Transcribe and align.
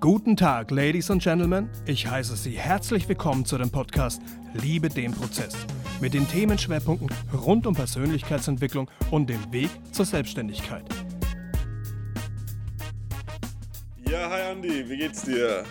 Guten 0.00 0.36
Tag, 0.36 0.70
Ladies 0.70 1.10
und 1.10 1.24
Gentlemen. 1.24 1.68
Ich 1.84 2.06
heiße 2.06 2.36
Sie 2.36 2.52
herzlich 2.52 3.08
willkommen 3.08 3.44
zu 3.44 3.58
dem 3.58 3.70
Podcast 3.70 4.22
Liebe 4.54 4.88
den 4.88 5.10
Prozess 5.10 5.56
mit 6.00 6.14
den 6.14 6.28
Themenschwerpunkten 6.28 7.10
rund 7.36 7.66
um 7.66 7.74
Persönlichkeitsentwicklung 7.74 8.88
und 9.10 9.28
dem 9.28 9.52
Weg 9.52 9.70
zur 9.90 10.04
Selbstständigkeit. 10.04 10.84
Ja, 14.08 14.30
hi 14.30 14.42
Andi, 14.52 14.88
wie 14.88 14.98
geht's 14.98 15.22
dir? 15.22 15.64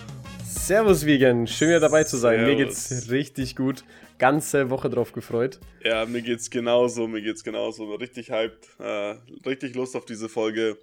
Servus 0.44 1.06
Vegan, 1.06 1.48
schön 1.48 1.70
wieder 1.70 1.80
dabei 1.80 2.04
zu 2.04 2.18
sein. 2.18 2.40
Servus. 2.40 2.58
Mir 2.58 2.66
geht's 2.66 3.10
richtig 3.10 3.56
gut. 3.56 3.86
Ganze 4.18 4.70
Woche 4.70 4.90
drauf 4.90 5.14
gefreut. 5.14 5.62
Ja, 5.86 6.06
mir 6.06 6.22
geht's 6.22 6.50
genauso, 6.50 7.08
mir 7.08 7.22
geht's 7.22 7.46
genauso. 7.46 7.96
Richtig 7.96 8.30
hyped, 8.30 8.68
äh, 8.78 9.16
richtig 9.46 9.74
Lust 9.76 9.96
auf 9.96 10.04
diese 10.04 10.28
Folge. 10.28 10.78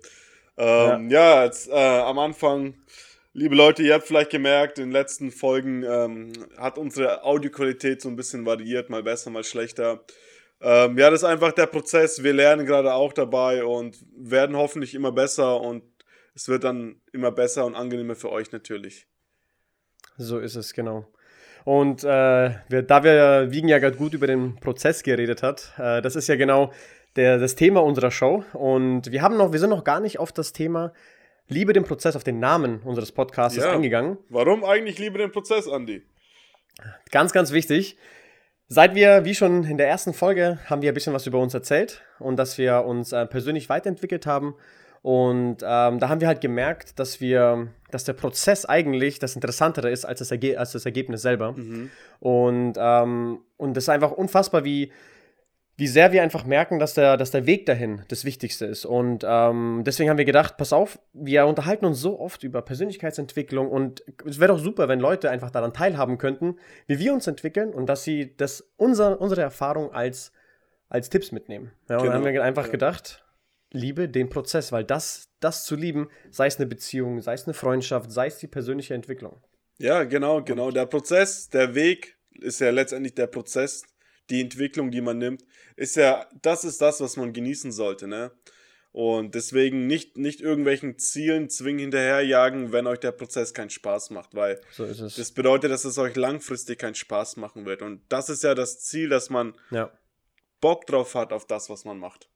Ähm, 0.56 1.11
ja, 1.11 1.45
jetzt, 1.45 1.69
äh, 1.69 1.74
am 1.74 2.19
Anfang, 2.19 2.74
liebe 3.34 3.55
Leute, 3.55 3.83
ihr 3.83 3.95
habt 3.95 4.06
vielleicht 4.06 4.30
gemerkt, 4.30 4.79
in 4.79 4.87
den 4.87 4.93
letzten 4.93 5.30
Folgen 5.30 5.83
ähm, 5.83 6.33
hat 6.56 6.79
unsere 6.79 7.25
Audioqualität 7.25 8.01
so 8.01 8.09
ein 8.09 8.16
bisschen 8.16 8.47
variiert, 8.47 8.88
mal 8.88 9.02
besser, 9.02 9.30
mal 9.30 9.45
schlechter. 9.45 10.05
Ähm, 10.61 10.97
ja, 10.97 11.11
das 11.11 11.20
ist 11.20 11.29
einfach 11.29 11.52
der 11.52 11.66
Prozess. 11.66 12.23
Wir 12.23 12.33
lernen 12.33 12.65
gerade 12.65 12.95
auch 12.95 13.12
dabei 13.12 13.65
und 13.65 13.98
werden 14.16 14.56
hoffentlich 14.56 14.95
immer 14.95 15.12
besser 15.12 15.61
und 15.61 15.83
es 16.34 16.48
wird 16.48 16.65
dann 16.65 17.01
immer 17.12 17.33
besser 17.33 17.66
und 17.66 17.75
angenehmer 17.75 18.15
für 18.15 18.30
euch 18.30 18.51
natürlich. 18.52 19.06
So 20.16 20.39
ist 20.39 20.55
es, 20.55 20.73
genau. 20.73 21.06
Und 21.64 22.05
äh, 22.05 22.55
wir, 22.69 22.83
da 22.83 23.03
wir 23.03 23.51
Wiegen 23.51 23.69
ja 23.69 23.78
gerade 23.78 23.97
gut 23.97 24.14
über 24.14 24.27
den 24.27 24.56
Prozess 24.56 25.03
geredet 25.03 25.42
hat, 25.42 25.73
äh, 25.78 26.03
das 26.03 26.14
ist 26.14 26.28
ja 26.28 26.37
genau 26.37 26.73
der, 27.16 27.39
das 27.39 27.56
Thema 27.56 27.83
unserer 27.83 28.11
Show. 28.11 28.45
Und 28.53 29.11
wir 29.11 29.23
haben 29.23 29.37
noch, 29.37 29.53
wir 29.53 29.59
sind 29.59 29.70
noch 29.70 29.84
gar 29.84 30.01
nicht 30.01 30.19
auf 30.19 30.30
das 30.30 30.53
Thema 30.53 30.92
Liebe 31.48 31.73
den 31.73 31.84
Prozess, 31.84 32.17
auf 32.17 32.25
den 32.25 32.39
Namen 32.41 32.81
unseres 32.84 33.12
Podcasts 33.12 33.59
Ja. 33.59 33.73
eingegangen. 33.73 34.17
Warum 34.31 34.64
eigentlich 34.64 34.98
lieber 34.98 35.19
den 35.19 35.31
Prozess, 35.31 35.69
Andi? 35.69 36.03
Ganz, 37.11 37.33
ganz 37.33 37.53
wichtig. 37.53 37.97
Seit 38.67 38.95
wir, 38.95 39.25
wie 39.27 39.34
schon 39.34 39.64
in 39.64 39.77
der 39.77 39.89
ersten 39.89 40.14
Folge, 40.14 40.59
haben 40.67 40.81
wir 40.83 40.91
ein 40.91 40.95
bisschen 40.95 41.12
was 41.12 41.27
über 41.27 41.39
uns 41.39 41.53
erzählt 41.53 42.03
und 42.19 42.36
dass 42.36 42.56
wir 42.56 42.84
uns 42.84 43.12
äh, 43.12 43.27
persönlich 43.27 43.69
weiterentwickelt 43.69 44.27
haben. 44.27 44.55
Und 45.03 45.59
ähm, 45.62 45.98
da 45.98 46.09
haben 46.09 46.23
wir 46.23 46.28
halt 46.28 46.41
gemerkt, 46.41 46.98
dass 46.98 47.20
wir, 47.20 47.69
dass 47.91 48.05
der 48.05 48.14
Prozess 48.14 48.64
eigentlich 48.64 49.19
das 49.19 49.34
Interessantere 49.34 49.91
ist 49.91 50.06
als 50.06 50.20
das, 50.20 50.31
Erge 50.31 50.58
als 50.58 50.73
das 50.73 50.86
Ergebnis 50.86 51.20
selber. 51.20 51.55
Und, 52.20 52.73
ähm, 52.79 53.41
und 53.58 53.77
das 53.77 53.84
ist 53.84 53.89
einfach 53.91 54.12
unfassbar, 54.12 54.64
wie, 54.64 54.91
wie 55.77 55.89
sehr 55.89 56.12
wir 56.12 56.22
einfach 56.22 56.44
merken, 56.44 56.78
dass 56.78 56.94
der, 56.94 57.17
dass 57.17 57.33
der 57.33 57.47
Weg 57.47 57.67
dahin 57.67 58.03
das 58.08 58.25
Wichtigste 58.25 58.64
ist. 58.64 58.84
Und 58.84 59.25
ähm, 59.27 59.83
deswegen 59.84 60.08
haben 60.08 60.19
wir 60.19 60.25
gedacht, 60.25 60.56
pass 60.56 60.72
auf, 60.72 61.00
wir 61.12 61.47
unterhalten 61.47 61.84
uns 61.84 62.00
so 62.00 62.20
oft 62.20 62.44
über 62.44 62.62
Persönlichkeitsentwicklung 62.62 63.69
und 63.69 64.05
es 64.25 64.39
wäre 64.39 64.52
doch 64.52 64.61
super, 64.61 64.89
wenn 64.89 65.00
Leute 65.00 65.30
einfach 65.30 65.50
daran 65.50 65.72
teilhaben 65.72 66.19
könnten, 66.19 66.56
wie 66.86 67.00
wir 67.00 67.12
uns 67.12 67.27
entwickeln 67.27 67.75
und 67.75 67.86
dass 67.86 68.05
sie 68.05 68.36
das 68.36 68.72
unser, 68.77 69.20
unsere 69.20 69.42
Erfahrung 69.42 69.92
als, 69.92 70.33
als 70.89 71.11
Tipps 71.11 71.33
mitnehmen. 71.33 71.72
Ja, 71.89 71.97
und 71.97 72.06
dann 72.06 72.12
Genau, 72.12 72.27
haben 72.27 72.34
wir 72.34 72.45
einfach 72.45 72.67
ja. 72.67 72.72
gedacht, 72.72 73.25
liebe 73.72 74.08
den 74.08 74.28
Prozess, 74.28 74.70
weil 74.70 74.84
das, 74.84 75.30
das 75.41 75.64
zu 75.64 75.75
lieben, 75.75 76.08
sei 76.30 76.47
es 76.47 76.56
eine 76.58 76.67
Beziehung, 76.67 77.20
sei 77.20 77.34
es 77.34 77.47
eine 77.47 77.55
Freundschaft, 77.55 78.12
sei 78.12 78.28
es 78.28 78.39
die 78.39 78.47
persönliche 78.47 78.95
Entwicklung. 78.95 79.42
Ja, 79.78 80.05
genau, 80.05 80.41
genau. 80.42 80.70
Der 80.70 80.86
Prozess, 80.86 81.48
der 81.48 81.75
Weg 81.75 82.17
ist 82.30 82.61
ja 82.61 82.70
letztendlich 82.70 83.14
der 83.17 83.27
Prozess, 83.27 83.83
die 84.30 84.41
Entwicklung, 84.41 84.91
die 84.91 85.00
man 85.00 85.19
nimmt, 85.19 85.44
ist 85.77 85.97
ja, 85.97 86.27
das 86.42 86.64
ist 86.64 86.80
das, 86.80 87.00
was 87.00 87.17
man 87.17 87.33
genießen 87.33 87.72
sollte, 87.72 88.06
ne? 88.08 88.30
Und 88.92 89.34
deswegen 89.34 89.89
nicht, 89.89 90.17
nicht 90.19 90.41
irgendwelchen 90.41 90.98
Zielen 90.98 91.50
zwingend 91.50 91.80
hinterherjagen, 91.80 92.70
wenn 92.70 92.86
euch 92.86 93.00
der 93.00 93.11
Prozess 93.11 93.52
keinen 93.52 93.70
Spaß 93.70 94.11
macht, 94.11 94.36
weil 94.36 94.61
So 94.70 94.86
das 94.86 95.33
bedeutet, 95.33 95.73
dass 95.73 95.85
es 95.85 95.98
euch 95.98 96.14
langfristig 96.14 96.79
keinen 96.79 96.95
Spaß 96.95 97.36
machen 97.39 97.67
wird. 97.67 97.83
Und 97.83 98.02
das 98.08 98.29
ist 98.29 98.45
ja 98.45 98.55
das 98.55 98.79
Ziel, 98.79 99.08
dass 99.08 99.30
man 99.30 99.55
ja. 99.73 99.90
Bock 100.61 100.86
drauf 100.86 101.17
hat 101.17 101.33
auf 101.33 101.45
das, 101.45 101.68
was 101.70 101.85
man 101.85 101.98
macht. 101.98 102.29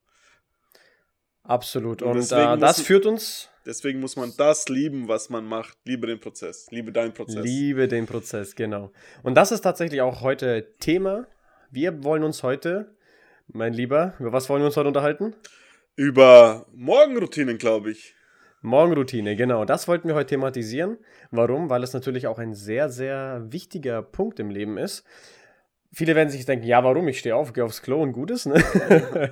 Absolut. 1.44 2.02
Und 2.02 2.10
Und, 2.18 2.32
äh, 2.32 2.58
das 2.58 2.78
muss- 2.78 2.86
führt 2.86 3.06
uns, 3.06 3.48
Deswegen 3.64 4.00
muss 4.00 4.16
man 4.16 4.32
das 4.38 4.68
lieben, 4.70 5.08
was 5.08 5.28
man 5.28 5.44
macht. 5.44 5.76
Liebe 5.84 6.06
den 6.06 6.18
Prozess. 6.18 6.66
Liebe 6.70 6.90
deinen 6.90 7.12
Prozess. 7.12 7.44
liebe 7.44 7.86
den 7.86 8.06
Prozess, 8.06 8.54
genau. 8.56 8.90
Und 9.22 9.34
das 9.34 9.52
ist 9.52 9.60
tatsächlich 9.60 10.00
auch 10.00 10.22
heute 10.22 10.74
Thema. 10.80 11.26
Wir 11.70 12.02
wollen 12.02 12.24
uns 12.24 12.42
heute, 12.42 12.96
mein 13.46 13.74
Lieber, 13.74 14.14
über 14.18 14.32
was 14.32 14.48
wollen 14.48 14.62
wir 14.62 14.66
uns 14.66 14.76
heute 14.78 14.88
unterhalten? 14.88 15.34
Über 15.96 16.64
Morgenroutinen, 16.72 17.58
glaube 17.58 17.90
ich. 17.90 18.14
Morgenroutine, 18.62 19.36
genau. 19.36 19.66
Das 19.66 19.86
wollten 19.86 20.08
wir 20.08 20.14
heute 20.14 20.30
thematisieren. 20.30 20.96
Warum? 21.30 21.68
Weil 21.68 21.82
es 21.82 21.92
natürlich 21.92 22.26
auch 22.26 22.38
ein 22.38 22.54
sehr, 22.54 22.88
sehr 22.88 23.44
wichtiger 23.50 24.00
Punkt 24.00 24.40
im 24.40 24.48
Leben 24.48 24.78
ist. 24.78 25.04
Viele 25.92 26.14
werden 26.14 26.30
sich 26.30 26.46
denken, 26.46 26.66
ja, 26.66 26.82
warum? 26.84 27.06
Ich 27.06 27.18
stehe 27.18 27.36
auf, 27.36 27.52
gehe 27.52 27.64
aufs 27.64 27.82
Klo 27.82 28.00
und 28.00 28.12
gut 28.12 28.30
ist. 28.30 28.46
Ne? 28.46 28.62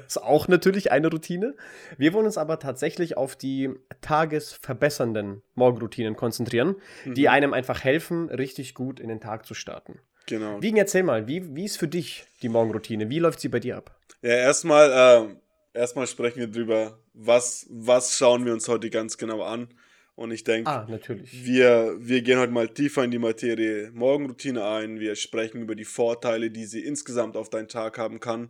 ist 0.07 0.23
auch 0.23 0.47
natürlich 0.47 0.93
eine 0.93 1.09
Routine. 1.09 1.55
Wir 1.97 2.13
wollen 2.13 2.27
uns 2.27 2.37
aber 2.37 2.59
tatsächlich 2.59 3.17
auf 3.17 3.35
die 3.35 3.71
tagesverbessernden 4.03 5.43
Morgenroutinen 5.55 6.17
konzentrieren, 6.17 6.77
die 7.07 7.31
einem 7.31 7.55
einfach 7.55 7.83
helfen, 7.83 8.29
richtig 8.29 8.75
gut 8.75 9.01
in 9.01 9.09
den 9.09 9.21
Tag 9.21 9.47
zu 9.47 9.55
starten. 9.55 10.01
Genau. 10.27 10.61
Wiegen, 10.61 10.77
erzähl 10.77 11.03
mal, 11.03 11.27
wie, 11.29 11.55
wie 11.55 11.65
ist 11.65 11.79
für 11.79 11.89
dich 11.89 12.25
die 12.43 12.49
Morgenroutine? 12.49 13.09
Wie 13.09 13.21
läuft 13.21 13.41
sie 13.41 13.49
bei 13.49 13.61
dir 13.61 13.77
ab? 13.77 13.99
Ja, 14.23 14.33
erstmal, 14.33 14.91
ähm, 14.95 15.41
erstmal 15.73 16.07
sprechen 16.07 16.41
wir 16.41 16.49
drüber, 16.49 16.99
was, 17.15 17.67
was 17.71 18.17
schauen 18.17 18.45
wir 18.45 18.53
uns 18.53 18.69
heute 18.69 18.91
ganz 18.91 19.17
genau 19.19 19.43
an. 19.43 19.69
Und 20.17 20.31
ich 20.31 20.45
denke, 20.45 20.71
Ah, 20.71 20.89
wir, 20.89 21.95
wir 21.99 22.23
gehen 22.23 22.39
heute 22.39 22.53
mal 22.53 22.69
tiefer 22.69 23.05
in 23.05 23.11
die 23.11 23.19
Materie 23.19 23.91
Morgenroutine 23.93 24.65
ein. 24.65 24.99
Wir 24.99 25.15
sprechen 25.15 25.61
über 25.61 25.75
die 25.75 25.85
Vorteile, 25.85 26.51
die 26.51 26.65
sie 26.65 26.81
insgesamt 26.81 27.37
auf 27.37 27.51
deinen 27.51 27.69
Tag 27.69 27.99
haben 27.99 28.19
kann. 28.19 28.49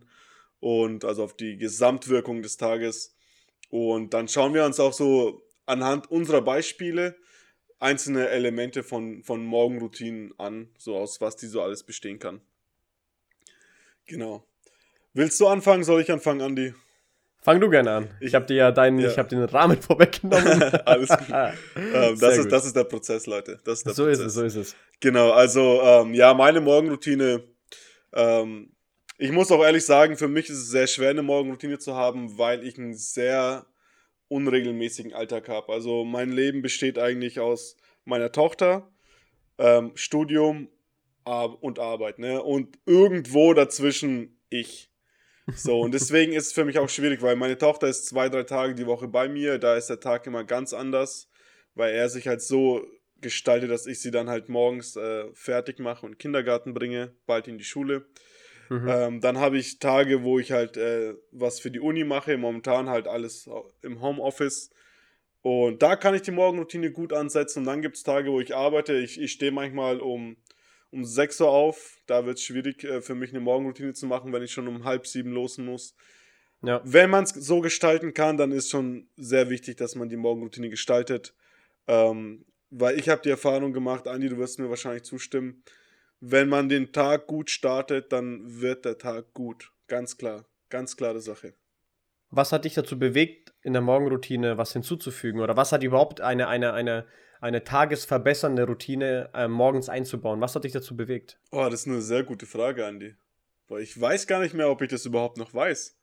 Und 0.61 1.05
also 1.05 1.25
auf 1.25 1.37
die 1.37 1.59
Gesamtwirkung 1.59 2.41
des 2.41 2.57
Tages. 2.57 3.17
Und 3.69 4.15
dann 4.15 4.29
schauen 4.29 4.55
wir 4.55 4.65
uns 4.65 4.79
auch 4.79 4.93
so 4.93 5.43
anhand 5.67 6.09
unserer 6.09 6.41
Beispiele 6.41 7.17
einzelne 7.79 8.29
Elemente 8.29 8.83
von, 8.83 9.23
von 9.23 9.45
Morgenroutinen 9.45 10.33
an, 10.39 10.69
so 10.79 10.97
aus 10.97 11.21
was 11.21 11.37
die 11.37 11.47
so 11.47 11.63
alles 11.63 11.83
bestehen 11.83 12.19
kann. 12.19 12.41
Genau. 14.07 14.45
Willst 15.13 15.41
du 15.41 15.47
anfangen? 15.49 15.85
Soll 15.85 16.01
ich 16.01 16.11
anfangen, 16.13 16.41
Andi? 16.41 16.75
Fang 17.41 17.61
du 17.61 17.71
gerne 17.71 17.91
an. 17.93 18.11
Ich, 18.21 18.29
Ich- 18.29 18.35
habe 18.35 18.47
dir 18.47 18.57
ja 18.57 18.73
deinen, 18.73 18.99
ja. 18.99 19.09
ich 19.09 19.19
habe 19.19 19.29
den 19.29 19.43
Rahmen 19.45 19.81
vorweggenommen. 19.83 20.63
Alles 20.85 21.09
gut. 21.09 21.27
Ähm, 21.77 22.19
das, 22.19 22.37
ist, 22.37 22.43
gut. 22.45 22.53
das 22.53 22.65
ist 22.67 22.77
der 22.77 22.85
Prozess, 22.85 23.27
Leute. 23.27 23.61
Das 23.65 23.79
ist 23.79 23.87
der 23.87 23.95
so 23.95 24.05
Prozess. 24.05 24.19
ist 24.21 24.27
es, 24.27 24.35
so 24.35 24.45
ist 24.45 24.57
es. 24.57 24.77
Genau, 25.01 25.31
also 25.33 25.81
ähm, 25.83 26.15
ja, 26.15 26.35
meine 26.35 26.61
Morgenroutine. 26.61 27.45
Ähm, 28.13 28.73
ich 29.19 29.31
muss 29.31 29.51
auch 29.53 29.63
ehrlich 29.63 29.85
sagen, 29.85 30.17
für 30.17 30.29
mich 30.29 30.49
ist 30.51 30.59
es 30.59 30.69
sehr 30.71 30.87
schwer, 30.87 31.11
eine 31.11 31.23
Morgenroutine 31.23 31.79
zu 31.79 31.95
haben, 31.95 32.37
weil 32.39 32.67
ich 32.67 32.79
einen 32.79 32.95
sehr 32.95 33.67
unregelmäßigen 34.29 35.13
Alltag 35.13 35.49
habe. 35.49 35.73
Also 35.73 36.05
mein 36.05 36.31
Leben 36.31 36.63
besteht 36.63 36.99
eigentlich 36.99 37.41
aus 37.41 37.77
meiner 38.05 38.33
Tochter, 38.33 38.91
ähm, 39.59 39.93
Studium 39.95 40.69
Ar 41.25 41.63
und 41.63 41.79
Arbeit, 41.79 42.19
ne? 42.19 42.43
Und 42.43 42.79
irgendwo 42.87 43.53
dazwischen 43.53 44.41
ich. 44.49 44.91
So, 45.55 45.81
und 45.81 45.95
deswegen 45.95 46.33
ist 46.33 46.49
es 46.49 46.53
für 46.53 46.65
mich 46.65 46.79
auch 46.79 46.89
schwierig, 46.89 47.23
weil 47.23 47.37
meine 47.37 47.57
Tochter 47.57 47.87
ist 47.87 48.07
zwei, 48.07 48.29
drei 48.29 48.43
Tage 48.43 48.75
die 48.75 48.87
Woche 48.87 49.07
bei 49.07 49.29
mir, 49.29 49.59
da 49.59 49.77
ist 49.77 49.89
der 49.89 50.01
Tag 50.01 50.27
immer 50.27 50.43
ganz 50.45 50.73
anders, 50.73 51.31
weil 51.75 51.95
er 51.95 52.09
sich 52.09 52.27
halt 52.27 52.43
so 52.43 52.85
gestaltet, 53.21 53.71
dass 53.71 53.87
ich 53.87 54.01
sie 54.01 54.11
dann 54.11 54.29
halt 54.29 54.49
morgens 54.49 54.97
äh, 54.97 55.25
fertig 55.35 55.79
mache 55.79 56.05
und 56.05 56.19
Kindergarten 56.19 56.75
bringe, 56.75 57.15
bald 57.27 57.49
in 57.49 57.59
die 57.59 57.65
Schule. 57.65 58.07
Mhm. 58.69 58.89
Ähm, 58.89 59.21
dann 59.21 59.39
habe 59.39 59.59
ich 59.59 59.79
Tage, 59.79 60.23
wo 60.23 60.39
ich 60.39 60.53
halt 60.53 60.77
äh, 60.77 61.15
was 61.31 61.61
für 61.61 61.71
die 61.71 61.81
Uni 61.81 62.05
mache, 62.05 62.37
momentan 62.37 62.89
halt 62.89 63.07
alles 63.07 63.49
im 63.83 64.01
Homeoffice. 64.01 64.71
Und 65.43 65.83
da 65.83 65.95
kann 65.95 66.15
ich 66.15 66.23
die 66.23 66.33
Morgenroutine 66.33 66.91
gut 66.91 67.13
ansetzen. 67.13 67.61
Und 67.61 67.67
dann 67.67 67.83
gibt 67.83 67.97
es 67.97 68.03
Tage, 68.03 68.33
wo 68.33 68.41
ich 68.41 68.57
arbeite. 68.57 68.95
Ich, 68.95 69.21
ich 69.21 69.33
stehe 69.33 69.53
manchmal 69.53 70.01
um, 70.01 70.37
um 70.91 71.05
6 71.05 71.41
Uhr 71.41 71.51
auf. 71.51 71.99
Da 72.07 72.27
wird 72.27 72.39
es 72.39 72.45
schwierig 72.45 72.83
äh, 72.83 73.01
für 73.01 73.15
mich 73.15 73.31
eine 73.31 73.41
Morgenroutine 73.41 73.93
zu 73.93 74.07
machen, 74.07 74.33
wenn 74.33 74.43
ich 74.43 74.51
schon 74.51 74.67
um 74.67 74.85
halb 74.85 75.07
sieben 75.07 75.31
losen 75.31 75.65
muss. 75.65 75.95
Ja. 76.63 76.81
Wenn 76.85 77.11
man 77.11 77.25
es 77.25 77.31
so 77.31 77.61
gestalten 77.61 78.13
kann, 78.13 78.37
dann 78.37 78.51
ist 78.51 78.71
schon 78.71 79.09
sehr 79.17 79.49
wichtig, 79.49 79.77
dass 79.77 79.95
man 79.95 80.09
die 80.09 80.17
Morgenroutine 80.17 80.69
gestaltet. 80.69 81.35
Ähm, 81.87 82.45
weil 82.71 82.99
ich 82.99 83.09
habe 83.09 83.23
die 83.23 83.31
Erfahrung 83.31 83.73
gemacht, 83.73 84.09
Andi, 84.09 84.29
du 84.29 84.39
wirst 84.39 84.59
mir 84.59 84.69
wahrscheinlich 84.69 85.05
zustimmen, 85.05 85.63
wenn 86.21 86.49
man 86.49 86.69
den 86.69 86.93
Tag 86.93 87.27
gut 87.27 87.51
startet, 87.51 88.13
dann 88.13 88.61
wird 88.61 88.85
der 88.85 88.99
Tag 88.99 89.33
gut. 89.35 89.73
Ganz 89.87 90.17
klar. 90.17 90.47
Ganz 90.69 90.97
klare 90.97 91.21
Sache. 91.21 91.55
Was 92.31 92.53
hat 92.53 92.65
dich 92.65 92.75
dazu 92.75 92.99
bewegt, 92.99 93.53
in 93.63 93.73
der 93.73 93.83
Morgenroutine 93.83 94.59
was 94.59 94.73
hinzuzufügen? 94.73 95.41
Oder 95.41 95.57
was 95.57 95.73
hat 95.73 95.83
überhaupt 95.83 96.21
eine, 96.21 96.49
eine, 96.49 96.73
eine, 96.73 97.07
eine 97.41 97.63
tagesverbessernde 97.63 98.65
Routine 98.65 99.31
äh, 99.33 99.47
morgens 99.47 99.89
einzubauen? 99.89 100.41
Was 100.41 100.55
hat 100.55 100.65
dich 100.65 100.73
dazu 100.73 100.97
bewegt? 100.97 101.39
Oh, 101.53 101.65
das 101.71 101.83
ist 101.83 101.87
eine 101.87 102.03
sehr 102.03 102.25
gute 102.25 102.47
Frage, 102.47 102.85
Andi. 102.85 103.15
Weil 103.69 103.83
ich 103.83 104.01
weiß 104.01 104.27
gar 104.27 104.41
nicht 104.41 104.55
mehr, 104.55 104.71
ob 104.71 104.83
ich 104.83 104.91
das 104.91 105.07
überhaupt 105.07 105.37
noch 105.37 105.55
weiß. 105.55 105.97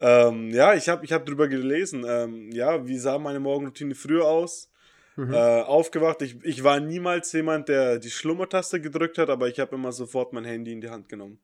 Ähm, 0.00 0.50
ja, 0.50 0.74
ich 0.74 0.88
habe 0.88 1.04
ich 1.04 1.12
hab 1.12 1.24
drüber 1.24 1.48
gelesen. 1.48 2.04
Ähm, 2.06 2.50
ja, 2.52 2.86
wie 2.86 2.98
sah 2.98 3.18
meine 3.18 3.40
Morgenroutine 3.40 3.94
früher 3.94 4.26
aus? 4.26 4.70
Mhm. 5.16 5.32
Äh, 5.32 5.62
aufgewacht. 5.62 6.22
Ich, 6.22 6.36
ich 6.42 6.64
war 6.64 6.80
niemals 6.80 7.32
jemand, 7.32 7.68
der 7.68 7.98
die 7.98 8.10
Schlummertaste 8.10 8.80
gedrückt 8.80 9.18
hat, 9.18 9.30
aber 9.30 9.48
ich 9.48 9.60
habe 9.60 9.76
immer 9.76 9.92
sofort 9.92 10.32
mein 10.32 10.44
Handy 10.44 10.72
in 10.72 10.80
die 10.80 10.90
Hand 10.90 11.08
genommen. 11.08 11.38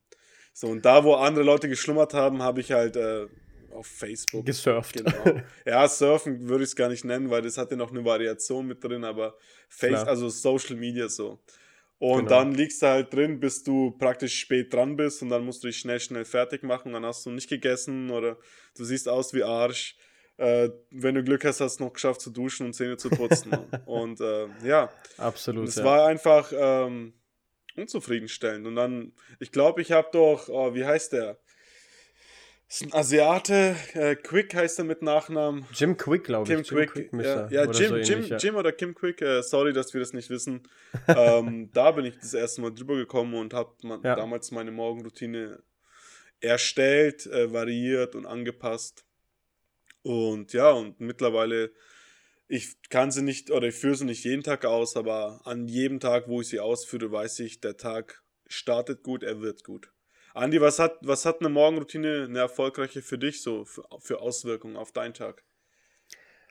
So, 0.52 0.66
und 0.66 0.84
da, 0.84 1.04
wo 1.04 1.14
andere 1.14 1.44
Leute 1.44 1.68
geschlummert 1.68 2.12
haben, 2.12 2.42
habe 2.42 2.60
ich 2.60 2.72
halt 2.72 2.96
äh, 2.96 3.26
auf 3.70 3.86
Facebook. 3.86 4.44
Gesurft. 4.44 4.96
Genau. 4.96 5.42
Ja, 5.64 5.86
surfen 5.86 6.48
würde 6.48 6.64
ich 6.64 6.70
es 6.70 6.76
gar 6.76 6.88
nicht 6.88 7.04
nennen, 7.04 7.30
weil 7.30 7.42
das 7.42 7.56
hatte 7.56 7.76
noch 7.76 7.90
eine 7.90 8.04
Variation 8.04 8.66
mit 8.66 8.82
drin, 8.82 9.04
aber 9.04 9.36
Face, 9.68 10.04
also 10.04 10.28
Social 10.28 10.76
Media 10.76 11.08
so. 11.08 11.38
Und 12.00 12.24
genau. 12.24 12.30
dann 12.30 12.54
liegst 12.54 12.82
du 12.82 12.86
halt 12.86 13.12
drin, 13.12 13.40
bis 13.40 13.62
du 13.62 13.90
praktisch 13.92 14.38
spät 14.38 14.72
dran 14.72 14.96
bist 14.96 15.22
und 15.22 15.28
dann 15.28 15.44
musst 15.44 15.62
du 15.62 15.68
dich 15.68 15.76
schnell, 15.76 16.00
schnell 16.00 16.24
fertig 16.24 16.62
machen. 16.62 16.94
Dann 16.94 17.04
hast 17.04 17.26
du 17.26 17.30
nicht 17.30 17.48
gegessen 17.48 18.10
oder 18.10 18.38
du 18.76 18.84
siehst 18.84 19.06
aus 19.06 19.34
wie 19.34 19.44
Arsch. 19.44 19.96
Äh, 20.40 20.70
wenn 20.90 21.14
du 21.14 21.22
Glück 21.22 21.44
hast, 21.44 21.60
hast 21.60 21.80
du 21.80 21.84
noch 21.84 21.92
geschafft 21.92 22.22
zu 22.22 22.30
duschen 22.30 22.64
und 22.64 22.72
Zähne 22.72 22.96
zu 22.96 23.10
putzen. 23.10 23.50
und 23.84 24.22
äh, 24.22 24.48
ja. 24.64 24.90
Absolut. 25.18 25.68
Es 25.68 25.76
ja. 25.76 25.84
war 25.84 26.06
einfach 26.06 26.50
ähm, 26.56 27.12
unzufriedenstellend. 27.76 28.66
Und 28.66 28.74
dann, 28.74 29.12
ich 29.38 29.52
glaube, 29.52 29.82
ich 29.82 29.92
habe 29.92 30.08
doch, 30.12 30.48
oh, 30.48 30.74
wie 30.74 30.86
heißt 30.86 31.12
der? 31.12 31.38
Das 32.68 32.80
ist 32.80 32.82
ein 32.86 32.98
Asiate, 32.98 33.76
äh, 33.92 34.16
Quick 34.16 34.54
heißt 34.54 34.78
er 34.78 34.86
mit 34.86 35.02
Nachnamen. 35.02 35.66
Jim 35.74 35.98
Quick, 35.98 36.24
glaube 36.24 36.44
ich. 36.44 36.56
Jim 36.56 36.64
Quick, 36.64 36.92
Quick 36.92 37.12
ja, 37.22 37.46
ja 37.50 37.64
Jim, 37.70 37.88
so 37.88 37.96
Jim, 37.96 38.24
ja. 38.24 38.36
Jim 38.38 38.54
oder 38.54 38.72
Kim 38.72 38.94
Quick, 38.94 39.20
äh, 39.20 39.42
sorry, 39.42 39.74
dass 39.74 39.92
wir 39.92 40.00
das 40.00 40.14
nicht 40.14 40.30
wissen. 40.30 40.62
ähm, 41.08 41.68
da 41.74 41.90
bin 41.90 42.06
ich 42.06 42.16
das 42.16 42.32
erste 42.32 42.62
Mal 42.62 42.70
drüber 42.70 42.96
gekommen 42.96 43.34
und 43.34 43.52
habe 43.52 43.74
ja. 44.04 44.14
damals 44.14 44.52
meine 44.52 44.70
Morgenroutine 44.70 45.62
erstellt, 46.40 47.26
äh, 47.26 47.52
variiert 47.52 48.14
und 48.14 48.24
angepasst. 48.24 49.04
Und 50.02 50.52
ja, 50.52 50.70
und 50.70 51.00
mittlerweile, 51.00 51.72
ich 52.48 52.76
kann 52.88 53.10
sie 53.10 53.22
nicht, 53.22 53.50
oder 53.50 53.68
ich 53.68 53.74
führe 53.74 53.96
sie 53.96 54.04
nicht 54.04 54.24
jeden 54.24 54.42
Tag 54.42 54.64
aus, 54.64 54.96
aber 54.96 55.40
an 55.44 55.68
jedem 55.68 56.00
Tag, 56.00 56.28
wo 56.28 56.40
ich 56.40 56.48
sie 56.48 56.60
ausführe, 56.60 57.12
weiß 57.12 57.40
ich, 57.40 57.60
der 57.60 57.76
Tag 57.76 58.22
startet 58.46 59.02
gut, 59.02 59.22
er 59.22 59.40
wird 59.40 59.64
gut. 59.64 59.92
Andi, 60.34 60.60
was 60.60 60.78
hat, 60.78 60.98
was 61.02 61.26
hat 61.26 61.40
eine 61.40 61.48
Morgenroutine, 61.48 62.24
eine 62.28 62.38
erfolgreiche 62.38 63.02
für 63.02 63.18
dich 63.18 63.42
so, 63.42 63.64
für, 63.64 63.84
für 63.98 64.20
Auswirkungen 64.20 64.76
auf 64.76 64.92
deinen 64.92 65.14
Tag? 65.14 65.42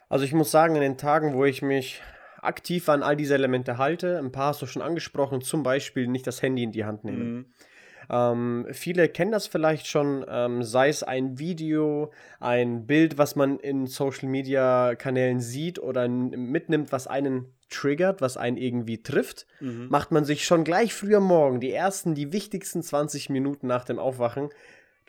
Also 0.10 0.26
ich 0.26 0.34
muss 0.34 0.52
sagen, 0.52 0.76
in 0.76 0.82
den 0.82 0.98
Tagen, 0.98 1.34
wo 1.34 1.46
ich 1.46 1.62
mich 1.62 2.02
aktiv 2.42 2.90
an 2.90 3.04
all 3.04 3.16
diese 3.16 3.36
Elemente 3.36 3.78
halte, 3.78 4.18
ein 4.18 4.32
paar 4.32 4.48
hast 4.48 4.62
du 4.62 4.66
schon 4.66 4.82
angesprochen, 4.82 5.42
zum 5.42 5.64
Beispiel 5.64 6.08
nicht 6.08 6.28
das 6.28 6.42
Handy 6.42 6.64
in 6.64 6.72
die 6.72 6.86
Hand 6.86 7.04
nehmen. 7.04 7.34
Mhm. 7.34 7.54
Ähm, 8.10 8.66
viele 8.72 9.08
kennen 9.10 9.32
das 9.32 9.48
vielleicht 9.48 9.88
schon, 9.88 10.26
ähm, 10.28 10.64
sei 10.64 10.90
es 10.90 11.04
ein 11.04 11.38
Video, 11.38 12.12
ein 12.40 12.88
Bild, 12.88 13.18
was 13.18 13.36
man 13.36 13.60
in 13.60 13.88
Social 13.88 14.28
Media 14.28 14.96
Kanälen 14.96 15.40
sieht 15.40 15.80
oder 15.80 16.08
mitnimmt, 16.08 16.92
was 16.92 17.08
einen 17.08 17.54
triggert, 17.70 18.22
was 18.22 18.36
einen 18.36 18.58
irgendwie 18.58 19.02
trifft, 19.04 19.46
mhm. 19.60 19.88
macht 19.90 20.12
man 20.12 20.26
sich 20.26 20.44
schon 20.44 20.64
gleich 20.64 20.94
früh 20.94 21.16
am 21.16 21.26
Morgen, 21.26 21.60
die 21.60 21.72
ersten, 21.72 22.16
die 22.16 22.34
wichtigsten 22.34 22.82
20 22.82 23.30
Minuten 23.30 23.68
nach 23.68 23.86
dem 23.86 24.00
Aufwachen, 24.00 24.50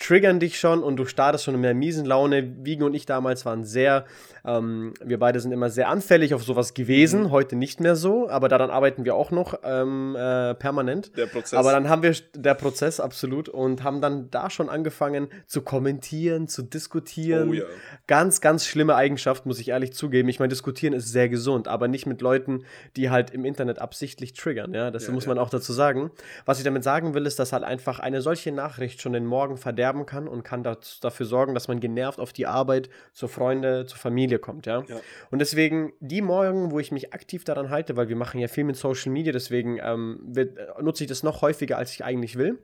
triggern 0.01 0.41
dich 0.41 0.59
schon 0.59 0.83
und 0.83 0.97
du 0.97 1.05
startest 1.05 1.45
schon 1.45 1.55
in 1.55 1.63
der 1.63 1.75
miesen 1.75 2.07
Laune. 2.07 2.65
Wiegen 2.65 2.83
und 2.83 2.95
ich 2.95 3.05
damals 3.05 3.45
waren 3.45 3.65
sehr, 3.65 4.07
ähm, 4.47 4.95
wir 5.05 5.19
beide 5.19 5.39
sind 5.41 5.53
immer 5.53 5.69
sehr 5.69 5.89
anfällig 5.91 6.33
auf 6.33 6.43
sowas 6.43 6.73
gewesen, 6.73 7.25
mhm. 7.25 7.31
heute 7.31 7.55
nicht 7.55 7.81
mehr 7.81 7.95
so, 7.97 8.29
aber 8.29 8.49
daran 8.49 8.71
arbeiten 8.71 9.05
wir 9.05 9.15
auch 9.15 9.31
noch 9.31 9.59
ähm, 9.63 10.17
äh, 10.17 10.55
permanent. 10.55 11.17
Der 11.19 11.27
Prozess. 11.27 11.53
Aber 11.53 11.71
dann 11.73 11.91
haben 11.91 12.03
wir, 12.03 12.15
der 12.35 12.55
Prozess 12.55 12.99
absolut, 12.99 13.51
und 13.51 13.85
haben 13.85 14.01
dann 14.01 14.31
da 14.31 14.49
schon 14.49 14.71
angefangen 14.71 15.29
zu 15.47 15.61
kommentieren, 15.61 16.49
zu 16.49 16.63
diskutieren. 16.63 17.51
Oh, 17.51 17.53
ja. 17.53 17.65
Ganz, 18.07 18.41
ganz 18.41 18.65
schlimme 18.65 18.95
Eigenschaft, 18.95 19.45
muss 19.45 19.61
ich 19.61 19.69
ehrlich 19.69 19.93
zugeben. 19.93 20.31
Ich 20.31 20.39
meine, 20.39 20.49
diskutieren 20.49 20.95
ist 20.95 21.13
sehr 21.13 21.29
gesund, 21.29 21.69
aber 21.69 21.89
nicht 21.89 22.07
mit 22.07 22.23
Leuten, 22.23 22.65
die 22.97 23.11
halt 23.11 23.33
im 23.33 23.45
Internet 23.45 23.79
absichtlich 23.79 24.33
triggern, 24.33 24.73
ja, 24.73 24.91
das 24.91 25.07
ja, 25.07 25.13
muss 25.13 25.27
man 25.27 25.39
auch 25.39 25.51
dazu 25.51 25.75
sagen. 25.75 26.11
Was 26.47 26.57
ich 26.57 26.65
damit 26.65 26.85
sagen 26.85 27.13
will, 27.13 27.27
ist, 27.27 27.39
dass 27.39 27.53
halt 27.53 27.65
einfach 27.65 27.99
eine 27.99 28.23
solche 28.23 28.51
Nachricht 28.51 29.03
schon 29.03 29.13
den 29.13 29.27
Morgen 29.27 29.59
verderbt 29.59 29.90
sterben 29.91 30.07
kann 30.07 30.29
und 30.29 30.45
kann 30.45 30.63
das, 30.63 31.01
dafür 31.01 31.27
sorgen, 31.27 31.55
dass 31.55 31.69
man 31.69 31.81
genervt 31.81 32.21
auf 32.21 32.33
die 32.33 32.47
Arbeit, 32.47 32.89
zur 33.13 33.29
Freunde, 33.29 33.87
zur 33.87 33.99
Familie 33.99 34.39
kommt, 34.39 34.67
ja? 34.67 34.85
ja. 34.87 35.01
Und 35.31 35.41
deswegen 35.41 35.93
die 36.01 36.23
Morgen, 36.23 36.71
wo 36.71 36.79
ich 36.79 36.93
mich 36.93 37.13
aktiv 37.13 37.45
daran 37.45 37.71
halte, 37.71 37.97
weil 37.97 38.09
wir 38.09 38.17
machen 38.17 38.41
ja 38.41 38.49
viel 38.49 38.65
mit 38.65 38.77
Social 38.77 39.11
Media, 39.11 39.33
deswegen 39.33 39.79
ähm, 39.83 40.21
wird, 40.23 40.59
äh, 40.59 40.83
nutze 40.83 41.05
ich 41.05 41.09
das 41.09 41.23
noch 41.23 41.43
häufiger, 41.43 41.77
als 41.77 41.93
ich 41.93 42.05
eigentlich 42.05 42.37
will. 42.37 42.63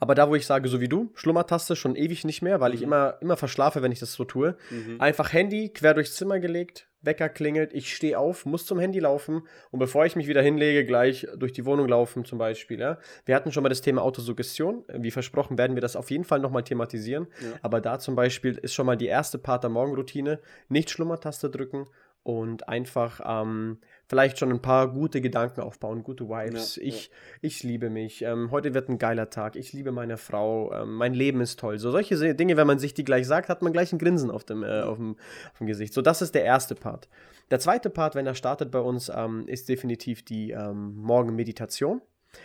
Aber 0.00 0.14
da, 0.14 0.28
wo 0.28 0.34
ich 0.34 0.44
sage, 0.44 0.68
so 0.68 0.80
wie 0.80 0.88
du, 0.88 1.10
Schlummertaste 1.14 1.76
schon 1.76 1.96
ewig 1.96 2.24
nicht 2.24 2.42
mehr, 2.42 2.60
weil 2.60 2.70
mhm. 2.70 2.76
ich 2.76 2.82
immer, 2.82 3.16
immer 3.20 3.36
verschlafe, 3.36 3.80
wenn 3.80 3.92
ich 3.92 4.00
das 4.00 4.12
so 4.12 4.24
tue. 4.24 4.56
Mhm. 4.70 5.00
Einfach 5.00 5.32
Handy 5.32 5.70
quer 5.70 5.94
durchs 5.94 6.16
Zimmer 6.16 6.40
gelegt, 6.40 6.87
Wecker 7.02 7.28
klingelt, 7.28 7.72
ich 7.72 7.94
stehe 7.94 8.18
auf, 8.18 8.44
muss 8.44 8.66
zum 8.66 8.78
Handy 8.78 8.98
laufen 8.98 9.42
und 9.70 9.78
bevor 9.78 10.04
ich 10.04 10.16
mich 10.16 10.26
wieder 10.26 10.42
hinlege, 10.42 10.84
gleich 10.84 11.26
durch 11.36 11.52
die 11.52 11.64
Wohnung 11.64 11.88
laufen 11.88 12.24
zum 12.24 12.38
Beispiel. 12.38 12.80
Ja. 12.80 12.98
Wir 13.24 13.34
hatten 13.34 13.52
schon 13.52 13.62
mal 13.62 13.68
das 13.68 13.82
Thema 13.82 14.02
Autosuggestion. 14.02 14.84
Wie 14.92 15.10
versprochen 15.10 15.58
werden 15.58 15.76
wir 15.76 15.80
das 15.80 15.96
auf 15.96 16.10
jeden 16.10 16.24
Fall 16.24 16.40
nochmal 16.40 16.64
thematisieren. 16.64 17.28
Ja. 17.40 17.58
Aber 17.62 17.80
da 17.80 17.98
zum 17.98 18.16
Beispiel 18.16 18.58
ist 18.58 18.74
schon 18.74 18.86
mal 18.86 18.96
die 18.96 19.06
erste 19.06 19.38
Part 19.38 19.62
der 19.62 19.70
Morgenroutine. 19.70 20.40
Nicht 20.68 20.90
Schlummertaste 20.90 21.50
drücken 21.50 21.86
und 22.22 22.68
einfach 22.68 23.20
ähm, 23.24 23.78
vielleicht 24.08 24.38
schon 24.38 24.50
ein 24.50 24.62
paar 24.62 24.88
gute 24.88 25.20
Gedanken 25.20 25.60
aufbauen, 25.60 26.02
gute 26.02 26.28
Vibes. 26.28 26.76
Ja, 26.76 26.82
ich, 26.82 27.06
ja. 27.06 27.12
ich 27.42 27.62
liebe 27.62 27.90
mich. 27.90 28.22
Ähm, 28.22 28.50
heute 28.50 28.74
wird 28.74 28.88
ein 28.88 28.98
geiler 28.98 29.30
Tag. 29.30 29.54
Ich 29.54 29.72
liebe 29.72 29.92
meine 29.92 30.16
Frau. 30.16 30.72
Ähm, 30.72 30.94
mein 30.94 31.14
Leben 31.14 31.40
ist 31.40 31.58
toll. 31.58 31.78
So 31.78 31.90
solche 31.90 32.34
Dinge, 32.34 32.56
wenn 32.56 32.66
man 32.66 32.78
sich 32.78 32.94
die 32.94 33.04
gleich 33.04 33.26
sagt, 33.26 33.48
hat 33.48 33.62
man 33.62 33.72
gleich 33.72 33.92
ein 33.92 33.98
Grinsen 33.98 34.30
auf 34.30 34.44
dem, 34.44 34.62
äh, 34.62 34.80
auf 34.80 34.96
dem, 34.96 35.16
auf 35.52 35.58
dem 35.58 35.66
Gesicht. 35.66 35.92
So, 35.92 36.02
das 36.02 36.22
ist 36.22 36.34
der 36.34 36.44
erste 36.44 36.74
Part. 36.74 37.08
Der 37.50 37.60
zweite 37.60 37.90
Part, 37.90 38.14
wenn 38.14 38.26
er 38.26 38.34
startet 38.34 38.70
bei 38.70 38.80
uns, 38.80 39.10
ähm, 39.14 39.46
ist 39.46 39.68
definitiv 39.68 40.24
die 40.24 40.50
ähm, 40.52 40.96
Morgenmeditation. 40.96 42.00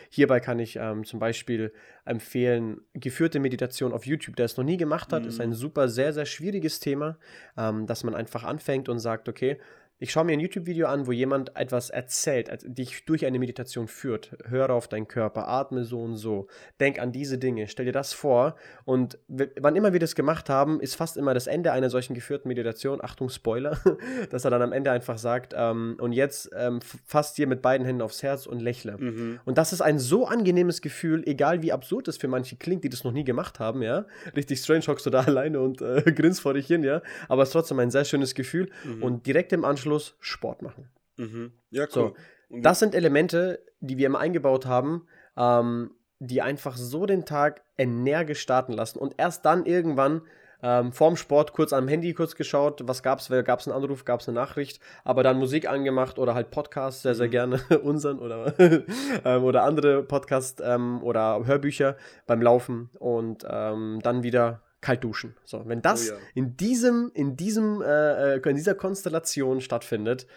Hierbei 0.10 0.40
kann 0.40 0.60
ich 0.60 0.78
ähm, 0.78 1.04
zum 1.04 1.20
Beispiel 1.20 1.74
empfehlen, 2.06 2.82
geführte 2.94 3.40
Meditation 3.40 3.92
auf 3.92 4.06
YouTube, 4.06 4.36
der 4.36 4.46
es 4.46 4.56
noch 4.58 4.64
nie 4.64 4.78
gemacht 4.78 5.12
hat, 5.12 5.24
mhm. 5.24 5.30
ist 5.30 5.42
ein 5.42 5.54
super, 5.54 5.90
sehr, 5.90 6.14
sehr 6.14 6.26
schwieriges 6.26 6.80
Thema, 6.80 7.18
ähm, 7.58 7.86
dass 7.86 8.04
man 8.04 8.16
einfach 8.16 8.44
anfängt 8.44 8.90
und 8.90 9.00
sagt, 9.00 9.28
okay, 9.28 9.60
ich 10.04 10.12
schaue 10.12 10.26
mir 10.26 10.34
ein 10.34 10.42
YouTube-Video 10.42 10.88
an, 10.88 11.08
wo 11.08 11.14
jemand 11.14 11.56
etwas 11.56 11.90
erzählt, 11.90 12.50
dich 12.66 13.06
durch 13.06 13.26
eine 13.26 13.40
Meditation 13.40 13.88
führt. 13.88 14.36
Höre 14.44 14.72
auf 14.72 14.90
deinen 14.90 15.08
Körper, 15.08 15.48
atme 15.48 15.86
so 15.86 16.02
und 16.02 16.18
so, 16.18 16.48
denk 16.82 17.00
an 17.00 17.14
diese 17.14 17.38
Dinge, 17.38 17.70
stell 17.70 17.86
dir 17.86 17.94
das 17.94 18.12
vor. 18.12 18.56
Und 18.84 19.18
wann 19.30 19.78
immer 19.78 19.94
wir 19.94 20.02
das 20.02 20.14
gemacht 20.14 20.50
haben, 20.50 20.82
ist 20.82 20.96
fast 20.96 21.16
immer 21.16 21.34
das 21.34 21.48
Ende 21.48 21.72
einer 21.72 21.90
solchen 21.90 22.16
geführten 22.16 22.50
Meditation, 22.50 23.00
Achtung, 23.02 23.30
Spoiler, 23.30 23.80
dass 24.30 24.44
er 24.44 24.52
dann 24.52 24.62
am 24.62 24.74
Ende 24.74 24.92
einfach 24.92 25.18
sagt, 25.18 25.54
ähm, 25.56 25.96
und 26.02 26.12
jetzt 26.12 26.50
ähm, 26.54 26.82
fasst 27.06 27.38
dir 27.38 27.48
mit 27.48 27.62
beiden 27.62 27.86
Händen 27.88 28.02
aufs 28.02 28.24
Herz 28.24 28.46
und 28.46 28.62
lächle. 28.62 28.98
Mhm. 28.98 29.40
Und 29.46 29.58
das 29.58 29.72
ist 29.72 29.80
ein 29.80 30.00
so 30.00 30.28
angenehmes 30.28 30.82
Gefühl, 30.82 31.24
egal 31.26 31.62
wie 31.62 31.72
absurd 31.72 32.10
es 32.10 32.18
für 32.18 32.28
manche 32.28 32.58
klingt, 32.58 32.84
die 32.84 32.90
das 32.90 33.06
noch 33.06 33.14
nie 33.14 33.24
gemacht 33.24 33.62
haben, 33.62 33.82
ja. 33.82 34.06
Richtig 34.36 34.60
strange 34.60 34.84
hockst 34.86 35.06
du 35.06 35.12
da 35.12 35.22
alleine 35.26 35.62
und 35.62 35.82
äh, 35.82 36.02
grinst 36.14 36.42
vor 36.42 36.56
dich 36.56 36.68
hin, 36.68 36.84
ja. 36.84 37.02
Aber 37.30 37.44
es 37.44 37.50
ist 37.50 37.54
trotzdem 37.54 37.80
ein 37.80 37.90
sehr 37.90 38.04
schönes 38.04 38.36
Gefühl. 38.36 38.70
Mhm. 38.84 39.02
Und 39.02 39.28
direkt 39.28 39.54
im 39.54 39.64
Anschluss 39.64 39.93
Anschluss 39.94 40.16
Sport 40.20 40.62
machen. 40.62 40.90
Mhm. 41.18 41.54
Ja, 41.70 41.84
cool. 41.84 41.90
So, 41.90 42.16
das 42.50 42.80
sind 42.80 42.96
Elemente, 42.96 43.64
die 43.80 43.98
wir 43.98 44.08
immer 44.08 44.20
eingebaut 44.20 44.66
haben, 44.66 45.08
ähm, 45.38 45.92
die 46.20 46.42
einfach 46.42 46.78
so 46.78 47.06
den 47.06 47.26
Tag 47.26 47.62
energisch 47.78 48.40
starten 48.40 48.74
lassen 48.74 49.00
und 49.00 49.16
erst 49.18 49.46
dann 49.46 49.66
irgendwann 49.66 50.22
ähm, 50.62 50.94
vorm 50.94 51.18
Sport 51.18 51.52
kurz 51.52 51.74
am 51.74 51.90
Handy 51.90 52.14
kurz 52.14 52.36
geschaut, 52.36 52.82
was 52.88 53.04
gab's, 53.04 53.28
gab 53.28 53.60
es 53.60 53.68
einen 53.68 53.76
Anruf, 53.76 54.06
gab 54.06 54.22
es 54.22 54.30
eine 54.30 54.40
Nachricht, 54.40 54.80
aber 55.04 55.22
dann 55.22 55.38
Musik 55.38 55.68
angemacht 55.68 56.18
oder 56.18 56.34
halt 56.36 56.52
Podcasts, 56.52 57.02
sehr, 57.02 57.16
sehr 57.16 57.28
mhm. 57.28 57.32
gerne 57.32 57.60
unseren 57.84 58.20
oder, 58.20 58.58
ähm, 59.26 59.44
oder 59.44 59.64
andere 59.64 60.04
Podcasts 60.04 60.62
ähm, 60.66 61.04
oder 61.04 61.46
Hörbücher 61.46 61.98
beim 62.26 62.42
Laufen 62.42 62.90
und 62.98 63.46
ähm, 63.50 64.00
dann 64.02 64.24
wieder 64.24 64.62
kalt 64.84 65.04
duschen. 65.04 65.36
So, 65.46 65.64
wenn 65.66 65.82
das 65.82 66.12
oh 66.12 66.14
ja. 66.14 66.20
in 66.36 66.58
diesem, 66.58 67.10
in 67.14 67.36
diesem, 67.36 67.82
äh, 67.82 68.36
äh, 68.36 68.50
in 68.50 68.56
dieser 68.56 68.76
Konstellation 68.76 69.62
stattfindet, 69.62 70.28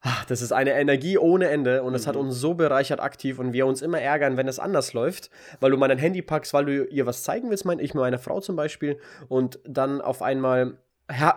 ach, 0.00 0.24
das 0.26 0.42
ist 0.42 0.52
eine 0.52 0.72
Energie 0.72 1.16
ohne 1.16 1.48
Ende 1.48 1.82
und 1.82 1.94
es 1.94 2.04
mhm. 2.04 2.08
hat 2.08 2.16
uns 2.16 2.34
so 2.34 2.54
bereichert 2.54 3.00
aktiv 3.00 3.38
und 3.38 3.52
wir 3.52 3.64
uns 3.64 3.82
immer 3.82 4.00
ärgern, 4.00 4.36
wenn 4.36 4.48
es 4.48 4.58
anders 4.58 4.92
läuft, 4.92 5.30
weil 5.60 5.70
du 5.70 5.76
mal 5.76 5.88
dein 5.88 5.98
Handy 5.98 6.20
packst, 6.20 6.52
weil 6.52 6.64
du 6.64 6.84
ihr 6.84 7.06
was 7.06 7.22
zeigen 7.22 7.48
willst, 7.48 7.64
mein, 7.64 7.78
ich 7.78 7.94
mit 7.94 8.00
meiner 8.00 8.18
Frau 8.18 8.40
zum 8.40 8.56
Beispiel, 8.56 8.98
und 9.28 9.60
dann 9.64 10.00
auf 10.00 10.20
einmal 10.20 10.78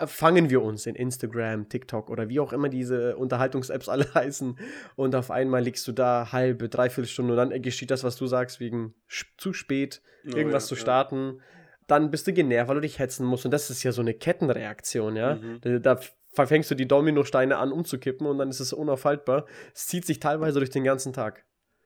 fangen 0.08 0.50
wir 0.50 0.64
uns 0.64 0.88
in 0.88 0.96
Instagram, 0.96 1.70
TikTok 1.70 2.10
oder 2.10 2.28
wie 2.28 2.40
auch 2.40 2.52
immer 2.52 2.70
diese 2.70 3.16
Unterhaltungs-Apps 3.16 3.88
alle 3.88 4.12
heißen 4.16 4.58
und 4.96 5.14
auf 5.14 5.30
einmal 5.30 5.62
liegst 5.62 5.88
du 5.88 5.92
da 5.92 6.32
halbe, 6.32 6.68
dreiviertel 6.68 7.08
Stunde 7.08 7.34
und 7.34 7.38
dann 7.38 7.62
geschieht 7.62 7.92
das, 7.92 8.04
was 8.04 8.16
du 8.16 8.26
sagst, 8.26 8.60
wegen 8.60 8.96
zu 9.38 9.54
spät, 9.54 10.02
oh 10.26 10.36
irgendwas 10.36 10.64
ja, 10.64 10.70
zu 10.70 10.76
starten. 10.76 11.36
Ja 11.38 11.44
dann 11.90 12.12
bist 12.12 12.28
du 12.28 12.34
genervt, 12.34 12.70
weil 12.70 12.76
du 12.76 12.82
dich 12.82 13.00
hetzen 13.00 13.26
musst. 13.26 13.46
Und 13.46 13.52
das 13.52 13.70
ist 13.70 13.84
ja 13.84 13.92
so 13.92 14.02
eine 14.02 14.14
Kettenreaktion, 14.14 15.16
ja. 15.16 15.36
Mhm. 15.36 15.62
Da, 15.62 15.80
da 15.80 16.00
verfängst 16.34 16.70
du 16.72 16.76
die 16.76 16.88
Dominosteine 16.88 17.58
an 17.58 17.72
umzukippen 17.72 18.28
und 18.28 18.38
dann 18.38 18.50
ist 18.50 18.60
es 18.60 18.74
unaufhaltbar. 18.74 19.46
Es 19.74 19.88
zieht 19.88 20.06
sich 20.06 20.20
teilweise 20.20 20.60
durch 20.60 20.70
den 20.70 20.84
ganzen 20.84 21.14
Tag. 21.14 21.46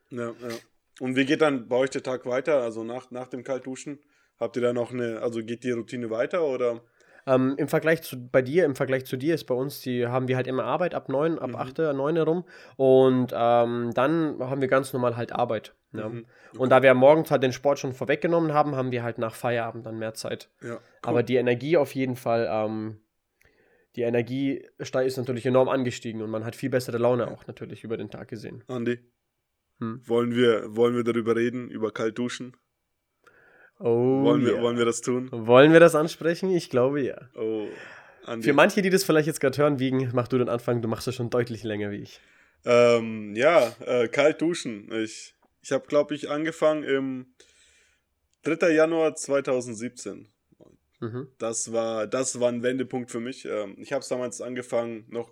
Ja, 0.09 0.27
ja. 0.27 0.55
Und 0.99 1.15
wie 1.15 1.25
geht 1.25 1.41
dann 1.41 1.67
bei 1.67 1.77
euch 1.77 1.89
der 1.89 2.03
Tag 2.03 2.25
weiter? 2.25 2.61
Also 2.61 2.83
nach, 2.83 3.09
nach 3.09 3.27
dem 3.27 3.43
Kaltduschen? 3.43 3.99
Habt 4.39 4.55
ihr 4.57 4.61
da 4.61 4.73
noch 4.73 4.91
eine, 4.91 5.21
also 5.21 5.43
geht 5.43 5.63
die 5.63 5.71
Routine 5.71 6.09
weiter 6.09 6.43
oder? 6.43 6.81
Ähm, 7.25 7.55
Im 7.57 7.67
Vergleich 7.67 8.01
zu 8.01 8.17
bei 8.29 8.41
dir, 8.41 8.65
im 8.65 8.75
Vergleich 8.75 9.05
zu 9.05 9.15
dir 9.17 9.33
ist 9.35 9.45
bei 9.45 9.53
uns, 9.55 9.79
die 9.81 10.07
haben 10.07 10.27
wir 10.27 10.35
halt 10.35 10.47
immer 10.47 10.65
Arbeit 10.65 10.93
ab 10.93 11.07
9, 11.09 11.39
ab 11.39 11.49
Mhm. 11.51 11.55
8, 11.55 11.77
9 11.93 12.15
herum. 12.15 12.43
Und 12.75 13.31
ähm, 13.33 13.91
dann 13.93 14.37
haben 14.39 14.61
wir 14.61 14.67
ganz 14.67 14.91
normal 14.93 15.15
halt 15.15 15.31
Arbeit. 15.31 15.75
Ja. 15.93 16.09
Mhm. 16.09 16.25
Und 16.57 16.69
da 16.69 16.81
wir 16.81 16.93
morgens 16.93 17.31
halt 17.31 17.43
den 17.43 17.53
Sport 17.53 17.79
schon 17.79 17.93
vorweggenommen 17.93 18.53
haben, 18.53 18.75
haben 18.75 18.91
wir 18.91 19.03
halt 19.03 19.19
nach 19.19 19.35
Feierabend 19.35 19.85
dann 19.85 19.99
mehr 19.99 20.13
Zeit. 20.13 20.49
Ja. 20.61 20.79
Aber 21.01 21.23
die 21.23 21.35
Energie 21.35 21.77
auf 21.77 21.93
jeden 21.95 22.15
Fall, 22.15 22.47
ähm, 22.51 22.99
die 23.95 24.01
Energie 24.01 24.65
ist 24.77 24.95
natürlich 25.17 25.45
enorm 25.45 25.69
angestiegen 25.69 26.21
und 26.23 26.29
man 26.29 26.43
hat 26.45 26.55
viel 26.55 26.71
bessere 26.71 26.97
Laune 26.97 27.27
auch 27.29 27.45
natürlich 27.47 27.83
über 27.83 27.95
den 27.95 28.09
Tag 28.09 28.27
gesehen. 28.27 28.63
Andi, 28.67 28.99
Hm. 29.79 30.01
wollen, 30.07 30.35
wir, 30.35 30.75
wollen 30.75 30.95
wir 30.95 31.03
darüber 31.03 31.35
reden, 31.35 31.69
über 31.69 31.91
kalt 31.91 32.17
duschen? 32.17 32.55
Oh, 33.85 34.23
wollen, 34.23 34.45
wir, 34.45 34.53
yeah. 34.53 34.61
wollen 34.61 34.77
wir 34.77 34.85
das 34.85 35.01
tun? 35.01 35.27
Wollen 35.31 35.73
wir 35.73 35.81
das 35.81 35.93
ansprechen? 35.93 36.49
Ich 36.49 36.69
glaube 36.69 37.01
ja. 37.01 37.17
Oh, 37.35 37.67
Andi. 38.25 38.47
Für 38.47 38.53
manche, 38.53 38.81
die 38.81 38.89
das 38.89 39.03
vielleicht 39.03 39.27
jetzt 39.27 39.41
gerade 39.41 39.57
hören, 39.57 39.77
wiegen, 39.77 40.09
mach 40.13 40.29
du 40.29 40.37
den 40.37 40.47
Anfang, 40.47 40.81
du 40.81 40.87
machst 40.87 41.05
das 41.05 41.15
schon 41.15 41.29
deutlich 41.29 41.63
länger 41.63 41.91
wie 41.91 41.97
ich. 41.97 42.21
Ähm, 42.63 43.35
ja, 43.35 43.75
äh, 43.85 44.07
kalt 44.07 44.41
duschen. 44.41 44.89
Ich, 44.93 45.35
ich 45.61 45.73
habe, 45.73 45.85
glaube 45.85 46.15
ich, 46.15 46.29
angefangen 46.29 46.83
im 46.83 47.25
3. 48.43 48.69
Januar 48.69 49.15
2017. 49.15 50.29
Mhm. 51.01 51.27
Das 51.37 51.73
war, 51.73 52.07
das 52.07 52.39
war 52.39 52.47
ein 52.47 52.63
Wendepunkt 52.63 53.11
für 53.11 53.19
mich. 53.19 53.43
Ähm, 53.43 53.75
ich 53.77 53.91
habe 53.91 53.99
es 53.99 54.07
damals 54.07 54.39
angefangen, 54.39 55.03
noch, 55.09 55.29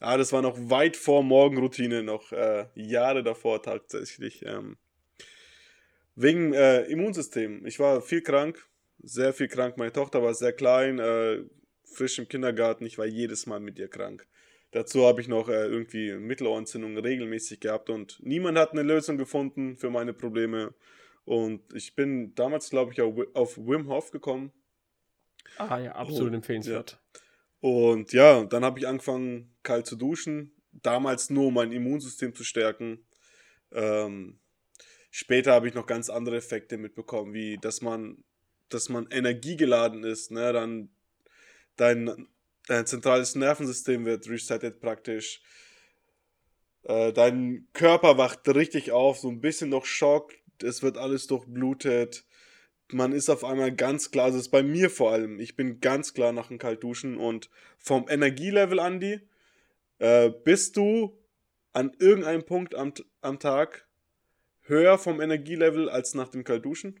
ja, 0.00 0.16
das 0.16 0.32
war 0.32 0.40
noch 0.40 0.56
weit 0.70 0.96
vor 0.96 1.22
Morgenroutine, 1.22 2.02
noch 2.02 2.32
äh, 2.32 2.68
Jahre 2.74 3.22
davor 3.22 3.62
tatsächlich. 3.62 4.46
Ähm, 4.46 4.78
wegen 6.14 6.52
äh, 6.52 6.82
Immunsystem. 6.82 7.64
Ich 7.66 7.78
war 7.78 8.00
viel 8.02 8.22
krank, 8.22 8.66
sehr 8.98 9.32
viel 9.32 9.48
krank. 9.48 9.76
Meine 9.78 9.92
Tochter 9.92 10.22
war 10.22 10.34
sehr 10.34 10.52
klein, 10.52 10.98
äh, 10.98 11.42
frisch 11.84 12.18
im 12.18 12.28
Kindergarten. 12.28 12.86
Ich 12.86 12.98
war 12.98 13.06
jedes 13.06 13.46
Mal 13.46 13.60
mit 13.60 13.78
ihr 13.78 13.88
krank. 13.88 14.26
Dazu 14.70 15.04
habe 15.06 15.20
ich 15.20 15.28
noch 15.28 15.48
äh, 15.48 15.66
irgendwie 15.66 16.14
Mittelohrentzündung 16.14 16.96
regelmäßig 16.96 17.60
gehabt 17.60 17.90
und 17.90 18.18
niemand 18.22 18.56
hat 18.56 18.72
eine 18.72 18.82
Lösung 18.82 19.18
gefunden 19.18 19.76
für 19.76 19.90
meine 19.90 20.14
Probleme. 20.14 20.74
Und 21.24 21.60
ich 21.74 21.94
bin 21.94 22.34
damals, 22.34 22.70
glaube 22.70 22.92
ich, 22.92 23.00
auf 23.00 23.14
Wi- 23.16 23.28
auf 23.34 23.58
Wim 23.58 23.88
Hof 23.88 24.10
gekommen. 24.10 24.52
Ah 25.58 25.78
ja, 25.78 25.92
absolut 25.92 26.32
Oh, 26.32 26.36
empfehlenswert. 26.36 27.00
Und 27.60 28.12
ja, 28.12 28.44
dann 28.44 28.64
habe 28.64 28.78
ich 28.78 28.88
angefangen, 28.88 29.54
kalt 29.62 29.86
zu 29.86 29.96
duschen. 29.96 30.56
Damals 30.72 31.30
nur, 31.30 31.48
um 31.48 31.54
mein 31.54 31.70
Immunsystem 31.70 32.34
zu 32.34 32.42
stärken. 32.42 33.06
Ähm, 33.72 34.40
später 35.12 35.52
habe 35.52 35.68
ich 35.68 35.74
noch 35.74 35.86
ganz 35.86 36.10
andere 36.10 36.38
Effekte 36.38 36.76
mitbekommen, 36.76 37.32
wie 37.32 37.58
dass 37.58 37.82
man, 37.82 38.24
dass 38.68 38.88
man 38.88 39.06
energiegeladen 39.12 40.02
ist. 40.02 40.32
Ne? 40.32 40.52
Dann 40.52 40.88
dein, 41.76 42.26
dein 42.66 42.86
zentrales 42.86 43.36
Nervensystem 43.36 44.04
wird 44.04 44.28
resettet 44.28 44.80
praktisch. 44.80 45.40
Äh, 46.82 47.12
dein 47.12 47.68
Körper 47.72 48.18
wacht 48.18 48.48
richtig 48.48 48.90
auf, 48.90 49.20
so 49.20 49.28
ein 49.28 49.40
bisschen 49.40 49.70
noch 49.70 49.84
Schock. 49.84 50.32
Es 50.60 50.82
wird 50.82 50.98
alles 50.98 51.28
durchblutet 51.28 52.24
man 52.92 53.12
ist 53.12 53.30
auf 53.30 53.44
einmal 53.44 53.72
ganz 53.72 54.10
klar, 54.10 54.26
also 54.26 54.38
das 54.38 54.46
ist 54.46 54.52
bei 54.52 54.62
mir 54.62 54.90
vor 54.90 55.12
allem, 55.12 55.40
ich 55.40 55.56
bin 55.56 55.80
ganz 55.80 56.14
klar 56.14 56.32
nach 56.32 56.48
dem 56.48 56.58
Kaltduschen 56.58 57.16
und 57.16 57.50
vom 57.78 58.08
Energielevel, 58.08 58.78
Andi, 58.78 59.20
äh, 59.98 60.30
bist 60.30 60.76
du 60.76 61.18
an 61.72 61.92
irgendeinem 61.98 62.44
Punkt 62.44 62.74
am, 62.74 62.92
am 63.20 63.38
Tag 63.38 63.86
höher 64.62 64.98
vom 64.98 65.20
Energielevel 65.20 65.88
als 65.88 66.14
nach 66.14 66.28
dem 66.28 66.44
Kaltduschen? 66.44 67.00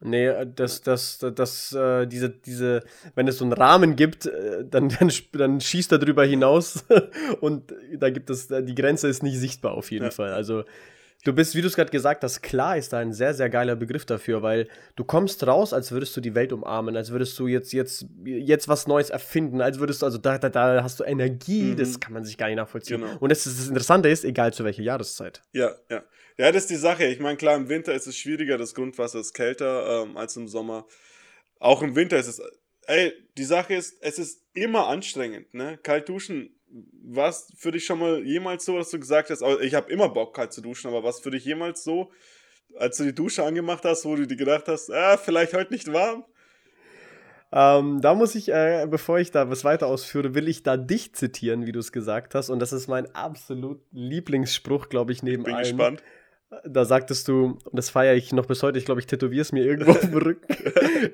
Nee, 0.00 0.26
äh, 0.26 0.46
das, 0.52 0.82
das, 0.82 1.18
das, 1.18 1.34
das 1.34 1.72
äh, 1.72 2.06
diese, 2.06 2.28
diese, 2.30 2.82
wenn 3.14 3.28
es 3.28 3.38
so 3.38 3.44
einen 3.44 3.52
Rahmen 3.52 3.96
gibt, 3.96 4.26
äh, 4.26 4.64
dann, 4.68 4.88
dann, 5.00 5.10
dann 5.32 5.60
schießt 5.60 5.92
er 5.92 5.98
drüber 5.98 6.24
hinaus 6.24 6.84
und 7.40 7.72
da 7.96 8.10
gibt 8.10 8.28
es, 8.30 8.50
äh, 8.50 8.62
die 8.62 8.74
Grenze 8.74 9.08
ist 9.08 9.22
nicht 9.22 9.38
sichtbar 9.38 9.72
auf 9.74 9.90
jeden 9.90 10.06
Ja. 10.06 10.10
Fall. 10.10 10.32
Also 10.32 10.64
du 11.24 11.32
bist, 11.32 11.54
wie 11.54 11.62
du 11.62 11.68
es 11.68 11.76
gerade 11.76 11.90
gesagt 11.90 12.22
hast, 12.22 12.42
klar 12.42 12.76
ist 12.76 12.92
da 12.92 12.98
ein 12.98 13.12
sehr, 13.14 13.32
sehr 13.32 13.48
geiler 13.48 13.76
Begriff 13.76 14.04
dafür, 14.04 14.42
weil 14.42 14.68
du 14.96 15.04
kommst 15.04 15.46
raus, 15.46 15.72
als 15.72 15.90
würdest 15.92 16.14
du 16.16 16.20
die 16.20 16.34
Welt 16.34 16.52
umarmen, 16.52 16.96
als 16.96 17.12
würdest 17.12 17.38
du 17.38 17.46
jetzt, 17.46 17.72
jetzt, 17.72 18.04
jetzt 18.24 18.68
was 18.68 18.86
Neues 18.86 19.08
erfinden, 19.10 19.62
als 19.62 19.78
würdest 19.78 20.02
du, 20.02 20.06
also 20.06 20.18
da, 20.18 20.36
da, 20.38 20.50
da 20.50 20.82
hast 20.82 21.00
du 21.00 21.04
Energie, 21.04 21.62
Mhm. 21.72 21.76
das 21.76 21.98
kann 22.00 22.12
man 22.12 22.24
sich 22.24 22.36
gar 22.36 22.48
nicht 22.48 22.56
nachvollziehen. 22.56 23.00
Genau. 23.00 23.16
Und 23.20 23.30
das, 23.30 23.46
ist, 23.46 23.58
das 23.58 23.68
Interessante 23.68 24.08
ist, 24.10 24.24
egal 24.24 24.52
zu 24.52 24.64
welcher 24.64 24.82
Jahreszeit. 24.82 25.40
Ja, 25.52 25.70
ja. 25.88 26.02
Ja, 26.36 26.50
das 26.50 26.62
ist 26.64 26.70
die 26.70 26.76
Sache. 26.76 27.06
Ich 27.06 27.20
meine, 27.20 27.36
klar, 27.36 27.56
im 27.56 27.68
Winter 27.68 27.94
ist 27.94 28.06
es 28.06 28.16
schwieriger, 28.16 28.58
das 28.58 28.74
Grundwasser 28.74 29.20
ist 29.20 29.34
kälter 29.34 30.02
ähm, 30.02 30.16
als 30.16 30.36
im 30.36 30.48
Sommer. 30.48 30.86
Auch 31.60 31.82
im 31.82 31.94
Winter 31.94 32.18
ist 32.18 32.26
es. 32.26 32.42
Ey, 32.86 33.12
die 33.38 33.44
Sache 33.44 33.74
ist, 33.74 33.96
es 34.02 34.18
ist 34.18 34.42
immer 34.52 34.88
anstrengend, 34.88 35.54
ne? 35.54 35.78
Kalt 35.82 36.08
duschen. 36.08 36.50
Was 37.04 37.52
für 37.56 37.70
dich 37.70 37.86
schon 37.86 38.00
mal 38.00 38.24
jemals 38.24 38.64
so, 38.64 38.76
dass 38.76 38.90
du 38.90 38.98
gesagt 38.98 39.30
hast, 39.30 39.42
ich 39.62 39.74
habe 39.74 39.90
immer 39.92 40.08
Bock, 40.08 40.34
kalt 40.34 40.52
zu 40.52 40.60
duschen, 40.60 40.88
aber 40.88 41.04
was 41.04 41.20
für 41.20 41.30
dich 41.30 41.44
jemals 41.44 41.84
so, 41.84 42.10
als 42.76 42.96
du 42.96 43.04
die 43.04 43.14
Dusche 43.14 43.44
angemacht 43.44 43.84
hast, 43.84 44.04
wo 44.04 44.16
du 44.16 44.26
dir 44.26 44.36
gedacht 44.36 44.66
hast, 44.66 44.90
ah, 44.90 45.16
vielleicht 45.16 45.54
heute 45.54 45.72
nicht 45.72 45.92
warm? 45.92 46.24
Ähm, 47.52 48.00
da 48.00 48.14
muss 48.14 48.34
ich, 48.34 48.48
äh, 48.48 48.88
bevor 48.90 49.20
ich 49.20 49.30
da 49.30 49.48
was 49.48 49.62
weiter 49.62 49.86
ausführe, 49.86 50.34
will 50.34 50.48
ich 50.48 50.64
da 50.64 50.76
dich 50.76 51.14
zitieren, 51.14 51.66
wie 51.66 51.72
du 51.72 51.78
es 51.78 51.92
gesagt 51.92 52.34
hast. 52.34 52.50
Und 52.50 52.58
das 52.58 52.72
ist 52.72 52.88
mein 52.88 53.14
absolut 53.14 53.80
Lieblingsspruch, 53.92 54.88
glaube 54.88 55.12
ich, 55.12 55.22
neben 55.22 55.44
Bin 55.44 55.54
allen. 55.54 55.62
gespannt. 55.62 56.02
Da 56.64 56.84
sagtest 56.84 57.28
du, 57.28 57.58
und 57.64 57.74
das 57.76 57.90
feiere 57.90 58.14
ich 58.14 58.32
noch 58.32 58.46
bis 58.46 58.62
heute, 58.62 58.78
ich 58.78 58.84
glaube, 58.84 59.00
ich 59.00 59.06
tätowiere 59.06 59.42
es 59.42 59.52
mir 59.52 59.64
irgendwo 59.64 59.92
auf 59.92 60.00
dem 60.00 60.14
Rücken. 60.14 60.46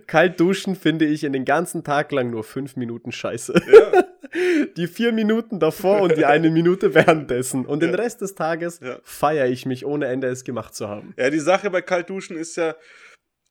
Kalt 0.06 0.38
duschen 0.40 0.76
finde 0.76 1.04
ich 1.06 1.25
in 1.25 1.32
den 1.32 1.44
ganzen 1.44 1.85
Tag 1.85 2.12
lang 2.12 2.30
nur 2.30 2.44
fünf 2.44 2.76
Minuten 2.76 3.12
scheiße. 3.12 3.54
Ja, 3.73 4.04
Die 4.76 4.87
vier 4.87 5.12
Minuten 5.12 5.59
davor 5.59 6.02
und 6.02 6.16
die 6.16 6.25
eine 6.25 6.50
Minute 6.50 6.94
währenddessen. 6.94 7.66
Und 7.66 7.80
den 7.82 7.90
Ja. 7.90 7.97
Rest 7.97 8.20
des 8.20 8.37
Tages 8.37 8.78
Ja. 8.80 8.99
feiere 9.02 9.47
ich 9.49 9.66
mich, 9.66 9.85
ohne 9.85 10.06
Ende 10.06 10.28
es 10.28 10.44
gemacht 10.44 10.75
zu 10.75 10.88
haben. 10.88 11.14
ja, 11.16 11.30
die 11.30 11.40
Sache 11.40 11.68
bei 11.70 11.82
Kaltduschen 11.82 12.37
ist 12.37 12.56
ja, 12.56 12.76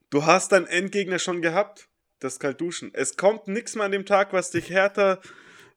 du 0.09 0.25
hast 0.25 0.53
deinen 0.53 0.67
Endgegner 0.67 1.19
schon 1.19 1.41
gehabt, 1.41 1.89
das 2.21 2.39
Kaltduschen. 2.39 2.91
Es 2.93 3.17
kommt 3.17 3.47
nichts 3.49 3.75
mehr 3.75 3.85
an 3.85 3.91
dem 3.91 4.05
Tag, 4.05 4.31
was 4.31 4.51
dich 4.51 4.69
härter 4.69 5.19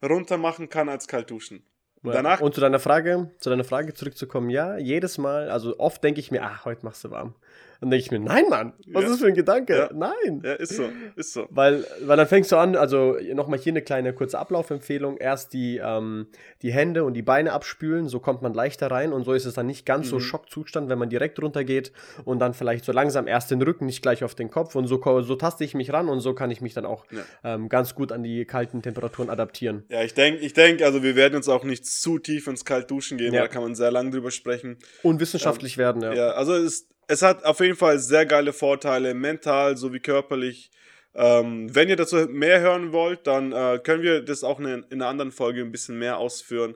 runter 0.04 0.36
machen 0.38 0.68
kann 0.68 0.88
als 0.88 1.08
Kaltduschen. 1.08 1.64
Und 2.02 2.14
danach 2.14 2.40
Und 2.40 2.54
zu 2.54 2.60
deiner 2.60 2.80
Frage, 2.80 3.30
zu 3.38 3.50
deiner 3.50 3.64
Frage 3.64 3.94
zurückzukommen, 3.94 4.50
ja, 4.50 4.76
jedes 4.76 5.18
Mal, 5.18 5.50
also 5.50 5.78
oft 5.78 6.02
denke 6.02 6.20
ich 6.20 6.30
mir, 6.30 6.42
ah, 6.42 6.64
heute 6.64 6.84
machst 6.84 7.04
du 7.04 7.10
warm. 7.10 7.34
Dann 7.82 7.90
denke 7.90 8.04
ich 8.04 8.10
mir, 8.12 8.20
nein, 8.20 8.44
Mann, 8.48 8.74
was 8.92 9.02
Ja. 9.02 9.08
ist 9.08 9.14
das 9.14 9.20
für 9.22 9.26
ein 9.26 9.34
Gedanke? 9.34 9.76
Ja. 9.76 9.90
Nein. 9.92 10.40
Ja, 10.44 10.52
ist 10.52 10.76
so, 10.76 10.84
ist 11.16 11.32
so. 11.32 11.48
Weil, 11.50 11.84
weil 12.02 12.16
dann 12.16 12.28
fängst 12.28 12.52
du 12.52 12.56
an, 12.56 12.76
also 12.76 13.16
nochmal 13.34 13.58
hier 13.58 13.72
eine 13.72 13.82
kleine 13.82 14.12
kurze 14.12 14.38
Ablaufempfehlung. 14.38 15.16
Erst 15.16 15.52
die, 15.52 15.80
ähm, 15.84 16.28
die 16.62 16.72
Hände 16.72 17.02
und 17.02 17.14
die 17.14 17.22
Beine 17.22 17.52
abspülen, 17.52 18.06
so 18.06 18.20
kommt 18.20 18.40
man 18.40 18.54
leichter 18.54 18.88
rein 18.88 19.12
und 19.12 19.24
so 19.24 19.32
ist 19.32 19.46
es 19.46 19.54
dann 19.54 19.66
nicht 19.66 19.84
ganz 19.84 20.08
so 20.10 20.16
Mhm. 20.16 20.20
Schockzustand, 20.20 20.88
wenn 20.90 20.98
man 21.00 21.10
direkt 21.10 21.42
runtergeht 21.42 21.90
und 22.24 22.38
dann 22.38 22.54
vielleicht 22.54 22.84
so 22.84 22.92
langsam 22.92 23.26
erst 23.26 23.50
den 23.50 23.60
Rücken, 23.60 23.86
nicht 23.86 24.00
gleich 24.00 24.22
auf 24.22 24.36
den 24.36 24.48
Kopf 24.48 24.76
und 24.76 24.86
so, 24.86 25.02
so 25.22 25.34
taste 25.34 25.64
ich 25.64 25.74
mich 25.74 25.92
ran 25.92 26.08
und 26.08 26.20
so 26.20 26.34
kann 26.34 26.52
ich 26.52 26.60
mich 26.60 26.74
dann 26.74 26.86
auch 26.86 27.04
ähm, 27.42 27.68
ganz 27.68 27.96
gut 27.96 28.12
an 28.12 28.22
die 28.22 28.44
kalten 28.44 28.80
Temperaturen 28.82 29.28
adaptieren. 29.28 29.82
Ja, 29.88 30.04
ich 30.04 30.14
denke, 30.14 30.38
ich 30.38 30.52
denk, 30.52 30.82
also 30.82 31.02
wir 31.02 31.16
werden 31.16 31.34
jetzt 31.34 31.48
auch 31.48 31.64
nicht 31.64 31.84
zu 31.84 32.20
tief 32.20 32.46
ins 32.46 32.64
Kaltduschen 32.64 33.18
gehen, 33.18 33.34
Ja. 33.34 33.40
da 33.42 33.48
kann 33.48 33.62
man 33.64 33.74
sehr 33.74 33.90
lang 33.90 34.12
drüber 34.12 34.30
sprechen. 34.30 34.76
Und 35.02 35.18
wissenschaftlich 35.18 35.78
werden, 35.78 36.00
ja. 36.02 36.12
Ja, 36.14 36.28
also 36.34 36.54
es, 36.54 36.86
es 37.08 37.22
hat 37.22 37.44
auf 37.44 37.60
jeden 37.60 37.76
Fall 37.76 37.98
sehr 37.98 38.26
geile 38.26 38.52
Vorteile, 38.52 39.14
mental 39.14 39.76
sowie 39.76 40.00
körperlich. 40.00 40.70
Ähm, 41.14 41.74
wenn 41.74 41.88
ihr 41.88 41.96
dazu 41.96 42.16
mehr 42.28 42.60
hören 42.60 42.92
wollt, 42.92 43.26
dann 43.26 43.52
äh, 43.52 43.78
können 43.82 44.02
wir 44.02 44.22
das 44.22 44.44
auch 44.44 44.58
in, 44.60 44.66
in 44.66 44.84
einer 44.92 45.08
anderen 45.08 45.30
Folge 45.30 45.60
ein 45.60 45.70
bisschen 45.70 45.98
mehr 45.98 46.16
ausführen. 46.18 46.74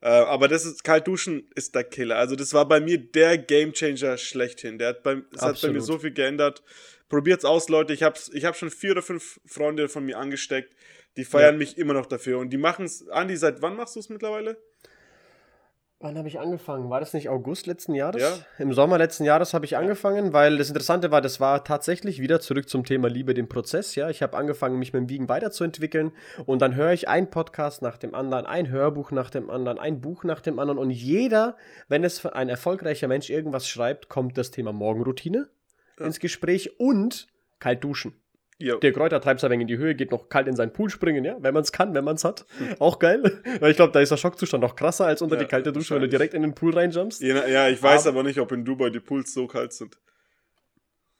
Äh, 0.00 0.08
aber 0.08 0.48
das 0.48 0.64
ist, 0.64 0.84
Kaltduschen 0.84 1.48
ist 1.54 1.74
der 1.74 1.84
Killer. 1.84 2.16
Also 2.16 2.34
das 2.36 2.54
war 2.54 2.66
bei 2.66 2.80
mir 2.80 2.98
der 2.98 3.36
Gamechanger 3.38 4.16
schlechthin. 4.16 4.78
Der 4.78 4.88
hat 4.88 5.02
bei, 5.02 5.22
es 5.34 5.42
hat 5.42 5.60
bei 5.60 5.68
mir 5.70 5.82
so 5.82 5.98
viel 5.98 6.12
geändert. 6.12 6.62
Probiert's 7.08 7.44
aus, 7.44 7.68
Leute. 7.68 7.92
Ich 7.92 8.02
habe 8.02 8.18
ich 8.32 8.44
hab 8.44 8.56
schon 8.56 8.70
vier 8.70 8.92
oder 8.92 9.02
fünf 9.02 9.38
Freunde 9.46 9.88
von 9.88 10.04
mir 10.04 10.18
angesteckt. 10.18 10.74
Die 11.16 11.24
feiern 11.24 11.54
Ja. 11.54 11.58
mich 11.58 11.78
immer 11.78 11.94
noch 11.94 12.06
dafür. 12.06 12.38
Und 12.38 12.50
die 12.50 12.56
machen 12.56 12.86
es. 12.86 13.06
Andi, 13.08 13.36
seit 13.36 13.62
wann 13.62 13.76
machst 13.76 13.96
du 13.96 14.00
es 14.00 14.08
mittlerweile? 14.08 14.56
Wann 16.04 16.18
habe 16.18 16.28
ich 16.28 16.38
angefangen? 16.38 16.90
War 16.90 17.00
das 17.00 17.14
nicht 17.14 17.30
August 17.30 17.66
letzten 17.66 17.94
Jahres? 17.94 18.20
Ja. 18.20 18.36
Im 18.58 18.74
Sommer 18.74 18.98
letzten 18.98 19.24
Jahres 19.24 19.54
habe 19.54 19.64
ich 19.64 19.78
angefangen, 19.78 20.34
weil 20.34 20.58
das 20.58 20.68
Interessante 20.68 21.10
war, 21.10 21.22
das 21.22 21.40
war 21.40 21.64
tatsächlich 21.64 22.20
wieder 22.20 22.40
zurück 22.40 22.68
zum 22.68 22.84
Thema 22.84 23.08
Liebe 23.08 23.32
dem 23.32 23.48
Prozess. 23.48 23.94
Ja, 23.94 24.10
ich 24.10 24.20
habe 24.22 24.36
angefangen, 24.36 24.78
mich 24.78 24.92
mit 24.92 25.00
dem 25.00 25.08
Wiegen 25.08 25.30
weiterzuentwickeln 25.30 26.12
und 26.44 26.60
dann 26.60 26.74
höre 26.74 26.92
ich 26.92 27.08
einen 27.08 27.30
Podcast 27.30 27.80
nach 27.80 27.96
dem 27.96 28.14
anderen, 28.14 28.44
ein 28.44 28.68
Hörbuch 28.68 29.12
nach 29.12 29.30
dem 29.30 29.48
anderen, 29.48 29.78
ein 29.78 30.02
Buch 30.02 30.24
nach 30.24 30.42
dem 30.42 30.58
anderen 30.58 30.78
und 30.78 30.90
jeder, 30.90 31.56
wenn 31.88 32.04
es 32.04 32.26
ein 32.26 32.50
erfolgreicher 32.50 33.08
Mensch 33.08 33.30
irgendwas 33.30 33.66
schreibt, 33.66 34.10
kommt 34.10 34.36
das 34.36 34.50
Thema 34.50 34.74
Morgenroutine 34.74 35.48
Ja. 35.98 36.04
ins 36.04 36.20
Gespräch 36.20 36.78
und 36.78 37.28
kalt 37.60 37.82
duschen. 37.82 38.12
Ja. 38.64 38.76
Der 38.76 38.92
Kräuter 38.92 39.20
treibt 39.20 39.40
es 39.40 39.44
ein 39.44 39.50
wenig 39.50 39.62
in 39.62 39.68
die 39.68 39.76
Höhe, 39.78 39.94
geht 39.94 40.10
noch 40.10 40.28
kalt 40.28 40.48
in 40.48 40.56
seinen 40.56 40.72
Pool 40.72 40.88
springen, 40.88 41.24
ja, 41.24 41.36
wenn 41.40 41.52
man 41.52 41.62
es 41.62 41.70
kann, 41.72 41.92
wenn 41.94 42.04
man 42.04 42.16
es 42.16 42.24
hat. 42.24 42.46
Auch 42.78 42.98
geil. 42.98 43.22
Weil 43.60 43.70
ich 43.70 43.76
glaube, 43.76 43.92
da 43.92 44.00
ist 44.00 44.10
der 44.10 44.16
Schockzustand 44.16 44.62
noch 44.62 44.74
krasser 44.74 45.06
als 45.06 45.20
unter 45.22 45.36
Ja, 45.36 45.42
die 45.42 45.48
kalte 45.48 45.72
Dusche, 45.72 45.94
wenn 45.94 46.00
du 46.02 46.08
direkt 46.08 46.32
in 46.34 46.42
den 46.42 46.54
Pool 46.54 46.72
reinjumpst. 46.74 47.20
Ja, 47.22 47.46
ja, 47.46 47.68
ich 47.68 47.82
weiß 47.82 48.06
Aber- 48.06 48.20
aber 48.20 48.28
nicht, 48.28 48.38
ob 48.40 48.50
in 48.52 48.64
Dubai 48.64 48.90
die 48.90 49.00
Pools 49.00 49.34
so 49.34 49.46
kalt 49.46 49.72
sind. 49.72 49.98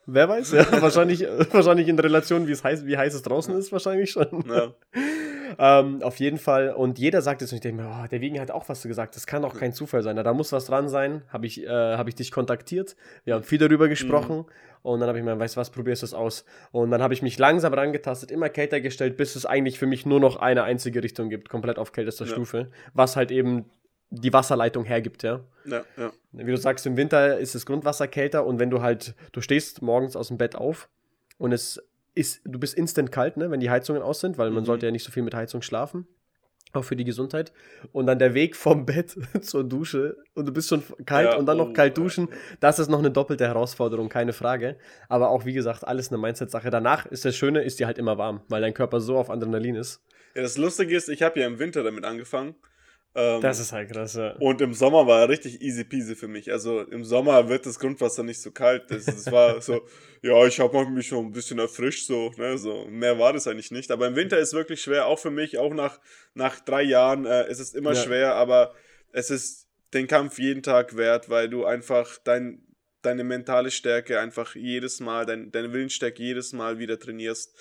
Wer 0.07 0.29
weiß, 0.29 0.53
ja, 0.53 0.67
wahrscheinlich, 0.83 1.23
wahrscheinlich 1.53 1.89
in 1.89 1.99
Relation, 1.99 2.47
wie 2.47 2.53
es 2.53 2.63
heiß, 2.63 2.85
wie 2.87 2.97
heiß 2.97 3.15
es 3.15 3.23
draußen 3.23 3.57
ist, 3.57 3.73
wahrscheinlich 3.73 4.11
schon. 4.11 4.45
Ja. 4.49 4.75
ähm, 5.81 6.03
auf 6.03 6.17
jeden 6.21 6.39
Fall. 6.39 6.75
Und 6.75 6.99
jeder 6.99 7.23
sagt 7.23 7.41
jetzt, 7.41 7.53
und 7.53 7.57
ich 7.57 7.63
denke 7.63 7.83
mir, 7.83 7.89
oh, 7.89 8.07
der 8.09 8.21
Wegen 8.21 8.39
hat 8.39 8.51
auch 8.51 8.69
was 8.69 8.83
gesagt. 8.83 9.17
Das 9.17 9.27
kann 9.27 9.45
auch 9.45 9.55
kein 9.55 9.73
Zufall 9.73 10.03
sein. 10.03 10.17
Da 10.17 10.35
muss 10.35 10.53
was 10.53 10.67
dran 10.67 10.89
sein. 10.89 11.23
Habe 11.29 11.47
ich, 11.47 11.63
äh, 11.65 11.69
hab 11.69 12.07
ich 12.09 12.15
dich 12.15 12.33
kontaktiert. 12.33 12.97
Wir 13.25 13.35
haben 13.35 13.45
viel 13.45 13.59
darüber 13.59 13.89
gesprochen. 13.89 14.39
Mhm. 14.39 14.45
Und 14.85 15.01
dann 15.01 15.09
habe 15.09 15.19
ich 15.19 15.25
mir, 15.25 15.39
weißt 15.39 15.57
du 15.57 15.61
was, 15.61 15.71
probierst 15.71 16.03
du 16.03 16.07
es 16.07 16.13
aus. 16.13 16.45
Und 16.71 16.91
dann 16.91 17.01
habe 17.01 17.15
ich 17.15 17.23
mich 17.23 17.39
langsam 17.39 17.73
rangetastet, 17.73 18.31
immer 18.31 18.51
kälter 18.51 18.83
gestellt, 18.83 19.17
bis 19.17 19.35
es 19.35 19.47
eigentlich 19.47 19.79
für 19.79 19.87
mich 19.87 20.05
nur 20.05 20.21
noch 20.21 20.37
eine 20.37 20.63
einzige 20.65 21.03
Richtung 21.03 21.31
gibt, 21.31 21.49
komplett 21.49 21.79
auf 21.79 21.93
kältester 21.93 22.27
ja. 22.27 22.33
Stufe. 22.33 22.71
Was 22.93 23.17
halt 23.17 23.31
eben 23.31 23.65
die 24.11 24.31
Wasserleitung 24.35 24.85
hergibt, 24.85 25.23
ja. 25.23 25.41
Ja, 25.65 25.85
ja. 25.97 26.13
Wie 26.33 26.51
du 26.51 26.59
sagst, 26.59 26.85
im 26.85 26.99
Winter 26.99 27.39
ist 27.39 27.55
das 27.55 27.65
Grundwasser 27.65 28.09
kälter 28.09 28.45
und 28.45 28.59
wenn 28.59 28.69
du 28.69 28.83
halt, 28.83 29.15
du 29.33 29.41
stehst 29.41 29.81
morgens 29.81 30.17
aus 30.17 30.29
dem 30.29 30.37
Bett 30.37 30.55
auf 30.55 30.91
und 31.39 31.53
es 31.53 31.83
ist, 32.15 32.43
du 32.45 32.59
bist 32.59 32.75
instant 32.75 33.11
kalt, 33.11 33.39
ne, 33.39 33.51
wenn 33.51 33.61
die 33.61 33.71
Heizungen 33.71 34.03
aus 34.03 34.21
sind, 34.21 34.37
weil 34.37 34.51
man 34.51 34.65
mhm. 34.65 34.67
sollte 34.67 34.85
ja 34.85 34.93
nicht 34.93 35.05
so 35.05 35.13
viel 35.13 35.23
mit 35.23 35.35
Heizung 35.35 35.63
schlafen. 35.63 36.07
Auch 36.75 36.85
für 36.85 36.97
die 36.97 37.05
Gesundheit. 37.05 37.53
Und 37.93 38.07
dann 38.07 38.19
der 38.19 38.35
Weg 38.35 38.57
vom 38.57 38.85
Bett 38.85 39.17
zur 39.41 39.65
Dusche 39.65 40.17
und 40.35 40.47
du 40.47 40.53
bist 40.53 40.69
schon 40.69 40.83
kalt 41.07 41.33
ja, 41.33 41.37
und 41.37 41.47
dann 41.47 41.61
oh, 41.61 41.67
noch 41.67 41.73
kalt 41.73 41.97
duschen. 41.97 42.29
Das 42.61 42.79
ist 42.79 42.89
noch 42.89 42.99
eine 42.99 43.11
doppelte 43.11 43.47
Herausforderung, 43.47 44.09
keine 44.09 44.33
Frage. 44.33 44.77
Aber 45.09 45.31
auch, 45.31 45.45
wie 45.45 45.53
gesagt, 45.53 45.87
alles 45.87 46.11
eine 46.11 46.19
Mindset-Sache. 46.19 46.71
Danach 46.71 47.07
ist 47.07 47.25
das 47.25 47.37
Schöne, 47.37 47.63
ist 47.63 47.79
dir 47.79 47.87
halt 47.87 47.99
immer 47.99 48.19
warm, 48.19 48.43
weil 48.49 48.61
dein 48.61 48.75
Körper 48.75 49.01
so 49.01 49.17
auf 49.17 49.31
Adrenalin 49.31 49.77
ist. 49.77 50.03
Ja, 50.35 50.43
das 50.43 50.59
Lustige 50.59 50.97
ist, 50.97 51.09
ich 51.09 51.23
habe 51.23 51.39
ja 51.39 51.47
im 51.47 51.61
Winter 51.61 51.85
damit 51.85 52.05
angefangen. 52.05 52.57
Ähm, 53.17 53.41
das 53.41 53.61
ist 53.61 53.73
halt 53.73 53.93
krass, 53.93 54.15
ja. 54.15 54.33
Und 54.41 54.61
im 54.61 54.75
Sommer 54.75 55.07
war 55.07 55.21
er 55.21 55.29
richtig 55.29 55.63
easy 55.63 55.85
peasy 55.85 56.17
für 56.17 56.27
mich. 56.27 56.51
Also 56.51 56.81
im 56.81 57.05
Sommer 57.05 57.49
wird 57.49 57.65
das 57.65 57.79
Grundwasser 57.79 58.25
nicht 58.25 58.41
so 58.41 58.51
kalt. 58.51 58.91
Es 58.91 59.31
war 59.31 59.61
so, 59.63 59.87
ja, 60.23 60.45
ich 60.47 60.59
habe 60.59 60.85
mich 60.87 61.07
schon 61.07 61.27
ein 61.27 61.33
bisschen 61.33 61.61
erfrischt, 61.61 62.07
so, 62.07 62.33
ne, 62.37 62.59
so. 62.59 62.87
Mehr 62.87 63.19
war 63.19 63.33
das 63.33 63.47
eigentlich 63.47 63.71
nicht. 63.71 63.93
Aber 63.93 64.09
im 64.09 64.17
Winter 64.17 64.39
ist 64.39 64.53
wirklich 64.53 64.83
schwer, 64.83 65.07
auch 65.07 65.19
für 65.19 65.31
mich, 65.31 65.59
auch 65.59 65.73
nach, 65.73 66.01
nach 66.35 66.59
drei 66.59 66.83
Jahren, 66.83 67.25
äh, 67.25 67.45
es 67.45 67.61
ist 67.61 67.77
immer 67.77 67.93
ja. 67.93 68.03
schwer, 68.03 68.35
aber 68.35 68.75
es 69.13 69.31
ist 69.31 69.69
den 69.93 70.09
Kampf 70.09 70.41
jeden 70.41 70.65
Tag 70.65 70.97
wert, 70.97 71.31
weil 71.31 71.49
du 71.49 71.65
einfach 71.65 72.19
dein, 72.25 72.67
deine 73.03 73.23
mentale 73.23 73.71
Stärke 73.71 74.19
einfach 74.19 74.57
jedes 74.57 74.99
Mal, 74.99 75.25
dein, 75.25 75.53
deine 75.53 75.73
Willensstärke 75.73 76.21
jedes 76.21 76.53
Mal 76.53 76.81
wieder 76.81 76.99
trainierst 76.99 77.55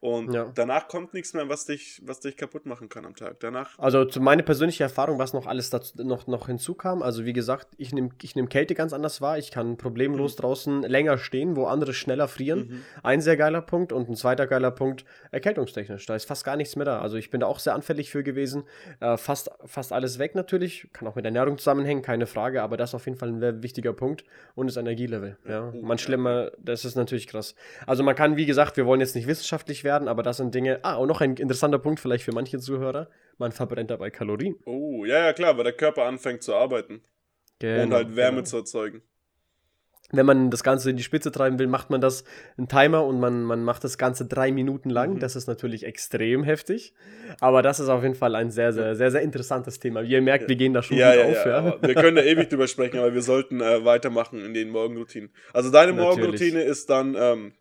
und 0.00 0.32
ja. 0.32 0.50
danach 0.54 0.88
kommt 0.88 1.12
nichts 1.12 1.34
mehr, 1.34 1.50
was 1.50 1.66
dich, 1.66 2.00
was 2.06 2.20
dich 2.20 2.38
kaputt 2.38 2.64
machen 2.64 2.88
kann 2.88 3.04
am 3.04 3.14
Tag. 3.14 3.38
Danach. 3.40 3.78
Also 3.78 4.06
zu 4.06 4.18
meiner 4.22 4.42
persönlichen 4.42 4.82
Erfahrung, 4.82 5.18
was 5.18 5.34
noch 5.34 5.46
alles 5.46 5.68
dazu, 5.68 6.02
noch, 6.02 6.26
noch 6.26 6.46
hinzukam, 6.46 7.02
also 7.02 7.26
wie 7.26 7.34
gesagt, 7.34 7.68
ich 7.76 7.92
nehme 7.92 8.08
ich 8.22 8.34
nehm 8.34 8.48
Kälte 8.48 8.74
ganz 8.74 8.94
anders 8.94 9.20
wahr. 9.20 9.36
Ich 9.36 9.50
kann 9.50 9.76
problemlos 9.76 10.36
mhm. 10.36 10.40
draußen 10.40 10.82
länger 10.84 11.18
stehen, 11.18 11.54
wo 11.54 11.66
andere 11.66 11.92
schneller 11.92 12.28
frieren. 12.28 12.60
Mhm. 12.60 12.82
Ein 13.02 13.20
sehr 13.20 13.36
geiler 13.36 13.60
Punkt. 13.60 13.92
Und 13.92 14.08
ein 14.08 14.16
zweiter 14.16 14.46
geiler 14.46 14.70
Punkt, 14.70 15.04
erkältungstechnisch. 15.32 16.06
Da 16.06 16.14
ist 16.14 16.24
fast 16.24 16.44
gar 16.44 16.56
nichts 16.56 16.76
mehr 16.76 16.86
da. 16.86 17.02
Also 17.02 17.18
ich 17.18 17.28
bin 17.28 17.40
da 17.40 17.46
auch 17.46 17.58
sehr 17.58 17.74
anfällig 17.74 18.08
für 18.10 18.22
gewesen. 18.22 18.64
Äh, 19.00 19.18
fast, 19.18 19.50
fast 19.66 19.92
alles 19.92 20.18
weg 20.18 20.34
natürlich. 20.34 20.88
Kann 20.94 21.08
auch 21.08 21.14
mit 21.14 21.26
Ernährung 21.26 21.58
zusammenhängen, 21.58 22.00
keine 22.00 22.26
Frage, 22.26 22.62
aber 22.62 22.78
das 22.78 22.90
ist 22.90 22.94
auf 22.94 23.04
jeden 23.04 23.18
Fall 23.18 23.28
ein 23.28 23.62
wichtiger 23.62 23.92
Punkt. 23.92 24.24
Und 24.54 24.66
das 24.66 24.78
Energielevel. 24.78 25.36
Ja. 25.46 25.72
Man 25.82 25.98
schlimmer, 25.98 26.52
das 26.58 26.86
ist 26.86 26.96
natürlich 26.96 27.26
krass. 27.26 27.54
Also 27.86 28.02
man 28.02 28.14
kann, 28.14 28.36
wie 28.36 28.46
gesagt, 28.46 28.78
wir 28.78 28.86
wollen 28.86 29.00
jetzt 29.00 29.14
nicht 29.14 29.26
wissenschaftlich 29.26 29.84
werden 29.84 29.89
werden, 29.90 30.06
aber 30.08 30.22
das 30.22 30.36
sind 30.36 30.54
Dinge. 30.54 30.78
Ah, 30.82 30.94
und 30.94 31.08
noch 31.08 31.20
ein 31.20 31.34
interessanter 31.36 31.80
Punkt 31.80 31.98
vielleicht 31.98 32.24
für 32.24 32.32
manche 32.32 32.58
Zuhörer: 32.60 33.08
man 33.38 33.50
verbrennt 33.50 33.90
dabei 33.90 34.10
Kalorien. 34.10 34.54
Oh, 34.64 35.04
ja, 35.04 35.26
ja, 35.26 35.32
klar, 35.32 35.56
weil 35.56 35.64
der 35.64 35.72
Körper 35.72 36.04
anfängt 36.04 36.42
zu 36.42 36.54
arbeiten. 36.54 37.02
Genau, 37.58 37.82
und 37.82 37.94
halt 37.94 38.16
Wärme 38.16 38.36
genau. 38.36 38.46
zu 38.46 38.56
erzeugen. 38.58 39.02
Wenn 40.12 40.26
man 40.26 40.50
das 40.50 40.64
Ganze 40.64 40.90
in 40.90 40.96
die 40.96 41.04
Spitze 41.04 41.30
treiben 41.30 41.58
will, 41.60 41.68
macht 41.68 41.90
man 41.90 42.00
das 42.00 42.24
einen 42.56 42.66
Timer 42.66 43.04
und 43.04 43.20
man, 43.20 43.44
man 43.44 43.62
macht 43.62 43.84
das 43.84 43.96
Ganze 43.96 44.26
drei 44.26 44.50
Minuten 44.50 44.90
lang. 44.90 45.14
Mhm. 45.14 45.18
Das 45.20 45.36
ist 45.36 45.46
natürlich 45.46 45.84
extrem 45.84 46.42
heftig. 46.42 46.94
Aber 47.38 47.62
das 47.62 47.78
ist 47.78 47.88
auf 47.88 48.02
jeden 48.02 48.16
Fall 48.16 48.34
ein 48.34 48.50
sehr, 48.50 48.72
sehr, 48.72 48.96
sehr, 48.96 49.12
sehr 49.12 49.20
interessantes 49.20 49.78
Thema. 49.78 50.02
Wie 50.02 50.10
ihr 50.10 50.22
merkt, 50.22 50.48
wir 50.48 50.56
gehen 50.56 50.72
da 50.72 50.82
schon 50.82 50.96
ja, 50.96 51.14
ja, 51.14 51.26
auf. 51.26 51.46
Ja. 51.46 51.78
wir 51.80 51.94
können 51.94 52.16
da 52.16 52.22
ewig 52.22 52.48
drüber 52.48 52.66
sprechen, 52.66 52.98
aber 52.98 53.14
wir 53.14 53.22
sollten 53.22 53.60
äh, 53.60 53.84
weitermachen 53.84 54.44
in 54.44 54.52
den 54.52 54.70
Morgenroutinen. 54.70 55.30
Also 55.52 55.70
deine 55.70 55.92
natürlich. 55.92 56.16
Morgenroutine 56.16 56.62
ist 56.62 56.90
dann 56.90 57.14
ähm, 57.16 57.52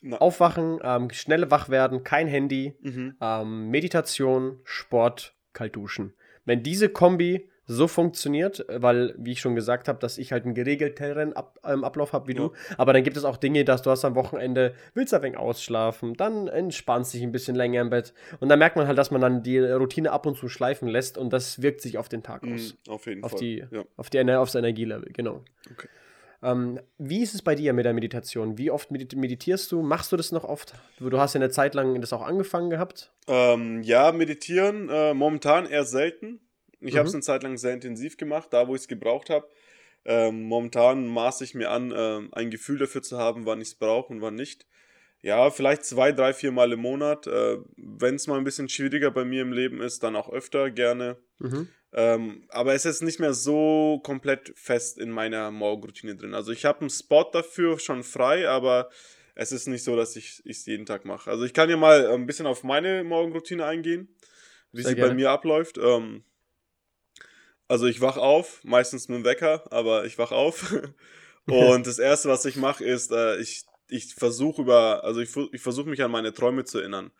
na. 0.00 0.18
Aufwachen, 0.18 0.78
ähm, 0.82 1.10
schnell 1.10 1.50
wach 1.50 1.68
werden, 1.68 2.04
kein 2.04 2.26
Handy, 2.26 2.76
mhm. 2.80 3.16
ähm, 3.20 3.70
Meditation, 3.70 4.60
Sport, 4.64 5.34
kalt 5.52 5.76
duschen. 5.76 6.14
Wenn 6.44 6.62
diese 6.62 6.88
Kombi 6.88 7.50
so 7.70 7.86
funktioniert, 7.86 8.64
weil, 8.68 9.14
wie 9.16 9.30
ich 9.30 9.40
schon 9.40 9.54
gesagt 9.54 9.86
habe, 9.86 10.00
dass 10.00 10.18
ich 10.18 10.32
halt 10.32 10.44
einen 10.44 10.54
geregelteren 10.54 11.34
Ab 11.34 11.60
ähm, 11.64 11.84
Ablauf 11.84 12.12
habe 12.12 12.26
wie 12.26 12.32
ja. 12.32 12.48
du. 12.48 12.52
Aber 12.76 12.92
dann 12.92 13.04
gibt 13.04 13.16
es 13.16 13.24
auch 13.24 13.36
Dinge, 13.36 13.64
dass 13.64 13.82
du 13.82 13.90
hast 13.90 14.04
am 14.04 14.16
Wochenende, 14.16 14.74
willst 14.94 15.14
ein 15.14 15.22
wenig 15.22 15.38
ausschlafen, 15.38 16.14
dann 16.14 16.48
entspannst 16.48 17.14
dich 17.14 17.22
ein 17.22 17.30
bisschen 17.30 17.54
länger 17.54 17.80
im 17.80 17.90
Bett. 17.90 18.12
Und 18.40 18.48
dann 18.48 18.58
merkt 18.58 18.74
man 18.74 18.88
halt, 18.88 18.98
dass 18.98 19.12
man 19.12 19.20
dann 19.20 19.44
die 19.44 19.58
Routine 19.58 20.10
ab 20.10 20.26
und 20.26 20.36
zu 20.36 20.48
schleifen 20.48 20.88
lässt 20.88 21.16
und 21.16 21.32
das 21.32 21.62
wirkt 21.62 21.80
sich 21.80 21.96
auf 21.96 22.08
den 22.08 22.24
Tag 22.24 22.42
mhm, 22.42 22.54
aus. 22.54 22.76
auf 22.88 23.06
jeden 23.06 23.22
auf 23.22 23.32
Fall. 23.32 23.40
Die, 23.40 23.64
ja. 23.70 23.84
auf, 23.96 24.10
die, 24.10 24.32
aufs 24.32 24.54
Energielevel, 24.56 25.12
genau. 25.12 25.44
Okay. 25.70 25.88
Ähm, 26.42 26.80
wie 26.98 27.22
ist 27.22 27.34
es 27.34 27.42
bei 27.42 27.54
dir 27.54 27.72
mit 27.72 27.84
der 27.84 27.92
Meditation? 27.92 28.56
Wie 28.56 28.70
oft 28.70 28.90
meditierst 28.90 29.70
du? 29.72 29.82
Machst 29.82 30.10
du 30.10 30.16
das 30.16 30.32
noch 30.32 30.44
oft? 30.44 30.74
Du 30.98 31.18
hast 31.18 31.34
ja 31.34 31.40
eine 31.40 31.50
Zeit 31.50 31.74
lang 31.74 32.00
das 32.00 32.12
auch 32.12 32.22
angefangen 32.22 32.70
gehabt. 32.70 33.12
Ähm, 33.26 33.82
ja, 33.82 34.10
meditieren 34.12 34.88
äh, 34.88 35.12
momentan 35.12 35.66
eher 35.66 35.84
selten. 35.84 36.40
Ich 36.80 36.94
mhm. 36.94 36.98
habe 36.98 37.08
es 37.08 37.14
eine 37.14 37.22
Zeit 37.22 37.42
lang 37.42 37.58
sehr 37.58 37.74
intensiv 37.74 38.16
gemacht, 38.16 38.48
da 38.52 38.68
wo 38.68 38.74
ich 38.74 38.82
es 38.82 38.88
gebraucht 38.88 39.28
habe. 39.28 39.46
Ähm, 40.06 40.44
momentan 40.44 41.06
maße 41.06 41.44
ich 41.44 41.54
mir 41.54 41.70
an, 41.70 41.90
äh, 41.90 42.20
ein 42.32 42.50
Gefühl 42.50 42.78
dafür 42.78 43.02
zu 43.02 43.18
haben, 43.18 43.44
wann 43.44 43.60
ich 43.60 43.68
es 43.68 43.74
brauche 43.74 44.12
und 44.12 44.22
wann 44.22 44.34
nicht. 44.34 44.66
Ja, 45.22 45.50
vielleicht 45.50 45.84
zwei, 45.84 46.12
drei, 46.12 46.32
vier 46.32 46.52
Mal 46.52 46.72
im 46.72 46.80
Monat. 46.80 47.26
Äh, 47.26 47.58
Wenn 47.76 48.14
es 48.14 48.26
mal 48.26 48.38
ein 48.38 48.44
bisschen 48.44 48.70
schwieriger 48.70 49.10
bei 49.10 49.26
mir 49.26 49.42
im 49.42 49.52
Leben 49.52 49.82
ist, 49.82 50.02
dann 50.02 50.16
auch 50.16 50.30
öfter 50.30 50.70
gerne. 50.70 51.18
Mhm. 51.38 51.68
Ähm, 51.92 52.44
aber 52.50 52.74
es 52.74 52.84
ist 52.84 53.02
nicht 53.02 53.18
mehr 53.18 53.34
so 53.34 54.00
komplett 54.04 54.52
fest 54.56 54.98
in 54.98 55.10
meiner 55.10 55.50
Morgenroutine 55.50 56.14
drin. 56.14 56.34
Also 56.34 56.52
ich 56.52 56.64
habe 56.64 56.80
einen 56.80 56.90
Spot 56.90 57.28
dafür 57.32 57.78
schon 57.80 58.04
frei, 58.04 58.48
aber 58.48 58.90
es 59.34 59.50
ist 59.50 59.66
nicht 59.66 59.82
so, 59.82 59.96
dass 59.96 60.14
ich 60.14 60.40
es 60.44 60.66
jeden 60.66 60.86
Tag 60.86 61.04
mache. 61.04 61.30
Also 61.30 61.44
ich 61.44 61.54
kann 61.54 61.68
ja 61.68 61.76
mal 61.76 62.08
ein 62.10 62.26
bisschen 62.26 62.46
auf 62.46 62.62
meine 62.62 63.02
Morgenroutine 63.02 63.64
eingehen, 63.64 64.14
wie 64.70 64.82
Sehr 64.82 64.90
sie 64.90 64.96
gerne. 64.96 65.10
bei 65.10 65.14
mir 65.16 65.30
abläuft. 65.30 65.78
Ähm, 65.78 66.22
also 67.66 67.86
ich 67.86 68.00
wach 68.00 68.16
auf, 68.16 68.62
meistens 68.62 69.08
mit 69.08 69.18
dem 69.18 69.24
Wecker, 69.24 69.64
aber 69.72 70.04
ich 70.04 70.18
wach 70.18 70.30
auf. 70.30 70.72
Und 71.46 71.86
das 71.86 71.98
erste, 71.98 72.28
was 72.28 72.44
ich 72.44 72.56
mache, 72.56 72.84
ist, 72.84 73.10
äh, 73.10 73.38
ich, 73.40 73.64
ich 73.88 74.14
versuche 74.14 74.62
über, 74.62 75.02
also 75.02 75.20
ich, 75.20 75.36
ich 75.52 75.60
versuche 75.60 75.88
mich 75.88 76.02
an 76.02 76.12
meine 76.12 76.32
Träume 76.32 76.64
zu 76.64 76.78
erinnern 76.78 77.10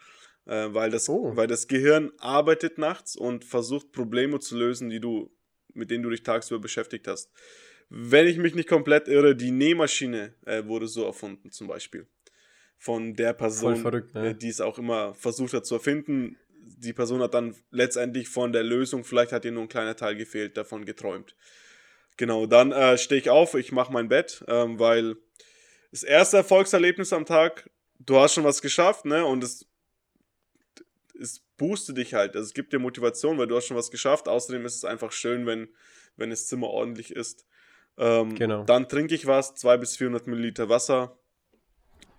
äh, 0.50 0.74
weil, 0.74 0.90
das, 0.90 1.08
oh. 1.08 1.36
weil 1.36 1.46
das 1.46 1.68
Gehirn 1.68 2.10
arbeitet 2.18 2.76
nachts 2.76 3.14
und 3.14 3.44
versucht 3.44 3.92
Probleme 3.92 4.40
zu 4.40 4.58
lösen, 4.58 4.90
die 4.90 5.00
du, 5.00 5.30
mit 5.74 5.90
denen 5.90 6.02
du 6.02 6.10
dich 6.10 6.24
tagsüber 6.24 6.60
beschäftigt 6.60 7.06
hast. 7.06 7.30
Wenn 7.88 8.26
ich 8.26 8.36
mich 8.36 8.54
nicht 8.54 8.68
komplett 8.68 9.06
irre, 9.06 9.36
die 9.36 9.52
Nähmaschine 9.52 10.34
äh, 10.44 10.64
wurde 10.66 10.88
so 10.88 11.04
erfunden, 11.04 11.52
zum 11.52 11.68
Beispiel. 11.68 12.06
Von 12.78 13.14
der 13.14 13.32
Person, 13.32 13.76
verrückt, 13.76 14.14
ne? 14.14 14.30
äh, 14.30 14.34
die 14.34 14.48
es 14.48 14.60
auch 14.60 14.78
immer 14.78 15.14
versucht 15.14 15.52
hat 15.54 15.66
zu 15.66 15.74
erfinden. 15.74 16.36
Die 16.78 16.92
Person 16.92 17.20
hat 17.20 17.34
dann 17.34 17.54
letztendlich 17.70 18.28
von 18.28 18.52
der 18.52 18.64
Lösung, 18.64 19.04
vielleicht 19.04 19.32
hat 19.32 19.44
ihr 19.44 19.52
nur 19.52 19.62
ein 19.62 19.68
kleiner 19.68 19.96
Teil 19.96 20.16
gefehlt, 20.16 20.56
davon 20.56 20.84
geträumt. 20.84 21.36
Genau, 22.16 22.46
dann 22.46 22.72
äh, 22.72 22.98
stehe 22.98 23.20
ich 23.20 23.30
auf, 23.30 23.54
ich 23.54 23.70
mache 23.70 23.92
mein 23.92 24.08
Bett, 24.08 24.44
ähm, 24.48 24.78
weil 24.78 25.16
das 25.92 26.02
erste 26.02 26.38
Erfolgserlebnis 26.38 27.12
am 27.12 27.24
Tag, 27.24 27.70
du 27.98 28.16
hast 28.18 28.34
schon 28.34 28.44
was 28.44 28.62
geschafft, 28.62 29.04
ne? 29.04 29.24
Und 29.24 29.44
es 29.44 29.69
es 31.60 31.68
boostet 31.68 31.96
dich 31.96 32.14
halt. 32.14 32.34
Also 32.36 32.46
es 32.46 32.54
gibt 32.54 32.72
dir 32.72 32.78
Motivation, 32.78 33.38
weil 33.38 33.46
du 33.46 33.56
hast 33.56 33.66
schon 33.66 33.76
was 33.76 33.90
geschafft. 33.90 34.28
Außerdem 34.28 34.64
ist 34.64 34.76
es 34.76 34.84
einfach 34.84 35.12
schön, 35.12 35.46
wenn, 35.46 35.68
wenn 36.16 36.30
das 36.30 36.46
Zimmer 36.46 36.68
ordentlich 36.68 37.14
ist. 37.14 37.46
Ähm, 37.98 38.34
genau. 38.34 38.64
Dann 38.64 38.88
trinke 38.88 39.14
ich 39.14 39.26
was, 39.26 39.54
200 39.54 39.80
bis 39.80 39.96
400 39.96 40.26
Milliliter 40.26 40.68
Wasser. 40.68 41.18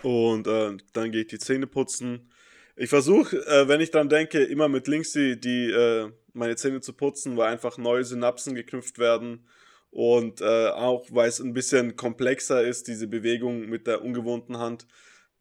Und 0.04 0.48
äh, 0.48 0.78
dann 0.94 1.12
gehe 1.12 1.22
ich 1.22 1.28
die 1.28 1.40
Zähne 1.40 1.68
putzen. 1.68 2.32
Ich 2.76 2.90
versuche, 2.90 3.38
äh, 3.48 3.68
wenn 3.68 3.82
ich 3.82 3.92
dann 3.92 4.10
denke, 4.10 4.44
immer 4.44 4.68
mit 4.68 4.88
links 4.88 5.12
die, 5.14 5.40
die 5.40 5.70
äh, 5.72 6.12
meine 6.34 6.56
Zähne 6.56 6.82
zu 6.82 6.94
putzen, 6.94 7.38
weil 7.38 7.52
einfach 7.52 7.78
neue 7.78 8.04
Synapsen 8.04 8.56
geknüpft 8.56 9.00
werden. 9.00 9.48
Und 9.90 10.42
äh, 10.42 10.70
auch, 10.70 11.06
weil 11.12 11.28
es 11.28 11.40
ein 11.40 11.54
bisschen 11.54 11.96
komplexer 11.96 12.64
ist, 12.64 12.88
diese 12.88 13.08
Bewegung 13.08 13.68
mit 13.68 13.88
der 13.88 14.04
ungewohnten 14.04 14.58
Hand, 14.58 14.88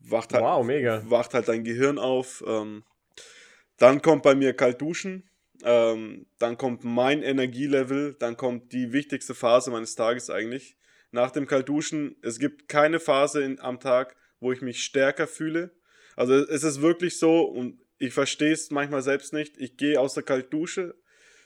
wacht 0.01 0.33
halt, 0.33 0.43
wow, 0.43 0.65
mega. 0.65 1.03
wacht 1.09 1.35
halt 1.35 1.49
dein 1.49 1.63
Gehirn 1.63 1.99
auf. 1.99 2.43
Ähm, 2.47 2.83
dann 3.81 4.03
kommt 4.03 4.23
bei 4.23 4.35
mir 4.35 4.53
kalt 4.53 4.81
duschen. 4.81 5.29
Ähm, 5.65 6.27
dann 6.39 6.59
kommt 6.59 6.85
mein 6.85 7.23
Energielevel. 7.23 8.15
Dann 8.19 8.37
kommt 8.37 8.73
die 8.73 8.93
wichtigste 8.93 9.35
Phase 9.35 9.71
meines 9.71 9.95
Tages 9.95 10.29
eigentlich. 10.31 10.77
Nach 11.13 11.31
dem 11.31 11.47
Kaltduschen, 11.47 12.17
es 12.23 12.39
gibt 12.39 12.69
keine 12.69 13.01
Phase 13.01 13.43
in, 13.43 13.59
am 13.59 13.81
Tag, 13.81 14.15
wo 14.39 14.53
ich 14.53 14.61
mich 14.61 14.85
stärker 14.85 15.27
fühle. 15.27 15.75
Also 16.15 16.35
es 16.35 16.63
ist 16.63 16.83
wirklich 16.83 17.19
so 17.19 17.43
und 17.43 17.81
ich 17.99 18.13
verstehe 18.13 18.53
es 18.53 18.71
manchmal 18.71 19.03
selbst 19.03 19.33
nicht. 19.33 19.57
Ich 19.57 19.77
gehe 19.77 19.99
aus 19.99 20.15
der 20.15 20.23
Kaltdusche, 20.23 20.95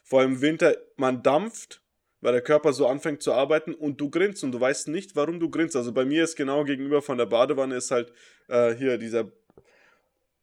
vor 0.02 0.20
allem 0.20 0.34
im 0.34 0.40
Winter, 0.42 0.76
man 0.96 1.22
dampft, 1.22 1.82
weil 2.20 2.32
der 2.32 2.42
Körper 2.42 2.72
so 2.72 2.88
anfängt 2.88 3.22
zu 3.22 3.32
arbeiten 3.32 3.74
und 3.74 4.00
du 4.00 4.10
grinst 4.10 4.42
und 4.44 4.52
du 4.52 4.60
weißt 4.60 4.88
nicht, 4.88 5.14
warum 5.14 5.38
du 5.40 5.50
grinst. 5.50 5.76
Also 5.76 5.92
bei 5.92 6.04
mir 6.04 6.24
ist 6.24 6.36
genau 6.36 6.64
gegenüber 6.64 7.00
von 7.00 7.16
der 7.16 7.26
Badewanne 7.26 7.76
ist 7.76 7.90
halt 7.90 8.12
äh, 8.48 8.74
hier 8.74 8.98
dieser 8.98 9.30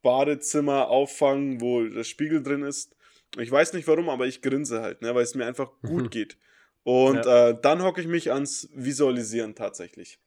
Badezimmer-Auffang, 0.01 1.61
wo 1.61 1.83
der 1.83 2.03
Spiegel 2.03 2.43
drin 2.43 2.63
ist. 2.63 2.95
Ich 3.37 3.51
weiß 3.51 3.73
nicht 3.73 3.87
warum, 3.87 4.09
aber 4.09 4.27
ich 4.27 4.41
grinse 4.41 4.81
halt, 4.81 5.01
ne, 5.01 5.15
weil 5.15 5.23
es 5.23 5.35
mir 5.35 5.45
einfach 5.45 5.71
gut 5.81 6.11
geht. 6.11 6.37
Und 6.83 7.25
ja. 7.25 7.49
äh, 7.49 7.57
dann 7.61 7.83
hocke 7.83 8.01
ich 8.01 8.07
mich 8.07 8.31
ans 8.31 8.69
Visualisieren 8.73 9.55
tatsächlich. 9.55 10.19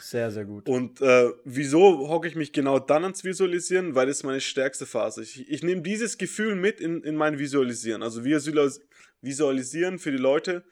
Sehr, 0.00 0.30
sehr 0.30 0.44
gut. 0.44 0.68
Und 0.68 1.00
äh, 1.00 1.30
wieso 1.44 2.08
hocke 2.08 2.28
ich 2.28 2.36
mich 2.36 2.52
genau 2.52 2.78
dann 2.78 3.02
ans 3.02 3.24
Visualisieren? 3.24 3.94
Weil 3.94 4.08
es 4.08 4.22
meine 4.22 4.40
stärkste 4.40 4.86
Phase 4.86 5.22
ist. 5.22 5.36
Ich, 5.36 5.50
ich 5.50 5.62
nehme 5.62 5.82
dieses 5.82 6.18
Gefühl 6.18 6.54
mit 6.54 6.80
in, 6.80 7.02
in 7.02 7.16
mein 7.16 7.38
Visualisieren. 7.38 8.02
Also 8.02 8.24
visualisieren 8.24 9.98
für 9.98 10.12
die 10.12 10.18
Leute. 10.18 10.64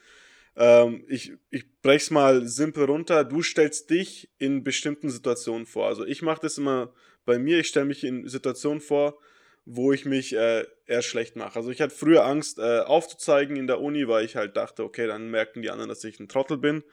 Ähm, 0.56 1.04
ich 1.08 1.32
ich 1.50 1.64
breche 1.82 2.04
es 2.04 2.10
mal 2.10 2.46
simpel 2.46 2.84
runter. 2.84 3.24
Du 3.24 3.42
stellst 3.42 3.90
dich 3.90 4.30
in 4.38 4.64
bestimmten 4.64 5.10
Situationen 5.10 5.66
vor. 5.66 5.86
Also 5.86 6.04
ich 6.04 6.22
mache 6.22 6.40
das 6.42 6.58
immer 6.58 6.92
bei 7.24 7.38
mir. 7.38 7.58
Ich 7.58 7.68
stelle 7.68 7.86
mich 7.86 8.04
in 8.04 8.26
Situationen 8.26 8.80
vor, 8.80 9.18
wo 9.66 9.92
ich 9.92 10.04
mich 10.04 10.34
äh, 10.34 10.64
eher 10.86 11.02
schlecht 11.02 11.36
mache. 11.36 11.56
Also 11.56 11.70
ich 11.70 11.80
hatte 11.80 11.94
früher 11.94 12.24
Angst 12.24 12.58
äh, 12.58 12.80
aufzuzeigen 12.80 13.56
in 13.56 13.66
der 13.66 13.80
Uni, 13.80 14.08
weil 14.08 14.24
ich 14.24 14.36
halt 14.36 14.56
dachte, 14.56 14.84
okay, 14.84 15.06
dann 15.06 15.30
merken 15.30 15.60
die 15.60 15.70
anderen, 15.70 15.88
dass 15.88 16.04
ich 16.04 16.20
ein 16.20 16.28
Trottel 16.28 16.56
bin. 16.56 16.84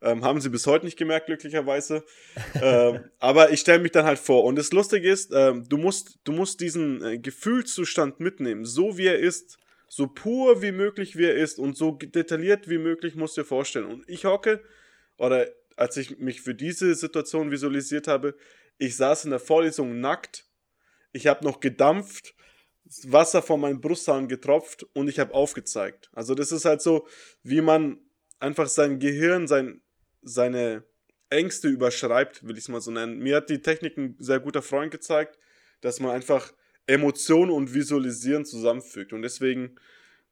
Ähm, 0.00 0.24
haben 0.24 0.40
sie 0.40 0.48
bis 0.48 0.66
heute 0.66 0.84
nicht 0.84 0.98
gemerkt, 0.98 1.26
glücklicherweise. 1.26 2.04
ähm, 2.62 3.04
aber 3.18 3.50
ich 3.52 3.60
stelle 3.60 3.80
mich 3.80 3.92
dann 3.92 4.04
halt 4.04 4.18
vor. 4.18 4.44
Und 4.44 4.56
das 4.56 4.72
Lustige 4.72 5.08
ist, 5.08 5.32
ähm, 5.32 5.68
du, 5.68 5.76
musst, 5.76 6.18
du 6.24 6.32
musst 6.32 6.60
diesen 6.60 7.04
äh, 7.04 7.18
Gefühlszustand 7.18 8.18
mitnehmen, 8.18 8.64
so 8.64 8.96
wie 8.98 9.06
er 9.06 9.18
ist, 9.18 9.58
so 9.94 10.06
pur 10.06 10.62
wie 10.62 10.72
möglich 10.72 11.16
wie 11.18 11.26
er 11.26 11.36
ist 11.36 11.58
und 11.58 11.76
so 11.76 11.90
detailliert 11.92 12.66
wie 12.70 12.78
möglich 12.78 13.14
musst 13.14 13.36
du 13.36 13.42
dir 13.42 13.46
vorstellen. 13.46 13.84
Und 13.84 14.08
ich 14.08 14.24
hocke, 14.24 14.64
oder 15.18 15.48
als 15.76 15.98
ich 15.98 16.18
mich 16.18 16.40
für 16.40 16.54
diese 16.54 16.94
Situation 16.94 17.50
visualisiert 17.50 18.08
habe, 18.08 18.34
ich 18.78 18.96
saß 18.96 19.26
in 19.26 19.32
der 19.32 19.38
Vorlesung 19.38 20.00
nackt 20.00 20.46
ich 21.12 21.26
habe 21.26 21.44
noch 21.44 21.60
gedampft, 21.60 22.34
Wasser 23.04 23.42
von 23.42 23.60
meinen 23.60 23.82
Brusthaaren 23.82 24.28
getropft 24.28 24.86
und 24.94 25.08
ich 25.08 25.18
habe 25.18 25.34
aufgezeigt. 25.34 26.10
Also 26.14 26.34
das 26.34 26.52
ist 26.52 26.64
halt 26.64 26.80
so, 26.80 27.06
wie 27.42 27.60
man 27.60 27.98
einfach 28.40 28.68
sein 28.68 28.98
Gehirn, 28.98 29.46
sein, 29.46 29.82
seine 30.22 30.84
Ängste 31.28 31.68
überschreibt, 31.68 32.46
will 32.46 32.56
ich 32.56 32.64
es 32.64 32.68
mal 32.68 32.80
so 32.80 32.90
nennen. 32.90 33.18
Mir 33.18 33.36
hat 33.36 33.50
die 33.50 33.60
Technik 33.60 33.98
ein 33.98 34.16
sehr 34.20 34.40
guter 34.40 34.62
Freund 34.62 34.90
gezeigt, 34.90 35.38
dass 35.82 36.00
man 36.00 36.12
einfach 36.12 36.54
Emotionen 36.86 37.50
und 37.50 37.72
Visualisieren 37.74 38.44
zusammenfügt. 38.44 39.12
Und 39.12 39.22
deswegen 39.22 39.76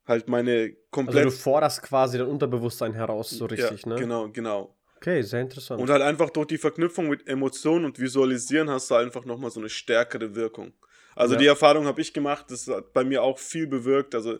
halt 0.06 0.28
meine 0.28 0.74
komplett. 0.90 1.24
Also 1.26 1.36
du 1.36 1.42
forderst 1.42 1.82
quasi 1.82 2.18
dein 2.18 2.26
Unterbewusstsein 2.26 2.92
heraus, 2.92 3.30
so 3.30 3.46
richtig, 3.46 3.82
ja, 3.82 3.88
ne? 3.88 3.96
Genau, 3.96 4.28
genau. 4.28 4.76
Okay, 4.96 5.22
sehr 5.22 5.40
interessant. 5.40 5.80
Und 5.80 5.88
halt 5.88 6.02
einfach 6.02 6.28
durch 6.28 6.48
die 6.48 6.58
Verknüpfung 6.58 7.08
mit 7.08 7.26
Emotionen 7.26 7.86
und 7.86 7.98
Visualisieren 7.98 8.68
hast 8.68 8.90
du 8.90 8.96
einfach 8.96 9.24
nochmal 9.24 9.50
so 9.50 9.60
eine 9.60 9.70
stärkere 9.70 10.34
Wirkung. 10.34 10.74
Also 11.16 11.34
ja. 11.34 11.40
die 11.40 11.46
Erfahrung 11.46 11.86
habe 11.86 12.00
ich 12.02 12.12
gemacht, 12.12 12.46
das 12.50 12.68
hat 12.68 12.92
bei 12.92 13.02
mir 13.02 13.22
auch 13.22 13.38
viel 13.38 13.66
bewirkt. 13.66 14.14
Also 14.14 14.38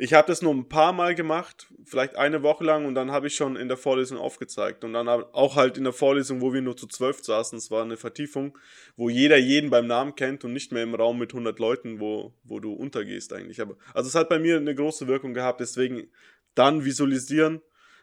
ich 0.00 0.14
habe 0.14 0.28
das 0.28 0.40
nur 0.40 0.54
ein 0.54 0.66
paar 0.66 0.94
Mal 0.94 1.14
gemacht, 1.14 1.70
vielleicht 1.84 2.16
eine 2.16 2.42
Woche 2.42 2.64
lang 2.64 2.86
und 2.86 2.94
dann 2.94 3.10
habe 3.10 3.26
ich 3.26 3.34
schon 3.34 3.56
in 3.56 3.68
der 3.68 3.76
Vorlesung 3.76 4.16
aufgezeigt. 4.16 4.82
Und 4.82 4.94
dann 4.94 5.08
auch 5.08 5.56
halt 5.56 5.76
in 5.76 5.84
der 5.84 5.92
Vorlesung, 5.92 6.40
wo 6.40 6.54
wir 6.54 6.62
nur 6.62 6.74
zu 6.74 6.86
zwölf 6.86 7.22
saßen, 7.22 7.58
es 7.58 7.70
war 7.70 7.82
eine 7.82 7.98
Vertiefung, 7.98 8.56
wo 8.96 9.10
jeder 9.10 9.36
jeden 9.36 9.68
beim 9.68 9.86
Namen 9.86 10.14
kennt 10.14 10.42
und 10.42 10.54
nicht 10.54 10.72
mehr 10.72 10.84
im 10.84 10.94
Raum 10.94 11.18
mit 11.18 11.32
100 11.32 11.58
Leuten, 11.58 12.00
wo, 12.00 12.32
wo 12.44 12.60
du 12.60 12.72
untergehst 12.72 13.34
eigentlich. 13.34 13.60
Aber, 13.60 13.76
also 13.92 14.08
es 14.08 14.14
hat 14.14 14.30
bei 14.30 14.38
mir 14.38 14.56
eine 14.56 14.74
große 14.74 15.06
Wirkung 15.06 15.34
gehabt, 15.34 15.60
deswegen 15.60 16.10
dann 16.54 16.86
visualisieren 16.86 17.60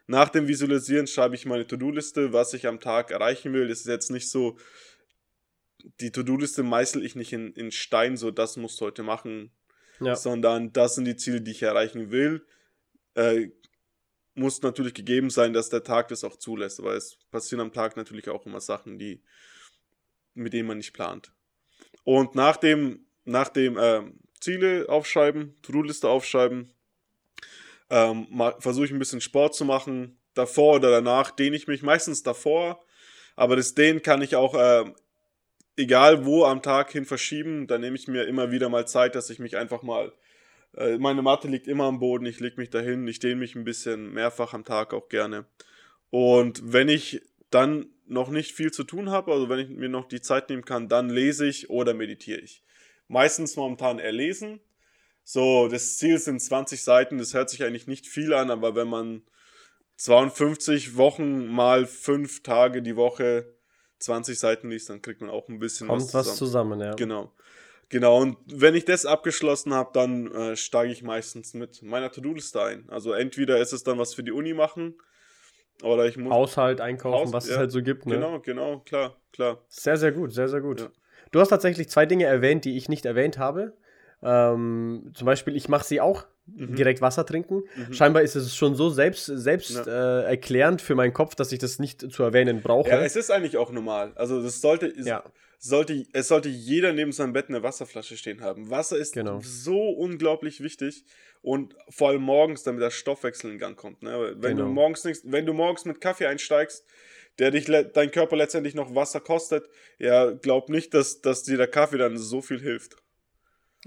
nach 0.10 0.30
dem 0.30 0.48
Visualisieren 0.48 1.06
schreibe 1.06 1.36
ich 1.36 1.46
meine 1.46 1.68
To-Do-Liste, 1.68 2.32
was 2.32 2.54
ich 2.54 2.66
am 2.66 2.80
Tag 2.80 3.12
erreichen 3.12 3.52
will. 3.52 3.68
Das 3.68 3.80
ist 3.80 3.88
jetzt 3.88 4.10
nicht 4.10 4.30
so, 4.30 4.58
die 6.00 6.14
To-Do-Liste 6.14 6.64
meißel 6.64 7.04
ich 7.04 7.16
nicht 7.16 7.34
in, 7.34 7.52
in 7.54 7.72
Stein, 7.72 8.16
so 8.16 8.32
das 8.32 8.56
musst 8.56 8.80
du 8.80 8.86
heute 8.86 9.04
machen, 9.04 9.52
ja. 10.00 10.16
sondern 10.16 10.74
das 10.74 10.96
sind 10.96 11.06
die 11.06 11.16
Ziele, 11.16 11.42
die 11.42 11.52
ich 11.52 11.64
erreichen 11.64 12.12
will. 12.12 12.46
Äh, 13.16 13.50
muss 14.36 14.62
natürlich 14.62 14.94
gegeben 14.94 15.30
sein, 15.30 15.54
dass 15.54 15.70
der 15.70 15.84
Tag 15.84 16.10
das 16.10 16.24
auch 16.24 16.38
zulässt, 16.38 16.84
weil 16.84 16.96
es 16.96 17.18
passieren 17.32 17.62
am 17.62 17.74
Tag 17.74 17.98
natürlich 17.98 18.30
auch 18.30 18.46
immer 18.46 18.62
Sachen, 18.62 19.00
die, 19.00 19.24
mit 20.36 20.54
denen 20.54 20.68
man 20.68 20.78
nicht 20.78 20.94
plant. 20.94 21.32
Und 22.04 22.36
nach 22.36 22.58
dem, 22.58 23.08
nach 23.26 23.50
dem 23.50 23.78
äh, 23.78 24.04
Ziele 24.40 24.88
aufschreiben, 24.90 25.56
To-Do-Liste 25.64 26.08
aufschreiben, 26.08 26.72
ähm, 27.90 28.28
Versuche 28.60 28.86
ich 28.86 28.92
ein 28.92 29.00
bisschen 29.00 29.22
Sport 29.22 29.56
zu 29.56 29.66
machen. 29.66 30.20
Davor 30.34 30.76
oder 30.76 30.92
danach 30.92 31.32
dehne 31.32 31.56
ich 31.56 31.68
mich 31.68 31.84
meistens 31.84 32.24
davor. 32.24 32.84
Aber 33.36 33.56
das 33.56 33.76
Dehnen 33.76 34.02
kann 34.02 34.22
ich 34.22 34.36
auch, 34.36 34.56
äh, 34.56 34.92
egal 35.78 36.26
wo 36.26 36.44
am 36.44 36.62
Tag 36.62 36.92
hin 36.92 37.06
verschieben. 37.06 37.68
Da 37.68 37.78
nehme 37.78 37.96
ich 37.96 38.08
mir 38.08 38.26
immer 38.26 38.52
wieder 38.52 38.70
mal 38.70 38.88
Zeit, 38.88 39.16
dass 39.16 39.30
ich 39.30 39.40
mich 39.40 39.56
einfach 39.56 39.84
mal. 39.84 40.12
Äh, 40.76 40.98
meine 40.98 41.22
Matte 41.22 41.48
liegt 41.48 41.68
immer 41.68 41.86
am 41.86 42.00
Boden, 42.00 42.26
ich 42.26 42.40
lege 42.40 42.58
mich 42.58 42.70
dahin, 42.70 43.08
ich 43.08 43.20
dehne 43.20 43.38
mich 43.38 43.56
ein 43.56 43.64
bisschen 43.64 44.14
mehrfach 44.14 44.54
am 44.54 44.66
Tag 44.66 44.94
auch 44.94 45.08
gerne. 45.08 45.46
Und 46.10 46.62
wenn 46.74 46.90
ich 46.90 47.22
dann 47.50 47.88
noch 48.06 48.30
nicht 48.30 48.54
viel 48.54 48.72
zu 48.72 48.84
tun 48.84 49.10
habe, 49.10 49.32
also 49.32 49.50
wenn 49.50 49.60
ich 49.60 49.70
mir 49.70 49.90
noch 49.90 50.08
die 50.08 50.22
Zeit 50.22 50.50
nehmen 50.50 50.66
kann, 50.66 50.90
dann 50.90 51.10
lese 51.10 51.48
ich 51.48 51.70
oder 51.70 51.94
meditiere 51.94 52.40
ich. 52.40 52.64
Meistens 53.08 53.56
momentan 53.56 54.00
eher 54.00 54.12
lesen, 54.12 54.60
so, 55.24 55.68
das 55.68 55.98
Ziel 55.98 56.20
sind 56.20 56.42
20 56.42 56.82
Seiten, 56.82 57.18
das 57.18 57.34
hört 57.34 57.50
sich 57.50 57.64
eigentlich 57.64 57.88
nicht 57.88 58.08
viel 58.08 58.34
an, 58.34 58.50
aber 58.50 58.76
wenn 58.76 58.88
man 58.88 59.24
52 59.98 60.96
Wochen 60.96 61.48
mal 61.48 61.86
5 61.86 62.44
Tage 62.44 62.82
die 62.82 62.96
Woche 62.96 63.57
20 64.00 64.38
Seiten 64.38 64.70
liest, 64.70 64.90
dann 64.90 65.02
kriegt 65.02 65.22
man 65.22 65.30
auch 65.30 65.48
ein 65.50 65.60
bisschen 65.60 65.88
Kommt 65.88 66.02
was 66.02 66.08
zusammen. 66.12 66.28
was 66.28 66.38
zusammen, 66.38 66.80
ja. 66.82 66.94
Genau. 66.96 67.32
Genau, 67.90 68.22
und 68.22 68.38
wenn 68.48 68.76
ich 68.76 68.84
das 68.84 69.06
abgeschlossen 69.06 69.74
habe, 69.74 69.92
dann 69.94 70.30
äh, 70.34 70.56
steige 70.58 70.92
ich 70.92 71.04
meistens 71.04 71.54
mit 71.54 71.82
meiner 71.84 72.12
To-Do-Liste 72.12 72.62
ein. 72.62 72.90
Also 72.90 73.14
entweder 73.14 73.60
ist 73.60 73.72
es 73.72 73.84
dann 73.84 73.98
was 73.98 74.14
für 74.14 74.24
die 74.24 74.34
Uni 74.34 74.54
machen, 74.54 74.96
oder 75.84 76.06
ich 76.06 76.18
muss. 76.18 76.34
Haushalt, 76.34 76.82
einkaufen, 76.82 77.28
Haus, 77.28 77.34
was 77.34 77.48
ja, 77.48 77.54
es 77.54 77.58
halt 77.60 77.72
so 77.72 77.82
gibt, 77.82 78.06
ne? 78.06 78.16
Genau, 78.16 78.40
genau, 78.40 78.80
klar, 78.80 79.16
klar. 79.32 79.64
Sehr, 79.68 79.98
sehr 79.98 80.12
gut, 80.12 80.34
sehr, 80.34 80.48
sehr 80.48 80.62
gut. 80.62 80.82
Ja. 80.82 80.90
Du 81.32 81.40
hast 81.40 81.50
tatsächlich 81.50 81.90
zwei 81.90 82.06
Dinge 82.06 82.26
erwähnt, 82.26 82.66
die 82.66 82.78
ich 82.78 82.90
nicht 82.90 83.06
erwähnt 83.06 83.38
habe. 83.38 83.74
Ähm, 84.24 85.12
zum 85.14 85.26
Beispiel, 85.26 85.56
ich 85.56 85.70
mache 85.70 85.86
sie 85.86 86.02
auch 86.02 86.26
mhm. 86.48 86.76
direkt 86.76 87.02
Wasser 87.02 87.26
trinken. 87.26 87.64
Mhm. 87.76 87.94
Scheinbar 87.94 88.24
ist 88.24 88.36
es 88.36 88.56
schon 88.56 88.76
so 88.76 88.90
selbst, 88.90 89.26
selbst 89.26 89.76
ja. 89.86 90.22
äh, 90.22 90.24
erklärend 90.26 90.82
für 90.82 90.96
meinen 90.96 91.14
Kopf, 91.14 91.36
dass 91.36 91.52
ich 91.52 91.60
das 91.60 91.80
nicht 91.80 92.12
zu 92.12 92.24
erwähnen 92.24 92.62
brauche. 92.62 92.90
Ja, 92.90 93.02
es 93.02 93.16
ist 93.16 93.32
eigentlich 93.32 93.58
auch 93.58 93.72
normal. 93.72 94.14
Also 94.16 94.42
das 94.42 94.62
sollte, 94.62 94.94
ja. 94.98 95.24
sollte, 95.60 96.06
es 96.14 96.28
sollte 96.28 96.50
jeder 96.50 96.94
neben 96.94 97.12
seinem 97.12 97.34
Bett 97.34 97.50
eine 97.50 97.64
Wasserflasche 97.64 98.18
stehen 98.18 98.42
haben. 98.42 98.70
Wasser 98.70 98.98
ist 98.98 99.14
genau. 99.14 99.40
so 99.42 99.90
unglaublich 99.90 100.62
wichtig 100.62 101.06
und 101.42 101.76
vor 101.90 102.10
allem 102.10 102.22
morgens, 102.22 102.64
damit 102.64 102.82
der 102.82 102.92
Stoffwechsel 102.92 103.52
in 103.52 103.58
Gang 103.58 103.78
kommt. 103.78 104.04
Ne? 104.04 104.36
Wenn 104.38 104.58
genau. 104.58 104.68
du 104.68 104.74
morgens 104.74 105.04
nicht, 105.04 105.22
wenn 105.26 105.46
du 105.46 105.54
morgens 105.54 105.86
mit 105.86 106.02
Kaffee 106.02 106.28
einsteigst, 106.28 106.86
der 107.40 107.52
dich 107.52 107.66
dein 107.66 108.12
Körper 108.12 108.36
letztendlich 108.36 108.74
noch 108.74 108.96
Wasser 108.96 109.20
kostet, 109.20 109.70
ja, 110.00 110.32
glaub 110.32 110.70
nicht, 110.70 110.94
dass, 110.94 111.22
dass 111.22 111.44
dir 111.44 111.58
der 111.58 111.68
Kaffee 111.68 111.98
dann 111.98 112.18
so 112.18 112.42
viel 112.42 112.60
hilft. 112.60 112.98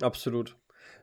Absolut. 0.01 0.57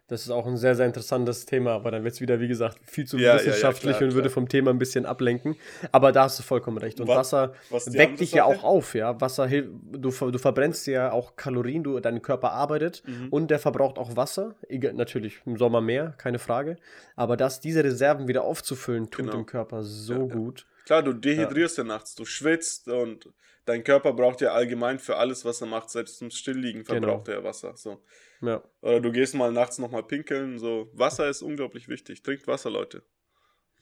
Das 0.10 0.22
ist 0.22 0.30
auch 0.30 0.46
ein 0.48 0.56
sehr, 0.56 0.74
sehr 0.74 0.86
interessantes 0.86 1.46
Thema, 1.46 1.72
aber 1.72 1.92
dann 1.92 2.06
wird 2.06 2.14
es 2.14 2.22
wieder, 2.22 2.40
wie 2.40 2.48
gesagt, 2.48 2.80
viel 2.84 3.06
zu 3.06 3.18
ja, 3.18 3.36
wissenschaftlich 3.36 3.84
ja, 3.84 3.92
ja, 3.92 3.98
klar, 3.98 4.10
und 4.10 4.16
würde 4.16 4.30
vom 4.30 4.48
Thema 4.48 4.72
ein 4.72 4.80
bisschen 4.80 5.06
ablenken. 5.06 5.58
Aber 5.92 6.14
da 6.14 6.24
hast 6.24 6.40
du 6.40 6.44
vollkommen 6.44 6.78
recht. 6.78 7.02
Und 7.02 7.10
was, 7.10 7.18
Wasser 7.18 7.54
was 7.70 7.92
weckt 7.94 8.22
dich 8.22 8.32
ja 8.32 8.46
auch 8.46 8.64
auf, 8.64 8.96
ja. 8.96 9.20
Wasser 9.20 9.46
hilft, 9.48 9.70
du, 9.92 10.10
du 10.10 10.38
verbrennst 10.38 10.88
ja 10.88 11.12
auch 11.12 11.36
Kalorien, 11.36 11.84
du, 11.84 12.00
dein 12.00 12.22
Körper 12.22 12.54
arbeitet 12.54 13.04
mhm. 13.06 13.28
und 13.32 13.52
der 13.52 13.60
verbraucht 13.60 13.98
auch 13.98 14.16
Wasser. 14.16 14.56
Natürlich 14.94 15.42
im 15.46 15.58
Sommer 15.58 15.82
mehr, 15.82 16.14
keine 16.18 16.40
Frage. 16.40 16.78
Aber 17.18 17.36
das, 17.36 17.60
diese 17.60 17.84
Reserven 17.84 18.30
wieder 18.30 18.46
aufzufüllen, 18.46 19.10
tut 19.12 19.26
genau. 19.26 19.34
dem 19.34 19.46
Körper 19.46 19.84
so 19.84 20.28
gut. 20.28 20.66
Klar, 20.88 21.04
du 21.04 21.12
dehydrierst 21.12 21.80
ja. 21.80 21.84
nachts, 21.84 22.16
du 22.16 22.24
schwitzt 22.24 22.88
und 22.88 23.30
dein 23.66 23.84
Körper 23.84 24.14
braucht 24.14 24.40
ja 24.40 24.54
allgemein 24.54 25.00
für 25.00 25.18
alles, 25.18 25.44
was 25.44 25.60
er 25.60 25.68
macht, 25.68 25.90
selbst 25.90 26.18
zum 26.18 26.32
Stillliegen 26.32 26.86
genau. 26.86 27.02
verbraucht 27.02 27.26
genau. 27.26 27.40
er 27.40 27.44
Wasser. 27.44 27.76
So. 27.76 28.02
Ja. 28.40 28.64
Oder 28.80 29.02
du 29.02 29.12
gehst 29.12 29.36
mal 29.36 29.52
nachts 29.52 29.80
nochmal 29.80 30.04
pinkeln. 30.04 30.60
So, 30.60 30.90
Wasser 30.94 31.28
ist 31.28 31.42
unglaublich 31.42 31.90
wichtig. 31.90 32.24
Trinkt 32.24 32.48
Wasser, 32.48 32.70
Leute. 32.70 33.04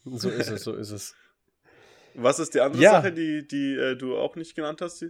So 0.04 0.32
ist 0.32 0.50
es, 0.50 0.63
so 0.63 0.74
ist 0.74 0.89
es. 0.89 1.15
Was 2.15 2.39
ist 2.39 2.56
die 2.56 2.62
andere 2.62 2.82
ja. 2.82 2.94
Sache, 2.94 3.12
die, 3.12 3.48
die 3.48 3.76
äh, 3.76 3.96
du 3.96 4.18
auch 4.18 4.36
nicht 4.36 4.56
genannt 4.56 4.82
hast? 4.82 5.06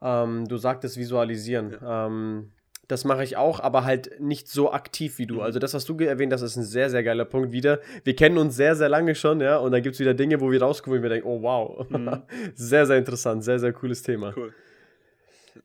Ähm, 0.00 0.46
du 0.46 0.56
sagtest 0.56 0.96
visualisieren. 0.96 1.72
Ja. 1.72 2.06
Ähm, 2.06 2.52
das 2.88 3.04
mache 3.04 3.22
ich 3.22 3.36
auch, 3.36 3.60
aber 3.60 3.84
halt 3.84 4.18
nicht 4.20 4.48
so 4.48 4.72
aktiv 4.72 5.18
wie 5.18 5.26
du. 5.26 5.34
Mhm. 5.36 5.40
Also 5.40 5.58
das, 5.58 5.74
was 5.74 5.84
du 5.84 5.96
erwähnt 5.98 6.32
hast, 6.32 6.42
ist 6.42 6.56
ein 6.56 6.64
sehr, 6.64 6.90
sehr 6.90 7.02
geiler 7.02 7.24
Punkt 7.26 7.52
wieder. 7.52 7.80
Wir 8.02 8.16
kennen 8.16 8.38
uns 8.38 8.56
sehr, 8.56 8.74
sehr 8.76 8.88
lange 8.88 9.14
schon, 9.14 9.40
ja, 9.40 9.58
und 9.58 9.72
da 9.72 9.80
gibt 9.80 9.94
es 9.94 10.00
wieder 10.00 10.14
Dinge, 10.14 10.40
wo 10.40 10.50
wir 10.50 10.60
rauskommen 10.62 10.98
und 10.98 11.02
wir 11.02 11.10
denken, 11.10 11.28
oh 11.28 11.42
wow. 11.42 11.86
Mhm. 11.90 12.22
sehr, 12.54 12.86
sehr 12.86 12.96
interessant, 12.98 13.44
sehr, 13.44 13.58
sehr 13.58 13.72
cooles 13.72 14.02
Thema. 14.02 14.32
Cool. 14.36 14.52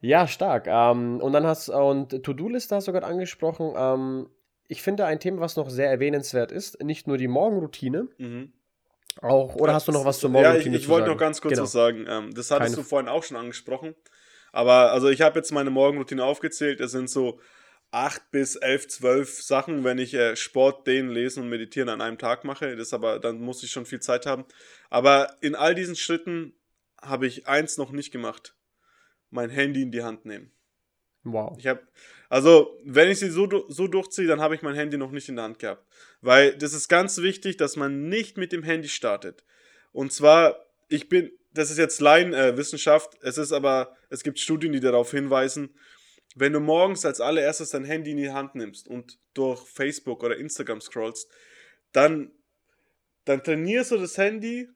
Ja, 0.02 0.28
stark. 0.28 0.68
Ähm, 0.68 1.20
und 1.22 1.34
dann 1.34 1.46
hast 1.46 1.70
und 1.70 2.24
To-Do-Liste 2.24 2.76
hast 2.76 2.88
du 2.88 2.92
gerade 2.92 3.06
angesprochen. 3.08 3.74
Ähm, 3.76 4.28
ich 4.68 4.82
finde 4.82 5.06
ein 5.06 5.20
Thema, 5.20 5.40
was 5.42 5.56
noch 5.56 5.70
sehr 5.70 5.90
erwähnenswert 5.90 6.52
ist, 6.52 6.82
nicht 6.84 7.08
nur 7.08 7.18
die 7.18 7.28
Morgenroutine, 7.28 8.08
Mhm. 8.18 8.52
auch, 9.22 9.56
oder 9.56 9.74
hast 9.74 9.88
du 9.88 9.92
noch 9.92 10.04
was 10.04 10.20
zur 10.20 10.30
Ja, 10.32 10.38
ich, 10.40 10.44
Morgenroutine 10.44 10.78
ich 10.78 10.90
wollte 10.90 11.08
noch 11.10 11.18
ganz 11.18 11.42
kurz 11.42 11.54
Genau. 11.54 11.64
was 11.64 11.72
sagen. 11.72 12.06
Ähm, 12.10 12.34
das 12.34 12.50
hattest 12.52 12.74
Keine- 12.74 12.84
du 12.84 12.84
vorhin 12.90 13.08
auch 13.08 13.24
schon 13.24 13.38
angesprochen. 13.38 13.94
Aber 14.54 14.94
also 14.94 15.10
ich 15.10 15.22
habe 15.22 15.38
jetzt 15.40 15.52
meine 15.52 15.72
Morgenroutine 15.72 16.24
aufgezählt. 16.24 16.80
Es 16.80 16.92
sind 16.92 17.10
so 17.10 17.42
acht 17.92 18.32
bis 18.32 18.56
elf, 18.56 18.88
zwölf 18.88 19.42
Sachen, 19.42 19.84
wenn 19.84 19.98
ich 19.98 20.14
äh, 20.14 20.36
Sport, 20.36 20.88
Dehnen, 20.88 21.10
Lesen 21.10 21.44
und 21.44 21.50
Meditieren 21.50 21.90
an 21.90 22.02
einem 22.02 22.18
Tag 22.18 22.46
mache. 22.46 22.76
Das 22.76 22.94
aber, 22.94 23.20
dann 23.20 23.42
muss 23.42 23.64
ich 23.64 23.72
schon 23.72 23.86
viel 23.86 24.00
Zeit 24.00 24.26
haben. 24.26 24.46
Aber 24.90 25.36
in 25.42 25.56
all 25.56 25.76
diesen 25.76 25.96
Schritten 25.96 26.54
habe 27.02 27.28
ich 27.28 27.48
eins 27.48 27.78
noch 27.78 27.92
nicht 27.92 28.12
gemacht. 28.12 28.56
Mein 29.32 29.50
Handy 29.50 29.82
in 29.82 29.92
die 29.92 30.04
Hand 30.04 30.26
nehmen. 30.26 30.52
Wow. 31.24 31.58
Ich 31.58 31.68
habe, 31.68 31.82
also, 32.30 32.80
wenn 32.84 33.10
ich 33.10 33.20
sie 33.20 33.32
so, 33.32 33.48
so 33.70 33.88
durchziehe, 33.88 34.28
dann 34.28 34.42
habe 34.42 34.56
ich 34.56 34.62
mein 34.62 34.76
Handy 34.76 34.98
noch 34.98 35.12
nicht 35.12 35.30
in 35.30 35.36
der 35.36 35.46
Hand 35.46 35.60
gehabt. 35.60 35.86
Weil 36.22 36.56
das 36.56 36.74
ist 36.74 36.90
ganz 36.90 37.18
wichtig, 37.20 37.58
dass 37.58 37.76
man 37.76 38.08
nicht 38.08 38.38
mit 38.38 38.52
dem 38.52 38.64
Handy 38.64 38.90
startet. 38.90 39.44
Und 39.92 40.14
zwar, 40.14 40.68
ich 40.90 41.10
bin, 41.10 41.32
das 41.54 41.72
ist 41.72 41.78
jetzt 41.78 42.02
Laienwissenschaft, 42.02 43.18
es 43.22 43.38
ist 43.38 43.52
aber, 43.52 43.96
es 44.10 44.24
gibt 44.24 44.40
Studien, 44.40 44.74
die 44.74 44.80
darauf 44.80 45.12
hinweisen, 45.12 45.76
wenn 46.36 46.54
du 46.54 46.60
morgens 46.60 47.06
als 47.06 47.22
allererstes 47.22 47.70
dein 47.70 47.86
Handy 47.86 48.12
in 48.12 48.18
die 48.18 48.32
Hand 48.32 48.56
nimmst 48.56 48.88
und 48.88 49.20
durch 49.34 49.68
Facebook 49.68 50.24
oder 50.24 50.38
Instagram 50.38 50.82
scrollst, 50.82 51.30
dann, 51.92 52.32
dann 53.26 53.44
trainierst 53.44 53.92
du 53.92 53.98
das 53.98 54.18
Handy 54.18 54.68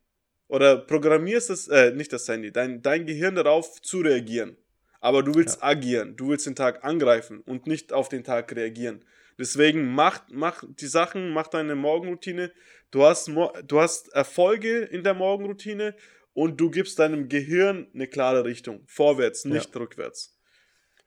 oder 0.48 0.78
programmierst 0.78 1.50
das, 1.50 1.68
äh, 1.68 1.92
nicht 1.92 2.14
das 2.14 2.28
Handy, 2.28 2.52
dein, 2.52 2.82
dein 2.82 3.06
Gehirn 3.06 3.36
darauf 3.36 3.82
zu 3.82 4.00
reagieren. 4.00 4.58
Aber 5.00 5.24
du 5.24 5.36
willst 5.36 5.64
agieren, 5.64 6.16
du 6.16 6.30
willst 6.30 6.46
den 6.46 6.56
Tag 6.56 6.84
angreifen 6.84 7.42
und 7.42 7.68
nicht 7.68 7.94
auf 7.94 8.10
den 8.10 8.24
Tag 8.24 8.56
reagieren. 8.56 9.04
Deswegen 9.38 9.94
mach, 9.94 10.22
mach 10.30 10.64
die 10.68 10.88
Sachen, 10.88 11.30
mach 11.30 11.48
deine 11.48 11.76
Morgenroutine. 11.76 12.52
Du 12.90 13.04
hast, 13.04 13.28
du 13.28 13.80
hast 13.80 14.12
Erfolge 14.14 14.80
in 14.80 15.04
der 15.04 15.14
Morgenroutine 15.14 15.96
und 16.38 16.62
du 16.62 16.70
gibst 16.70 17.00
deinem 17.00 17.30
Gehirn 17.30 17.88
eine 17.96 18.06
klare 18.06 18.46
Richtung. 18.46 18.84
Vorwärts, 18.86 19.44
nicht 19.46 19.76
rückwärts. 19.76 20.38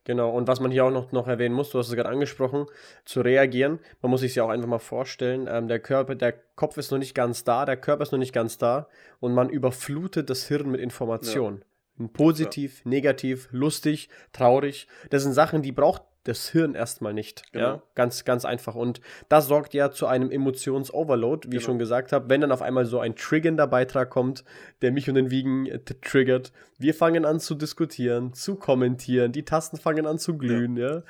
Genau, 0.02 0.30
und 0.30 0.48
was 0.48 0.58
man 0.58 0.72
hier 0.72 0.84
auch 0.84 0.90
noch, 0.90 1.12
noch 1.12 1.28
erwähnen 1.28 1.54
muss, 1.54 1.70
du 1.70 1.78
hast 1.78 1.86
es 1.86 1.94
gerade 1.94 2.08
angesprochen, 2.08 2.66
zu 3.04 3.20
reagieren. 3.20 3.78
Man 4.02 4.10
muss 4.10 4.22
sich 4.22 4.34
ja 4.34 4.42
auch 4.42 4.48
einfach 4.48 4.66
mal 4.66 4.80
vorstellen, 4.80 5.46
ähm, 5.48 5.68
der 5.68 5.78
Körper, 5.78 6.16
der 6.16 6.32
Kopf 6.32 6.78
ist 6.78 6.90
noch 6.90 6.98
nicht 6.98 7.14
ganz 7.14 7.44
da, 7.44 7.64
der 7.64 7.76
Körper 7.76 8.02
ist 8.02 8.10
noch 8.10 8.18
nicht 8.18 8.32
ganz 8.32 8.58
da 8.58 8.88
und 9.20 9.32
man 9.32 9.50
überflutet 9.50 10.30
das 10.30 10.48
Hirn 10.48 10.68
mit 10.68 10.80
Informationen. 10.80 11.64
Positiv, 12.12 12.84
negativ, 12.84 13.48
lustig, 13.52 14.08
traurig. 14.32 14.88
Das 15.10 15.22
sind 15.22 15.34
Sachen, 15.34 15.62
die 15.62 15.70
braucht 15.70 16.02
das 16.24 16.48
Hirn 16.50 16.74
erstmal 16.74 17.14
nicht. 17.14 17.42
Ja, 17.54 17.72
Genau. 17.72 17.82
ganz, 17.94 18.24
ganz 18.24 18.44
einfach. 18.44 18.74
Und 18.74 19.00
das 19.28 19.46
sorgt 19.46 19.72
ja 19.74 19.90
zu 19.90 20.06
einem 20.06 20.30
Emotions-Overload, 20.30 21.48
wie 21.50 21.56
ich 21.56 21.62
Genau. 21.62 21.72
schon 21.72 21.78
gesagt 21.78 22.12
habe. 22.12 22.28
Wenn 22.28 22.40
dann 22.42 22.52
auf 22.52 22.62
einmal 22.62 22.84
so 22.84 23.00
ein 23.00 23.16
triggernder 23.16 23.66
Beitrag 23.66 24.10
kommt, 24.10 24.44
der 24.82 24.92
mich 24.92 25.08
und 25.08 25.14
den 25.14 25.30
Wiegen 25.30 25.66
äh, 25.66 25.78
triggert, 25.80 26.52
wir 26.78 26.94
fangen 26.94 27.24
an 27.24 27.40
zu 27.40 27.54
diskutieren, 27.54 28.32
zu 28.34 28.56
kommentieren, 28.56 29.32
die 29.32 29.44
Tasten 29.44 29.76
fangen 29.78 30.06
an 30.06 30.18
zu 30.18 30.36
glühen, 30.36 30.76
ja. 30.76 31.02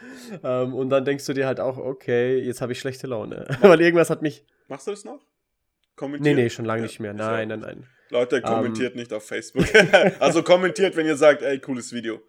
Ähm, 0.44 0.74
und 0.74 0.90
dann 0.90 1.04
denkst 1.04 1.26
du 1.26 1.32
dir 1.32 1.46
halt 1.46 1.60
auch, 1.60 1.76
okay, 1.76 2.38
jetzt 2.38 2.60
habe 2.60 2.72
ich 2.72 2.80
schlechte 2.80 3.06
Laune. 3.06 3.46
Weil 3.62 3.80
irgendwas 3.80 4.10
hat 4.10 4.22
mich. 4.22 4.44
Machst 4.68 4.86
du 4.86 4.92
das 4.92 5.04
noch? 5.04 5.18
Nee, 5.18 5.96
Kommentieren? 5.96 6.36
nee, 6.36 6.50
schon 6.50 6.64
lange 6.64 6.80
Ja, 6.80 6.86
nicht 6.86 7.00
mehr. 7.00 7.10
ich 7.12 7.18
Nein, 7.18 7.48
nein, 7.48 7.60
nein. 7.60 7.86
Leute, 8.10 8.40
kommentiert 8.42 8.96
nicht 8.96 9.12
auf 9.12 9.24
Facebook. 9.26 9.64
also 10.20 10.42
kommentiert, 10.42 10.96
wenn 10.96 11.06
ihr 11.06 11.16
sagt, 11.16 11.42
ey, 11.42 11.58
cooles 11.60 11.92
Video. 11.92 12.20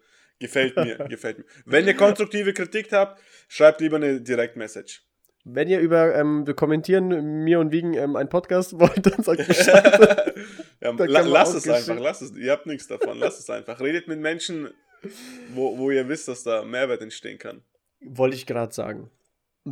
Gefällt 0.42 0.76
mir, 0.76 0.96
gefällt 1.08 1.38
mir. 1.38 1.44
Wenn 1.64 1.86
ihr 1.86 1.94
konstruktive 1.94 2.52
Kritik 2.52 2.92
habt, 2.92 3.22
schreibt 3.46 3.80
lieber 3.80 3.96
eine 3.96 4.20
Direktmessage. 4.20 5.02
Wenn 5.44 5.68
ihr 5.68 5.78
über 5.78 6.16
ähm, 6.16 6.44
wir 6.48 6.54
kommentieren, 6.54 7.44
mir 7.44 7.60
und 7.60 7.70
Wiegen 7.70 7.94
ähm, 7.94 8.16
einen 8.16 8.28
Podcast 8.28 8.76
wollt, 8.80 9.06
dann 9.06 9.22
sagt 9.22 9.46
Bescheid. 9.46 10.34
Ja, 10.80 10.90
la 10.90 11.20
lasst 11.20 11.54
es 11.54 11.68
einfach, 11.68 11.96
lasst 11.96 12.22
es. 12.22 12.36
Ihr 12.36 12.50
habt 12.50 12.66
nichts 12.66 12.88
davon, 12.88 13.18
lasst 13.18 13.38
es 13.38 13.50
einfach. 13.50 13.80
Redet 13.80 14.08
mit 14.08 14.18
Menschen, 14.18 14.70
wo, 15.54 15.78
wo 15.78 15.92
ihr 15.92 16.08
wisst, 16.08 16.26
dass 16.26 16.42
da 16.42 16.64
Mehrwert 16.64 17.02
entstehen 17.02 17.38
kann. 17.38 17.62
Wollte 18.00 18.34
ich 18.34 18.46
gerade 18.46 18.74
sagen. 18.74 19.12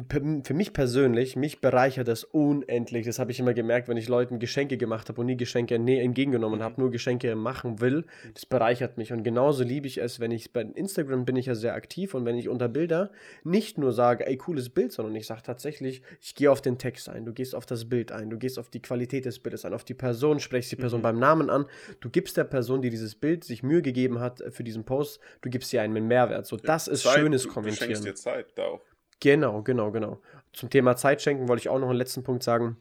Für 0.08 0.54
mich 0.54 0.72
persönlich, 0.72 1.34
mich 1.34 1.60
bereichert 1.60 2.06
das 2.06 2.22
unendlich. 2.22 3.06
Das 3.06 3.18
habe 3.18 3.32
ich 3.32 3.40
immer 3.40 3.54
gemerkt, 3.54 3.88
wenn 3.88 3.96
ich 3.96 4.08
Leuten 4.08 4.38
Geschenke 4.38 4.76
gemacht 4.76 5.08
habe 5.08 5.20
und 5.20 5.26
nie 5.26 5.36
Geschenke 5.36 5.74
entgegengenommen 5.74 6.62
habe, 6.62 6.80
nur 6.80 6.92
Geschenke 6.92 7.34
machen 7.34 7.80
will. 7.80 8.04
Das 8.34 8.46
bereichert 8.46 8.98
mich. 8.98 9.12
Und 9.12 9.24
genauso 9.24 9.64
liebe 9.64 9.88
ich 9.88 9.98
es, 9.98 10.20
wenn 10.20 10.30
ich 10.30 10.52
bei 10.52 10.60
Instagram 10.62 11.24
bin 11.24 11.34
ich 11.34 11.46
ja 11.46 11.56
sehr 11.56 11.74
aktiv 11.74 12.14
und 12.14 12.24
wenn 12.24 12.36
ich 12.38 12.48
unter 12.48 12.68
Bilder 12.68 13.10
nicht 13.42 13.78
nur 13.78 13.92
sage, 13.92 14.28
ey, 14.28 14.36
cooles 14.36 14.68
Bild, 14.68 14.92
sondern 14.92 15.16
ich 15.16 15.26
sage 15.26 15.42
tatsächlich, 15.42 16.02
ich 16.20 16.36
gehe 16.36 16.52
auf 16.52 16.62
den 16.62 16.78
Text 16.78 17.08
ein, 17.08 17.24
du 17.24 17.32
gehst 17.32 17.56
auf 17.56 17.66
das 17.66 17.88
Bild 17.88 18.12
ein, 18.12 18.30
du 18.30 18.38
gehst 18.38 18.60
auf 18.60 18.70
die 18.70 18.80
Qualität 18.82 19.24
des 19.24 19.40
Bildes 19.40 19.64
ein, 19.64 19.74
auf 19.74 19.82
die 19.82 19.94
Person, 19.94 20.38
sprichst 20.38 20.70
die 20.70 20.76
Person 20.76 21.00
Mhm. 21.00 21.02
beim 21.02 21.18
Namen 21.18 21.50
an, 21.50 21.66
du 21.98 22.10
gibst 22.10 22.36
der 22.36 22.44
Person, 22.44 22.80
die 22.80 22.90
dieses 22.90 23.16
Bild 23.16 23.42
sich 23.42 23.64
Mühe 23.64 23.82
gegeben 23.82 24.20
hat 24.20 24.40
für 24.50 24.62
diesen 24.62 24.84
Post, 24.84 25.18
du 25.40 25.50
gibst 25.50 25.72
ihr 25.72 25.82
einen 25.82 26.06
Mehrwert. 26.06 26.46
So, 26.46 26.56
das 26.56 26.86
ist 26.86 27.02
Zeit, 27.02 27.18
schönes 27.18 27.42
du, 27.42 27.48
Du 27.48 27.54
Kommentieren. 27.54 27.88
schenkst 27.88 28.04
dir 28.04 28.14
Zeit 28.14 28.46
da 28.54 28.66
auch. 28.66 28.80
Genau, 29.20 29.62
genau, 29.62 29.90
genau. 29.90 30.20
Zum 30.52 30.70
Thema 30.70 30.96
Zeit 30.96 31.22
schenken 31.22 31.48
wollte 31.48 31.60
ich 31.60 31.68
auch 31.68 31.78
noch 31.78 31.88
einen 31.88 31.98
letzten 31.98 32.22
Punkt 32.22 32.42
sagen. 32.42 32.76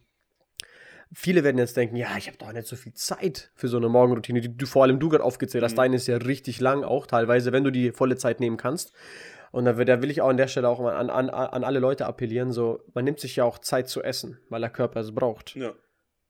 Viele 1.12 1.44
werden 1.44 1.58
jetzt 1.58 1.76
denken, 1.76 1.96
ja, 1.96 2.16
ich 2.18 2.28
habe 2.28 2.38
doch 2.38 2.54
nicht 2.54 2.68
so 2.68 2.76
viel 2.76 2.94
Zeit 2.94 3.52
für 3.56 3.68
so 3.68 3.78
eine 3.78 3.90
Morgenroutine, 3.90 4.42
die 4.42 4.56
du 4.56 4.66
vor 4.68 4.84
allem 4.84 5.00
du 5.00 5.10
gerade 5.10 5.24
aufgezählt 5.24 5.64
hast. 5.64 5.72
Mhm. 5.74 5.78
Deine 5.78 5.96
ist 5.96 6.08
ja 6.08 6.18
richtig 6.18 6.60
lang 6.60 6.84
auch 6.84 7.08
teilweise, 7.08 7.52
wenn 7.52 7.64
du 7.64 7.72
die 7.72 7.92
volle 7.92 8.16
Zeit 8.16 8.40
nehmen 8.40 8.58
kannst. 8.58 8.94
Und 9.52 9.66
da, 9.66 9.78
will- 9.78 9.86
da 9.86 10.04
will 10.04 10.12
ich 10.12 10.22
auch 10.22 10.30
an 10.30 10.38
der 10.38 10.48
Stelle 10.48 10.70
auch 10.70 10.80
mal 10.80 10.96
an, 10.96 11.10
an, 11.10 11.30
an 11.32 11.64
alle 11.64 11.80
Leute 11.80 12.06
appellieren, 12.06 12.52
so, 12.52 12.82
man 12.94 13.06
nimmt 13.06 13.20
sich 13.20 13.36
ja 13.36 13.44
auch 13.44 13.58
Zeit 13.58 13.90
zu 13.90 14.04
essen, 14.04 14.38
weil 14.50 14.62
der 14.62 14.70
Körper 14.70 15.00
es 15.00 15.14
braucht. 15.14 15.56
Ja. 15.56 15.74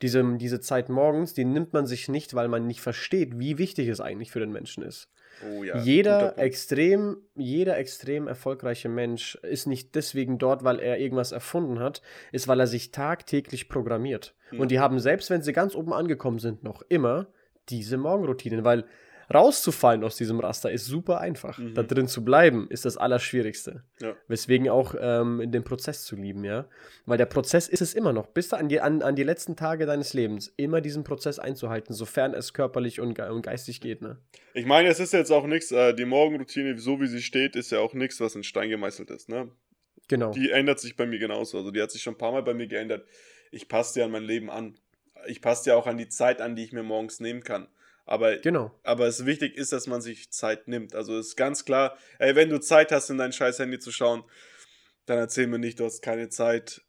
Diese, 0.02 0.24
diese 0.38 0.62
Zeit 0.62 0.88
morgens, 0.88 1.34
die 1.34 1.44
nimmt 1.44 1.74
man 1.74 1.86
sich 1.86 2.08
nicht, 2.08 2.34
weil 2.34 2.48
man 2.48 2.66
nicht 2.66 2.80
versteht, 2.80 3.38
wie 3.38 3.58
wichtig 3.58 3.90
es 3.90 4.00
eigentlich 4.00 4.32
für 4.32 4.40
den 4.40 4.54
Menschen 4.54 4.82
ist. 4.84 5.10
Oh 5.46 5.64
ja. 5.64 5.78
jeder 5.78 6.38
extrem, 6.38 7.18
jeder 7.36 7.78
extrem 7.78 8.28
erfolgreiche 8.28 8.90
Mensch 8.90 9.36
ist 9.36 9.68
nicht 9.68 9.96
deswegen 9.96 10.38
dort, 10.38 10.64
weil 10.64 10.80
er 10.80 11.00
irgendwas 11.00 11.32
erfunden 11.32 11.80
hat, 11.80 12.02
ist, 12.32 12.48
weil 12.48 12.60
er 12.60 12.68
sich 12.68 12.92
tagtäglich 12.92 13.70
programmiert. 13.70 14.36
Ja. 14.52 14.60
Und 14.60 14.72
die 14.72 14.80
haben, 14.80 15.00
selbst 15.00 15.30
wenn 15.30 15.42
sie 15.42 15.54
ganz 15.54 15.76
oben 15.76 15.94
angekommen 15.94 16.40
sind, 16.40 16.64
noch 16.64 16.82
immer 16.90 17.28
diese 17.70 17.98
Morgenroutinen, 17.98 18.64
weil 18.64 18.86
rauszufallen 19.34 20.04
aus 20.04 20.16
diesem 20.16 20.40
Raster 20.40 20.72
ist 20.72 20.86
super 20.86 21.20
einfach. 21.20 21.58
Mhm. 21.58 21.74
Da 21.74 21.84
drin 21.84 22.08
zu 22.08 22.24
bleiben 22.24 22.68
ist 22.70 22.86
das 22.86 22.98
Allerschwierigste. 22.98 23.84
Ja. 24.00 24.16
Weswegen 24.28 24.70
auch 24.70 24.96
ähm, 25.00 25.52
den 25.52 25.64
Prozess 25.64 26.04
zu 26.04 26.16
lieben, 26.16 26.44
ja. 26.44 26.68
Weil 27.06 27.18
der 27.18 27.26
Prozess 27.26 27.68
ist 27.68 27.82
es 27.82 27.94
immer 27.94 28.14
noch, 28.14 28.28
bis 28.28 28.54
an 28.54 28.70
die, 28.70 28.82
an, 28.82 29.02
an 29.02 29.16
die 29.16 29.24
letzten 29.24 29.56
Tage 29.56 29.86
deines 29.86 30.14
Lebens, 30.14 30.54
immer 30.58 30.82
diesen 30.82 31.04
Prozess 31.04 31.40
einzuhalten, 31.40 31.94
sofern 31.94 32.34
es 32.34 32.54
körperlich 32.54 33.00
und, 33.00 33.14
ge 33.14 33.30
und 33.30 33.44
geistig 33.44 33.82
geht, 33.82 34.02
ne? 34.02 34.18
Ich 34.54 34.66
meine, 34.66 34.90
es 34.90 35.00
ist 35.00 35.14
jetzt 35.14 35.32
auch 35.32 35.46
nichts, 35.46 35.72
äh, 35.72 35.94
die 35.94 36.06
Morgenroutine, 36.06 36.78
so 36.80 37.00
wie 37.00 37.08
sie 37.08 37.22
steht, 37.22 37.56
ist 37.56 37.72
ja 37.72 37.80
auch 37.80 37.94
nichts, 37.94 38.20
was 38.20 38.36
in 38.36 38.44
Stein 38.44 38.70
gemeißelt 38.70 39.12
ist. 39.12 39.30
Ne? 39.30 39.52
Genau. 40.08 40.32
Die 40.32 40.50
ändert 40.50 40.80
sich 40.80 40.96
bei 40.96 41.06
mir 41.06 41.20
genauso. 41.20 41.60
Also 41.60 41.72
die 41.72 41.82
hat 41.82 41.92
sich 41.92 42.02
schon 42.02 42.16
ein 42.16 42.18
paar 42.18 42.32
Mal 42.32 42.44
bei 42.44 42.54
mir 42.54 42.68
geändert. 42.68 43.08
Ich 43.52 43.68
passe 43.68 44.00
ja 44.00 44.06
an 44.06 44.12
mein 44.12 44.24
Leben 44.24 44.50
an. 44.50 44.78
Ich 45.28 45.42
passe 45.42 45.70
ja 45.70 45.76
auch 45.76 45.88
an 45.88 45.98
die 45.98 46.10
Zeit 46.10 46.42
an, 46.42 46.56
die 46.56 46.64
ich 46.64 46.74
mir 46.74 46.84
morgens 46.84 47.20
nehmen 47.20 47.44
kann. 47.44 47.68
Aber, 48.10 48.38
Genau. 48.38 48.72
aber 48.82 49.06
es 49.06 49.28
wichtig 49.28 49.56
ist, 49.56 49.72
dass 49.72 49.86
man 49.86 50.02
sich 50.02 50.32
Zeit 50.32 50.68
nimmt. 50.68 50.96
Also 50.96 51.16
es 51.20 51.28
ist 51.28 51.36
ganz 51.36 51.64
klar, 51.64 51.96
ey, 52.18 52.36
wenn 52.36 52.50
du 52.50 52.60
Zeit 52.60 52.92
hast, 52.92 53.12
in 53.12 53.20
dein 53.20 53.32
scheiß 53.32 53.60
Handy 53.60 53.78
zu 53.78 53.92
schauen, 53.92 54.24
dann 55.06 55.20
erzähl 55.20 55.46
mir 55.46 55.60
nicht, 55.60 55.80
du 55.80 55.86
hast 55.86 56.02
keine 56.02 56.28
Zeit, 56.30 56.82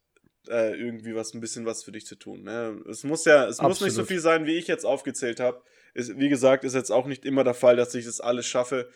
äh, 0.47 0.73
irgendwie 0.75 1.13
was, 1.13 1.35
ein 1.35 1.39
bisschen 1.39 1.67
was 1.67 1.83
für 1.83 1.91
dich 1.91 2.07
zu 2.07 2.15
tun. 2.15 2.41
Ne? 2.41 2.81
Es 2.89 3.03
muss 3.03 3.25
ja, 3.25 3.45
es 3.47 3.61
muss 3.61 3.81
nicht 3.81 3.93
so 3.93 4.01
Absolut. 4.01 4.07
viel 4.07 4.19
sein, 4.19 4.45
wie 4.47 4.57
ich 4.57 4.65
jetzt 4.65 4.83
aufgezählt 4.83 5.39
habe. 5.39 5.61
Wie 5.93 6.29
gesagt, 6.29 6.63
ist 6.63 6.73
jetzt 6.73 6.91
auch 6.91 7.05
nicht 7.05 7.23
immer 7.23 7.43
der 7.43 7.53
Fall, 7.53 7.75
dass 7.75 7.93
ich 7.93 8.05
das 8.05 8.19
alles 8.19 8.47
schaffe. 8.47 8.89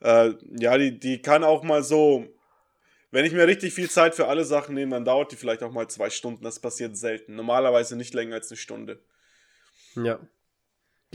Äh, 0.00 0.34
ja, 0.56 0.78
die, 0.78 0.96
die 0.96 1.22
kann 1.22 1.42
auch 1.42 1.64
mal 1.64 1.82
so, 1.82 2.24
wenn 3.10 3.24
ich 3.24 3.32
mir 3.32 3.48
richtig 3.48 3.74
viel 3.74 3.90
Zeit 3.90 4.14
für 4.14 4.28
alle 4.28 4.44
Sachen 4.44 4.76
nehme, 4.76 4.92
dann 4.92 5.04
dauert 5.04 5.32
die 5.32 5.36
vielleicht 5.36 5.64
auch 5.64 5.72
mal 5.72 5.88
zwei 5.88 6.08
Stunden. 6.10 6.44
Das 6.44 6.60
passiert 6.60 6.96
selten. 6.96 7.34
Normalerweise 7.34 7.96
nicht 7.96 8.14
länger 8.14 8.36
als 8.36 8.52
eine 8.52 8.58
Stunde. 8.58 9.00
Ja. 9.96 10.20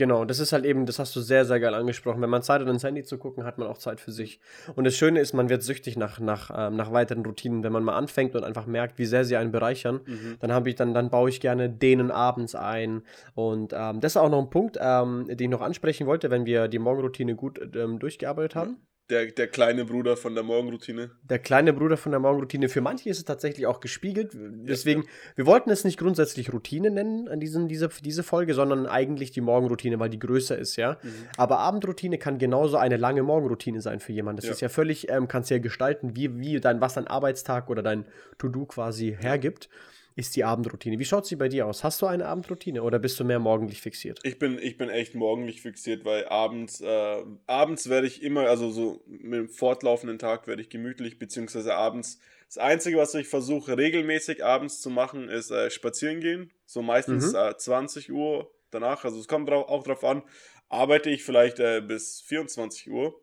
Genau, 0.00 0.24
das 0.24 0.38
ist 0.38 0.54
halt 0.54 0.64
eben, 0.64 0.86
das 0.86 0.98
hast 0.98 1.14
du 1.14 1.20
sehr, 1.20 1.44
sehr 1.44 1.60
geil 1.60 1.74
angesprochen. 1.74 2.22
Wenn 2.22 2.30
man 2.30 2.40
Zeit 2.40 2.62
hat, 2.62 2.68
ins 2.68 2.84
Handy 2.84 3.04
zu 3.04 3.18
gucken, 3.18 3.44
hat 3.44 3.58
man 3.58 3.68
auch 3.68 3.76
Zeit 3.76 4.00
für 4.00 4.12
sich. 4.12 4.40
Und 4.74 4.84
das 4.84 4.96
Schöne 4.96 5.20
ist, 5.20 5.34
man 5.34 5.50
wird 5.50 5.62
süchtig 5.62 5.98
nach, 5.98 6.18
nach, 6.20 6.50
ähm, 6.56 6.74
nach 6.74 6.90
weiteren 6.90 7.22
Routinen. 7.22 7.62
Wenn 7.62 7.72
man 7.72 7.84
mal 7.84 7.98
anfängt 7.98 8.34
und 8.34 8.42
einfach 8.42 8.64
merkt, 8.64 8.98
wie 8.98 9.04
sehr 9.04 9.26
sie 9.26 9.36
einen 9.36 9.52
bereichern, 9.52 10.00
Mhm. 10.06 10.36
dann 10.40 10.52
habe 10.52 10.70
ich, 10.70 10.76
dann, 10.76 10.94
dann 10.94 11.10
baue 11.10 11.28
ich 11.28 11.38
gerne 11.42 11.68
denen 11.68 12.10
abends 12.10 12.54
ein. 12.54 13.02
Und 13.34 13.74
ähm, 13.76 14.00
das 14.00 14.12
ist 14.12 14.16
auch 14.16 14.30
noch 14.30 14.40
ein 14.40 14.48
Punkt, 14.48 14.78
ähm, 14.80 15.26
den 15.28 15.38
ich 15.38 15.48
noch 15.50 15.60
ansprechen 15.60 16.06
wollte, 16.06 16.30
wenn 16.30 16.46
wir 16.46 16.68
die 16.68 16.78
Morgenroutine 16.78 17.34
gut 17.34 17.60
ähm, 17.76 17.98
durchgearbeitet 17.98 18.54
haben. 18.54 18.78
Der, 19.10 19.26
der 19.26 19.48
kleine 19.48 19.84
Bruder 19.84 20.16
von 20.16 20.34
der 20.34 20.44
Morgenroutine. 20.44 21.10
Der 21.28 21.38
kleine 21.38 21.72
Bruder 21.72 21.96
von 21.96 22.12
der 22.12 22.20
Morgenroutine. 22.20 22.68
Für 22.68 22.80
manche 22.80 23.10
ist 23.10 23.18
es 23.18 23.24
tatsächlich 23.24 23.66
auch 23.66 23.80
gespiegelt. 23.80 24.30
Deswegen, 24.34 25.04
wir 25.36 25.46
wollten 25.46 25.70
es 25.70 25.84
nicht 25.84 25.98
grundsätzlich 25.98 26.52
Routine 26.52 26.90
nennen 26.90 27.28
an 27.28 27.40
diesen, 27.40 27.68
diese, 27.68 27.88
diese 28.02 28.22
Folge, 28.22 28.54
sondern 28.54 28.86
eigentlich 28.86 29.32
die 29.32 29.40
Morgenroutine, 29.40 29.98
weil 29.98 30.10
die 30.10 30.18
größer 30.18 30.56
ist, 30.56 30.76
ja. 30.76 30.98
Mhm. 31.02 31.08
Aber 31.36 31.58
Abendroutine 31.58 32.18
kann 32.18 32.38
genauso 32.38 32.76
eine 32.76 32.96
lange 32.96 33.22
Morgenroutine 33.22 33.80
sein 33.80 34.00
für 34.00 34.12
jemanden. 34.12 34.36
Das 34.36 34.46
Ja. 34.46 34.52
ist 34.52 34.60
ja 34.60 34.68
völlig, 34.68 35.10
ähm, 35.10 35.28
kannst 35.28 35.50
ja 35.50 35.58
gestalten, 35.58 36.16
wie, 36.16 36.38
wie 36.38 36.60
dein, 36.60 36.80
was 36.80 36.94
dein 36.94 37.06
Arbeitstag 37.06 37.68
oder 37.68 37.82
dein 37.82 38.04
To-Do 38.38 38.66
quasi 38.66 39.16
hergibt, 39.20 39.68
ist 40.16 40.36
die 40.36 40.44
Abendroutine. 40.44 40.98
Wie 40.98 41.04
schaut 41.04 41.26
sie 41.26 41.36
bei 41.36 41.48
dir 41.48 41.66
aus? 41.66 41.84
Hast 41.84 42.02
du 42.02 42.06
eine 42.06 42.26
Abendroutine 42.26 42.82
oder 42.82 42.98
bist 42.98 43.18
du 43.20 43.24
mehr 43.24 43.38
morgendlich 43.38 43.80
fixiert? 43.80 44.20
Ich 44.22 44.38
bin, 44.38 44.58
ich 44.60 44.76
bin 44.76 44.88
echt 44.88 45.14
morgendlich 45.14 45.62
fixiert, 45.62 46.04
weil 46.04 46.26
abends, 46.28 46.80
äh, 46.80 47.22
abends 47.46 47.88
werde 47.88 48.06
ich 48.06 48.22
immer, 48.22 48.48
also 48.48 48.70
so 48.70 49.02
mit 49.06 49.34
dem 49.34 49.48
fortlaufenden 49.48 50.18
Tag 50.18 50.46
werde 50.46 50.62
ich 50.62 50.68
gemütlich, 50.68 51.18
beziehungsweise 51.18 51.74
abends. 51.74 52.18
Das 52.46 52.58
Einzige, 52.58 52.96
was 52.98 53.14
ich 53.14 53.28
versuche 53.28 53.78
regelmäßig 53.78 54.44
abends 54.44 54.80
zu 54.80 54.90
machen, 54.90 55.28
ist 55.28 55.50
äh, 55.50 55.70
spazieren 55.70 56.20
gehen. 56.20 56.50
So 56.66 56.82
meistens 56.82 57.32
Mhm. 57.32 57.38
äh, 57.38 57.56
20 57.56 58.10
Uhr 58.12 58.50
danach. 58.70 59.04
Also 59.04 59.20
es 59.20 59.28
kommt 59.28 59.48
drau 59.48 59.66
auch 59.68 59.84
drauf 59.84 60.04
an, 60.04 60.22
arbeite 60.68 61.10
ich 61.10 61.22
vielleicht 61.24 61.60
äh, 61.60 61.80
bis 61.80 62.20
24 62.22 62.90
Uhr. 62.90 63.20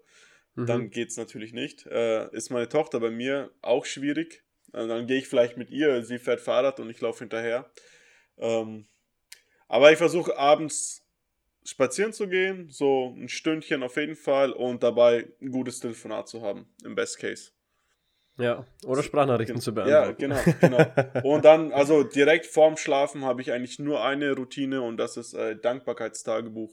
Mhm. 0.55 0.65
Dann 0.65 0.89
geht 0.89 1.09
es 1.09 1.17
natürlich 1.17 1.53
nicht. 1.53 1.85
Äh, 1.87 2.33
ist 2.33 2.49
meine 2.49 2.69
Tochter 2.69 2.99
bei 3.01 3.11
mir 3.11 3.51
auch 3.61 3.85
schwierig. 3.85 4.43
Äh, 4.73 4.87
dann 4.87 5.07
gehe 5.07 5.17
ich 5.17 5.27
vielleicht 5.27 5.57
mit 5.57 5.69
ihr, 5.69 6.03
sie 6.03 6.19
fährt 6.19 6.41
Fahrrad 6.41 6.79
und 6.79 6.89
ich 6.89 7.01
laufe 7.01 7.19
hinterher. 7.19 7.69
Ähm, 8.37 8.87
aber 9.67 9.91
ich 9.91 9.97
versuche 9.97 10.37
abends 10.37 11.03
spazieren 11.63 12.13
zu 12.13 12.27
gehen, 12.29 12.69
so 12.69 13.13
ein 13.17 13.27
Stündchen 13.27 13.83
auf 13.83 13.97
jeden 13.97 14.15
Fall 14.15 14.53
und 14.53 14.83
dabei 14.83 15.27
ein 15.41 15.51
gutes 15.51 15.79
Telefonat 15.79 16.29
zu 16.29 16.41
haben, 16.41 16.73
im 16.85 16.95
Best 16.95 17.19
Case. 17.19 17.51
Ja, 18.37 18.65
oder 18.85 19.01
Sprachnachrichten 19.03 19.59
zu 19.59 19.71
Ja, 19.71 20.11
beantworten. 20.11 20.17
genau, 20.19 20.43
genau. 20.61 20.93
Und 21.23 21.43
dann, 21.43 21.71
also 21.73 22.03
direkt 22.03 22.45
vorm 22.45 22.77
Schlafen 22.77 23.25
habe 23.25 23.41
ich 23.41 23.51
eigentlich 23.51 23.79
nur 23.79 24.03
eine 24.03 24.35
Routine 24.35 24.83
und 24.83 24.97
das 24.97 25.17
ist 25.17 25.33
äh, 25.33 25.55
Dankbarkeitstagebuch 25.57 26.71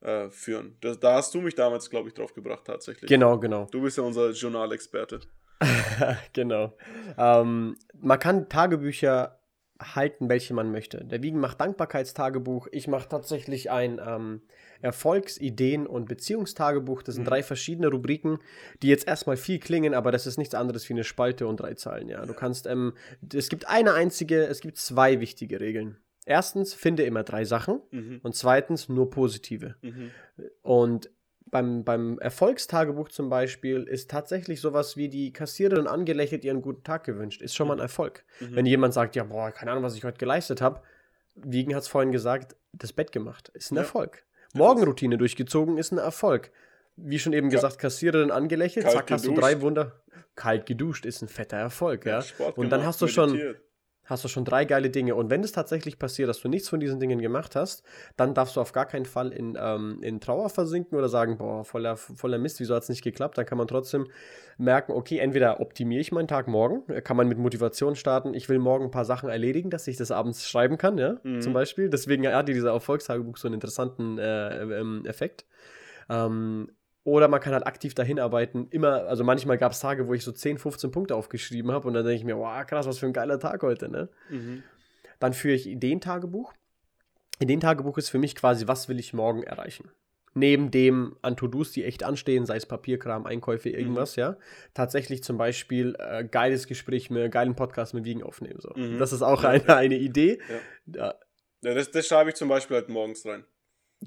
äh, 0.00 0.30
führen. 0.30 0.76
Das, 0.80 0.98
da 0.98 1.14
hast 1.14 1.32
du 1.32 1.40
mich 1.40 1.54
damals, 1.54 1.90
glaube 1.90 2.08
ich, 2.08 2.14
drauf 2.14 2.34
gebracht, 2.34 2.64
tatsächlich. 2.66 3.08
Genau, 3.08 3.38
genau. 3.38 3.66
Du 3.70 3.80
bist 3.82 3.98
ja 3.98 4.02
unser 4.02 4.32
Journalexperte. 4.32 5.20
genau. 6.32 6.72
Ähm, 7.18 7.76
man 8.00 8.18
kann 8.18 8.48
Tagebücher 8.48 9.36
halten, 9.80 10.28
welche 10.28 10.52
man 10.52 10.70
möchte. 10.72 11.04
Der 11.04 11.22
Wiegen 11.22 11.40
macht 11.40 11.60
Dankbarkeitstagebuch. 11.60 12.68
Ich 12.70 12.86
mache 12.86 13.08
tatsächlich 13.08 13.70
ein 13.70 13.98
ähm, 14.04 14.42
Erfolgs-, 14.82 15.38
Ideen- 15.38 15.86
und 15.86 16.06
Beziehungstagebuch. 16.06 17.02
Das 17.02 17.14
sind 17.14 17.24
Mhm. 17.24 17.28
drei 17.28 17.42
verschiedene 17.42 17.88
Rubriken, 17.88 18.38
die 18.82 18.88
jetzt 18.88 19.08
erstmal 19.08 19.36
viel 19.38 19.58
klingen, 19.58 19.94
aber 19.94 20.12
das 20.12 20.26
ist 20.26 20.36
nichts 20.36 20.54
anderes 20.54 20.86
wie 20.88 20.92
eine 20.92 21.04
Spalte 21.04 21.46
und 21.46 21.60
drei 21.60 21.74
Zeilen. 21.74 22.08
Ja, 22.10 22.24
du 22.26 22.34
kannst, 22.34 22.66
ähm, 22.66 22.92
es 23.32 23.48
gibt 23.48 23.68
eine 23.68 23.94
einzige, 23.94 24.44
es 24.46 24.60
gibt 24.60 24.76
zwei 24.76 25.20
wichtige 25.20 25.60
Regeln. 25.60 25.96
Erstens, 26.26 26.74
finde 26.74 27.04
immer 27.04 27.22
drei 27.22 27.44
Sachen. 27.46 27.80
Mhm. 27.90 28.20
Und 28.22 28.34
zweitens, 28.34 28.90
nur 28.90 29.08
positive. 29.08 29.76
Mhm. 29.80 30.10
Und 30.62 31.10
beim, 31.50 31.84
beim 31.84 32.18
Erfolgstagebuch 32.18 33.08
zum 33.08 33.28
Beispiel 33.28 33.82
ist 33.84 34.10
tatsächlich 34.10 34.60
sowas 34.60 34.96
wie 34.96 35.08
die 35.08 35.32
Kassiererin 35.32 35.86
angelächelt 35.86 36.44
ihren 36.44 36.62
guten 36.62 36.84
Tag 36.84 37.04
gewünscht. 37.04 37.42
Ist 37.42 37.54
schon 37.56 37.68
mal 37.68 37.74
ein 37.74 37.80
Erfolg. 37.80 38.24
Mhm. 38.40 38.54
Wenn 38.56 38.66
jemand 38.66 38.94
sagt, 38.94 39.16
ja, 39.16 39.24
boah, 39.24 39.50
keine 39.50 39.70
Ahnung, 39.72 39.82
was 39.84 39.96
ich 39.96 40.04
heute 40.04 40.18
geleistet 40.18 40.60
habe, 40.60 40.80
Wiegen 41.34 41.74
hat 41.74 41.82
es 41.82 41.88
vorhin 41.88 42.12
gesagt, 42.12 42.56
das 42.72 42.92
Bett 42.92 43.12
gemacht. 43.12 43.50
Ist 43.54 43.70
ein 43.72 43.76
Ja. 43.76 43.82
Erfolg. 43.82 44.24
Morgenroutine 44.52 45.16
durchgezogen 45.16 45.78
ist 45.78 45.92
ein 45.92 45.98
Erfolg. 45.98 46.50
Wie 46.96 47.18
schon 47.18 47.32
eben 47.32 47.48
Ka- 47.48 47.56
gesagt, 47.56 47.78
Kassiererin 47.78 48.30
angelächelt, 48.30 48.84
Kalt 48.84 48.96
zack, 48.96 49.10
hast 49.10 49.24
du 49.24 49.30
geduscht. 49.30 49.44
drei 49.46 49.60
Wunder. 49.60 50.00
Kalt 50.36 50.66
geduscht 50.66 51.06
ist 51.06 51.22
ein 51.22 51.28
fetter 51.28 51.56
Erfolg, 51.56 52.04
ja. 52.06 52.20
Sport 52.22 52.58
Und 52.58 52.70
dann 52.70 52.84
hast 52.84 53.00
du 53.00 53.06
schon 53.08 53.30
meditiert. 53.32 53.60
Hast 54.10 54.24
du 54.24 54.28
schon 54.28 54.44
drei 54.44 54.64
geile 54.64 54.90
Dinge. 54.90 55.14
Und 55.14 55.30
wenn 55.30 55.42
es 55.42 55.52
tatsächlich 55.52 55.98
passiert, 55.98 56.28
dass 56.28 56.40
du 56.40 56.48
nichts 56.48 56.68
von 56.68 56.80
diesen 56.80 57.00
Dingen 57.00 57.20
gemacht 57.20 57.56
hast, 57.56 57.82
dann 58.16 58.34
darfst 58.34 58.56
du 58.56 58.60
auf 58.60 58.72
gar 58.72 58.86
keinen 58.86 59.06
Fall 59.06 59.32
in, 59.32 59.56
ähm, 59.60 59.98
in 60.02 60.20
Trauer 60.20 60.50
versinken 60.50 60.98
oder 60.98 61.08
sagen, 61.08 61.38
boah, 61.38 61.64
voller, 61.64 61.96
voller 61.96 62.38
Mist, 62.38 62.60
wieso 62.60 62.74
hat 62.74 62.82
es 62.82 62.88
nicht 62.88 63.02
geklappt? 63.02 63.38
Dann 63.38 63.46
kann 63.46 63.58
man 63.58 63.68
trotzdem 63.68 64.06
merken, 64.58 64.92
okay, 64.92 65.18
entweder 65.18 65.60
optimiere 65.60 66.00
ich 66.00 66.12
meinen 66.12 66.28
Tag 66.28 66.48
morgen, 66.48 66.82
äh, 66.92 67.00
kann 67.00 67.16
man 67.16 67.28
mit 67.28 67.38
Motivation 67.38 67.96
starten, 67.96 68.34
ich 68.34 68.48
will 68.48 68.58
morgen 68.58 68.86
ein 68.86 68.90
paar 68.90 69.04
Sachen 69.04 69.28
erledigen, 69.30 69.70
dass 69.70 69.86
ich 69.86 69.96
das 69.96 70.10
abends 70.10 70.46
schreiben 70.48 70.76
kann, 70.76 70.98
ja, 70.98 71.16
Mhm. 71.22 71.40
zum 71.40 71.52
Beispiel. 71.52 71.88
Deswegen 71.88 72.26
hat 72.26 72.48
dieser 72.48 72.70
Erfolgstagebuch 72.72 73.36
so 73.36 73.48
einen 73.48 73.54
interessanten 73.54 74.18
äh, 74.18 74.62
ähm, 74.80 75.04
Effekt. 75.06 75.46
Ähm, 76.08 76.72
oder 77.10 77.28
man 77.28 77.40
kann 77.40 77.52
halt 77.52 77.66
aktiv 77.66 77.94
dahin 77.94 78.20
arbeiten. 78.20 78.68
Immer, 78.70 79.06
also 79.06 79.24
manchmal 79.24 79.58
gab 79.58 79.72
es 79.72 79.80
Tage, 79.80 80.06
wo 80.06 80.14
ich 80.14 80.22
so 80.22 80.32
10, 80.32 80.58
15 80.58 80.90
Punkte 80.90 81.16
aufgeschrieben 81.16 81.72
habe 81.72 81.88
und 81.88 81.94
dann 81.94 82.04
denke 82.04 82.18
ich 82.18 82.24
mir, 82.24 82.36
wow, 82.36 82.64
krass, 82.64 82.86
was 82.86 82.98
für 82.98 83.06
ein 83.06 83.12
geiler 83.12 83.38
Tag 83.38 83.62
heute, 83.62 83.88
ne? 83.88 84.08
Mhm. 84.28 84.62
Dann 85.18 85.32
führe 85.32 85.54
ich 85.54 85.66
Ideentagebuch. 85.66 86.52
Ideentagebuch 87.40 87.98
ist 87.98 88.10
für 88.10 88.18
mich 88.18 88.36
quasi, 88.36 88.68
was 88.68 88.88
will 88.88 88.98
ich 88.98 89.12
morgen 89.12 89.42
erreichen? 89.42 89.90
Neben 90.34 90.70
dem 90.70 91.16
an 91.22 91.36
To-Dos, 91.36 91.72
die 91.72 91.84
echt 91.84 92.04
anstehen, 92.04 92.46
sei 92.46 92.56
es 92.56 92.66
Papierkram, 92.66 93.26
Einkäufe, 93.26 93.68
irgendwas, 93.68 94.14
ja. 94.14 94.36
Tatsächlich 94.74 95.24
zum 95.24 95.36
Beispiel 95.36 95.96
äh, 95.98 96.24
geiles 96.24 96.68
Gespräch 96.68 97.10
mit, 97.10 97.32
geilen 97.32 97.56
Podcast 97.56 97.94
mit 97.94 98.04
Wiegen 98.04 98.22
aufnehmen. 98.22 98.60
So. 98.60 98.72
Mhm. 98.76 98.98
Das 98.98 99.12
ist 99.12 99.22
auch 99.22 99.42
eine, 99.42 99.76
eine 99.76 99.96
Idee. 99.96 100.38
Ja, 100.94 101.14
Ja, 101.62 101.74
das, 101.74 101.90
das 101.90 102.06
schreibe 102.06 102.30
ich 102.30 102.36
zum 102.36 102.48
Beispiel 102.48 102.76
halt 102.76 102.88
morgens 102.88 103.26
rein. 103.26 103.44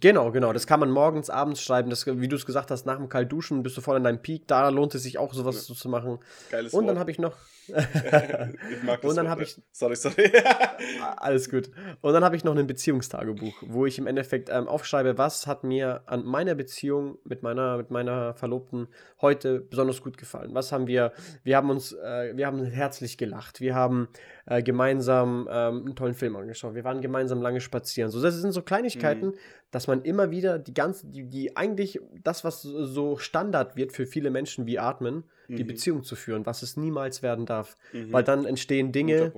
Genau, 0.02 0.32
genau. 0.32 0.54
Das 0.54 0.66
kann 0.66 0.80
man 0.80 0.90
morgens, 0.90 1.30
abends 1.30 1.62
schreiben. 1.62 1.90
Das, 1.92 2.08
wie 2.08 2.28
du 2.28 2.36
es 2.36 2.46
gesagt 2.48 2.72
hast, 2.72 2.86
nach 2.86 2.98
dem 2.98 3.10
Kaltduschen 3.10 3.62
bist 3.62 3.78
du 3.78 3.82
voll 3.82 3.98
in 3.98 4.04
deinem 4.04 4.20
Peak. 4.22 4.48
Da 4.48 4.70
lohnt 4.70 4.96
es 4.96 5.04
sich 5.04 5.20
auch, 5.20 5.34
sowas 5.34 5.68
Ja. 5.68 5.76
zu 5.76 5.88
machen. 5.90 6.20
Geiles 6.50 6.74
Und 6.74 6.88
dann 6.88 6.96
Wort. 6.96 7.02
habe 7.02 7.12
ich 7.12 7.20
noch. 7.20 7.34
Ich 7.68 8.84
mag 8.84 9.02
das 9.02 9.10
Und 9.10 9.16
dann 9.16 9.30
habe 9.30 9.44
ich- 9.44 9.62
Sorry, 9.72 9.96
sorry. 9.96 10.32
Alles 11.18 11.50
gut. 11.50 11.70
Und 12.02 12.14
dann 12.14 12.24
habe 12.24 12.36
ich 12.36 12.44
noch 12.44 12.56
ein 12.56 12.68
Beziehungstagebuch, 12.68 13.54
wo 13.68 13.86
ich 13.86 13.98
im 13.98 14.08
Endeffekt 14.08 14.50
ähm, 14.50 14.68
aufschreibe, 14.68 15.18
was 15.18 15.48
hat 15.48 15.64
mir 15.64 16.02
an 16.06 16.26
meiner 16.26 16.56
Beziehung 16.56 17.18
mit 17.24 17.44
meiner, 17.44 17.78
mit 17.78 17.92
meiner 17.92 18.34
Verlobten 18.34 18.88
heute 19.22 19.62
besonders 19.62 20.02
gut 20.02 20.18
gefallen. 20.18 20.54
Was 20.54 20.72
haben 20.72 20.88
wir, 20.88 21.14
wir 21.44 21.58
haben 21.58 21.70
uns, 21.70 21.94
äh, 21.94 22.36
wir 22.36 22.46
haben 22.48 22.64
herzlich 22.66 23.18
gelacht, 23.18 23.62
wir 23.62 23.76
haben 23.76 24.08
äh, 24.46 24.62
gemeinsam 24.62 25.48
ähm, 25.52 25.86
einen 25.86 25.96
tollen 25.96 26.14
Film 26.14 26.36
angeschaut, 26.36 26.76
wir 26.76 26.84
waren 26.84 27.02
gemeinsam 27.02 27.42
lange 27.42 27.62
spazieren. 27.62 28.12
So, 28.12 28.22
das 28.22 28.36
sind 28.36 28.52
so 28.52 28.62
Kleinigkeiten, 28.62 29.28
Mhm. 29.28 29.34
dass 29.72 29.88
man 29.88 30.02
immer 30.04 30.32
wieder 30.32 30.60
die 30.60 30.74
ganze, 30.74 31.08
die, 31.08 31.24
die 31.30 31.56
eigentlich 31.58 32.00
das, 32.24 32.44
was 32.44 32.62
so 32.62 33.18
Standard 33.18 33.76
wird 33.76 33.92
für 33.94 34.06
viele 34.06 34.30
Menschen 34.30 34.66
wie 34.66 34.80
Atmen, 34.80 35.24
die 35.48 35.64
Mhm. 35.64 35.68
Beziehung 35.68 36.04
zu 36.04 36.16
führen, 36.16 36.46
was 36.46 36.62
es 36.64 36.78
niemals 36.78 37.22
werden 37.24 37.46
darf. 37.46 37.78
Mhm. 37.92 38.12
Weil 38.14 38.24
dann 38.24 38.46
entstehen 38.46 38.92
Dinge, 38.92 39.32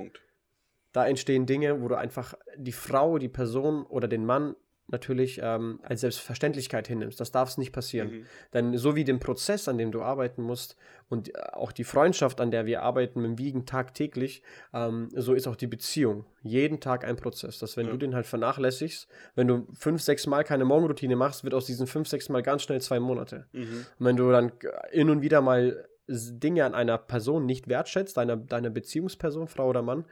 da 0.91 1.05
entstehen 1.05 1.45
Dinge, 1.45 1.81
wo 1.81 1.87
du 1.87 1.95
einfach 1.97 2.35
die 2.57 2.71
Frau, 2.71 3.17
die 3.17 3.29
Person 3.29 3.85
oder 3.85 4.07
den 4.07 4.25
Mann 4.25 4.55
natürlich 4.87 5.39
ähm, 5.41 5.79
als 5.81 6.01
Selbstverständlichkeit 6.01 6.87
hinnimmst. 6.87 7.19
Das 7.19 7.31
darf 7.31 7.49
es 7.49 7.57
nicht 7.57 7.71
passieren. 7.71 8.11
Mhm. 8.19 8.25
Denn 8.53 8.77
so 8.77 8.95
wie 8.95 9.03
den 9.03 9.19
Prozess, 9.19 9.67
an 9.67 9.79
dem 9.79 9.91
du 9.91 10.03
arbeiten 10.03 10.43
musst 10.43 10.75
und 11.09 11.29
äh, 11.35 11.39
auch 11.53 11.71
die 11.71 11.83
Freundschaft, 11.83 12.39
an 12.39 12.51
der 12.51 12.67
wir 12.67 12.83
arbeiten 12.83 13.19
mit 13.19 13.31
dem 13.31 13.37
Wiegen 13.39 13.65
tagtäglich, 13.65 14.43
ähm, 14.75 15.09
so 15.15 15.33
ist 15.33 15.47
auch 15.47 15.55
die 15.55 15.65
Beziehung. 15.65 16.25
Jeden 16.43 16.81
Tag 16.81 17.03
ein 17.03 17.15
Prozess. 17.15 17.57
Dass 17.57 17.77
wenn 17.77 17.87
Ja. 17.87 17.93
du 17.93 17.97
den 17.97 18.13
halt 18.13 18.27
vernachlässigst, 18.27 19.07
wenn 19.33 19.47
du 19.47 19.67
fünf, 19.73 20.03
sechs 20.03 20.27
Mal 20.27 20.43
keine 20.43 20.65
Morgenroutine 20.65 21.15
machst, 21.15 21.43
wird 21.43 21.55
aus 21.55 21.65
diesen 21.65 21.87
fünf, 21.87 22.07
sechs 22.07 22.29
Mal 22.29 22.43
ganz 22.43 22.61
schnell 22.61 22.79
zwei 22.79 22.99
Monate. 22.99 23.47
Mhm. 23.53 23.87
Und 23.97 24.05
wenn 24.05 24.17
du 24.17 24.31
dann 24.31 24.51
hin 24.91 25.09
und 25.09 25.23
wieder 25.23 25.41
mal 25.41 25.83
Dinge 26.07 26.65
an 26.65 26.75
einer 26.75 26.97
Person 26.97 27.45
nicht 27.45 27.67
wertschätzt, 27.67 28.17
deiner, 28.17 28.37
deiner 28.37 28.69
Beziehungsperson, 28.69 29.47
Frau 29.47 29.69
oder 29.69 29.81
Mann, 29.81 30.05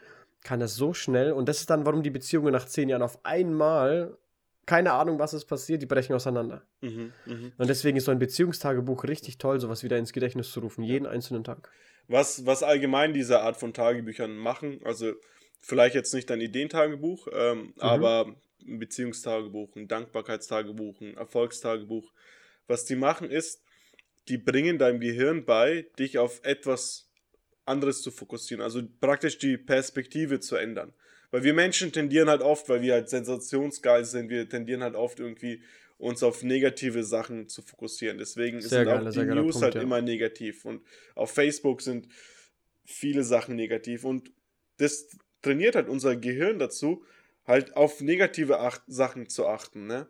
kann 0.43 0.60
das 0.60 0.75
so 0.75 0.93
schnell, 0.93 1.32
und 1.32 1.47
das 1.47 1.62
ist 1.62 1.69
dann, 1.69 1.86
warum 1.86 2.03
die 2.03 2.10
Beziehungen 2.10 2.51
nach 2.51 2.65
zehn 2.65 2.89
Jahren 2.89 3.01
auf 3.01 3.23
einmal, 3.23 4.17
keine 4.65 4.93
Ahnung, 4.93 5.19
was 5.19 5.34
ist 5.34 5.45
passiert, 5.45 5.82
die 5.82 5.86
brechen 5.86 6.13
auseinander. 6.13 6.63
Mhm. 6.82 7.13
Mhm. 7.25 7.51
Und 7.58 7.69
deswegen 7.69 7.97
ist 7.97 8.06
so 8.06 8.12
ein 8.12 8.19
Beziehungstagebuch 8.19 9.03
richtig 9.06 9.38
toll, 9.38 9.60
sowas 9.60 9.84
wieder 9.84 9.97
ins 9.97 10.13
Gedächtnis 10.13 10.51
zu 10.51 10.60
rufen, 10.60 10.84
jeden 10.84 11.06
einzelnen 11.06 11.43
Tag. 11.43 11.69
Was, 12.08 12.45
was 12.45 12.63
allgemein 12.63 13.13
diese 13.13 13.41
Art 13.41 13.56
von 13.58 13.73
Tagebüchern 13.73 14.36
machen, 14.36 14.82
also 14.84 15.13
vielleicht 15.62 15.95
jetzt 15.95 16.13
nicht 16.13 16.29
ein 16.32 16.41
Ideentagebuch, 16.41 17.27
ähm, 17.32 17.73
aber 17.79 18.36
ein 18.67 18.79
Beziehungstagebuch, 18.79 19.75
ein 19.75 19.88
Dankbarkeitstagebuch, 19.88 20.99
ein 21.01 21.15
Erfolgstagebuch, 21.15 22.12
was 22.67 22.86
die 22.86 22.95
machen 22.95 23.29
ist, 23.29 23.62
die 24.27 24.38
bringen 24.38 24.77
deinem 24.77 24.99
Gehirn 24.99 25.45
bei, 25.45 25.88
dich 25.99 26.17
auf 26.17 26.41
etwas 26.43 27.09
anderes 27.65 28.01
zu 28.01 28.12
fokussieren, 28.12 28.62
also 28.62 28.81
praktisch 28.99 29.38
die 29.38 29.57
Perspektive 29.57 30.39
zu 30.39 30.55
ändern. 30.55 30.93
Weil 31.31 31.43
wir 31.43 31.53
Menschen 31.53 31.91
tendieren 31.91 32.29
halt 32.29 32.41
oft, 32.41 32.69
weil 32.69 32.81
wir 32.81 32.93
halt 32.93 33.09
sensationsgeil 33.09 34.05
sind, 34.05 34.29
wir 34.29 34.47
tendieren 34.47 34.83
halt 34.83 34.95
oft 34.95 35.19
irgendwie 35.19 35.63
uns 35.97 36.21
auf 36.21 36.43
negative 36.43 37.03
Sachen 37.03 37.47
zu 37.47 37.61
fokussieren. 37.61 38.17
Deswegen 38.17 38.61
Sehr 38.61 38.69
sind 38.69 38.86
geiler, 38.86 39.09
auch 39.09 39.13
die 39.13 39.26
News 39.26 39.53
Punkt, 39.53 39.63
halt 39.63 39.76
ja. 39.76 39.82
immer 39.82 40.01
negativ. 40.01 40.65
Und 40.65 40.84
auf 41.15 41.32
Facebook 41.32 41.82
sind 41.82 42.07
viele 42.86 43.24
Sachen 43.24 43.55
negativ. 43.55 44.03
Und 44.03 44.32
das 44.78 45.07
trainiert 45.41 45.76
halt 45.76 45.89
unser 45.89 46.15
Gehirn 46.15 46.59
dazu, 46.59 47.03
halt 47.45 47.76
auf 47.76 48.01
negative 48.01 48.59
Ach 48.59 48.80
Sachen 48.88 49.30
zu 49.30 49.47
achten. 49.47 49.88
Ne? 49.88 50.07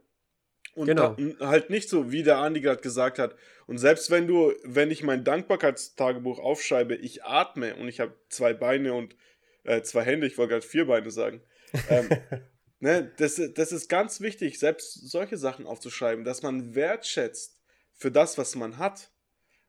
Und 0.75 0.87
Genau. 0.87 1.15
da, 1.39 1.47
halt 1.47 1.69
nicht 1.69 1.87
so, 1.89 2.11
wie 2.11 2.23
der 2.23 2.37
Andi 2.37 2.61
gerade 2.61 2.81
gesagt 2.81 3.19
hat. 3.19 3.35
Und 3.67 3.77
selbst 3.77 4.09
wenn 4.09 4.27
du, 4.27 4.53
wenn 4.63 4.91
ich 4.91 5.03
mein 5.03 5.23
Dankbarkeitstagebuch 5.23 6.39
aufschreibe, 6.39 6.95
ich 6.95 7.23
atme 7.23 7.75
und 7.75 7.87
ich 7.87 7.99
habe 7.99 8.15
zwei 8.29 8.53
Beine 8.53 8.93
und 8.93 9.15
äh, 9.63 9.81
zwei 9.83 10.03
Hände, 10.03 10.27
ich 10.27 10.37
wollte 10.37 10.53
gerade 10.53 10.65
vier 10.65 10.87
Beine 10.87 11.11
sagen. 11.11 11.41
Ähm, 11.89 12.09
ne, 12.79 13.11
das, 13.17 13.39
das 13.53 13.71
ist 13.71 13.87
ganz 13.87 14.19
wichtig, 14.19 14.59
selbst 14.59 15.09
solche 15.09 15.37
Sachen 15.37 15.65
aufzuschreiben, 15.67 16.25
dass 16.25 16.41
man 16.41 16.75
wertschätzt 16.75 17.61
für 17.93 18.11
das, 18.11 18.37
was 18.37 18.55
man 18.55 18.77
hat. 18.77 19.11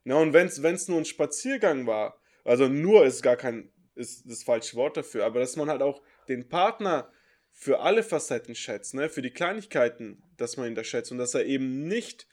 Ne, 0.04 0.16
und 0.16 0.32
wenn 0.32 0.46
es 0.46 0.88
nur 0.88 0.98
ein 0.98 1.04
Spaziergang 1.04 1.86
war, 1.86 2.18
also 2.44 2.68
nur 2.68 3.04
ist 3.06 3.22
gar 3.22 3.36
kein, 3.36 3.70
ist 3.94 4.28
das 4.30 4.42
falsche 4.42 4.76
Wort 4.76 4.96
dafür, 4.96 5.24
aber 5.24 5.40
dass 5.40 5.56
man 5.56 5.68
halt 5.68 5.82
auch 5.82 6.02
den 6.28 6.48
Partner 6.48 7.10
für 7.56 7.80
alle 7.80 8.02
Facetten 8.02 8.54
schätzt, 8.54 8.94
ne? 8.94 9.08
für 9.08 9.22
die 9.22 9.30
Kleinigkeiten, 9.30 10.22
dass 10.36 10.56
man 10.56 10.66
ihn 10.66 10.74
da 10.74 10.84
schätzt 10.84 11.12
und 11.12 11.18
dass 11.18 11.34
er 11.34 11.46
eben 11.46 11.86
nicht 11.86 12.26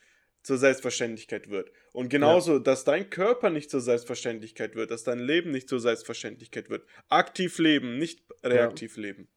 zur 0.44 0.58
Selbstverständlichkeit 0.58 1.50
wird. 1.50 1.72
Und 1.94 2.10
genauso, 2.10 2.58
dass 2.58 2.84
dein 2.84 3.10
Körper 3.10 3.52
nicht 3.52 3.70
zur 3.70 3.82
Selbstverständlichkeit 3.82 4.76
wird, 4.76 4.90
dass 4.90 5.04
dein 5.04 5.20
Leben 5.20 5.52
nicht 5.52 5.70
zur 5.70 5.80
Selbstverständlichkeit 5.80 6.70
wird. 6.72 6.86
Aktiv 7.08 7.60
leben, 7.60 8.00
nicht 8.00 8.24
reaktiv 8.44 8.98
leben. 8.98 9.28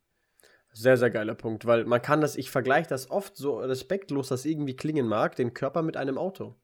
Sehr, 0.72 0.96
sehr 0.96 1.10
geiler 1.10 1.34
Punkt, 1.34 1.66
weil 1.66 1.84
man 1.84 2.00
kann 2.00 2.22
das, 2.22 2.34
ich 2.34 2.50
vergleiche 2.50 2.88
das 2.88 3.10
oft 3.10 3.36
so 3.36 3.58
respektlos, 3.58 4.28
das 4.28 4.46
irgendwie 4.46 4.74
klingen 4.74 5.06
mag, 5.06 5.36
den 5.36 5.52
Körper 5.52 5.82
mit 5.82 5.96
einem 5.96 6.16
Auto. 6.18 6.56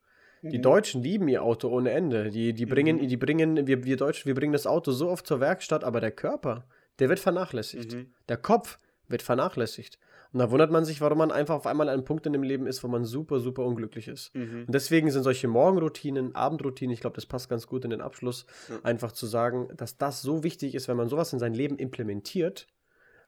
Die 0.42 0.60
Deutschen 0.60 1.02
lieben 1.02 1.28
ihr 1.28 1.42
Auto 1.42 1.68
ohne 1.68 1.90
Ende. 1.90 2.30
Die, 2.30 2.54
die 2.54 2.64
bringen, 2.64 3.06
die 3.06 3.16
bringen, 3.18 3.66
wir, 3.66 3.84
wir 3.84 3.98
Deutschen, 3.98 4.26
wir 4.26 4.34
bringen 4.34 4.54
das 4.54 4.66
Auto 4.66 4.90
so 4.90 5.10
oft 5.10 5.26
zur 5.26 5.40
Werkstatt, 5.40 5.84
aber 5.84 6.00
der 6.00 6.12
Körper, 6.12 6.66
der 6.98 7.10
wird 7.10 7.20
vernachlässigt. 7.20 7.92
Mhm. 7.92 8.14
Der 8.28 8.38
Kopf 8.38 8.78
wird 9.10 9.22
vernachlässigt. 9.22 9.98
Und 10.32 10.38
da 10.38 10.50
wundert 10.50 10.70
man 10.70 10.84
sich, 10.84 11.00
warum 11.00 11.18
man 11.18 11.32
einfach 11.32 11.56
auf 11.56 11.66
einmal 11.66 11.88
an 11.88 11.94
einem 11.94 12.04
Punkt 12.04 12.24
in 12.26 12.32
dem 12.32 12.44
Leben 12.44 12.66
ist, 12.66 12.84
wo 12.84 12.88
man 12.88 13.04
super, 13.04 13.40
super 13.40 13.64
unglücklich 13.64 14.06
ist. 14.06 14.34
Mhm. 14.34 14.64
Und 14.66 14.72
deswegen 14.74 15.10
sind 15.10 15.24
solche 15.24 15.48
Morgenroutinen, 15.48 16.34
Abendroutinen, 16.36 16.92
ich 16.94 17.00
glaube, 17.00 17.16
das 17.16 17.26
passt 17.26 17.48
ganz 17.48 17.66
gut 17.66 17.84
in 17.84 17.90
den 17.90 18.00
Abschluss, 18.00 18.46
Ja. 18.68 18.78
einfach 18.84 19.12
zu 19.12 19.26
sagen, 19.26 19.68
dass 19.76 19.98
das 19.98 20.22
so 20.22 20.44
wichtig 20.44 20.74
ist, 20.74 20.86
wenn 20.88 20.96
man 20.96 21.08
sowas 21.08 21.32
in 21.32 21.38
sein 21.40 21.54
Leben 21.54 21.76
implementiert, 21.78 22.68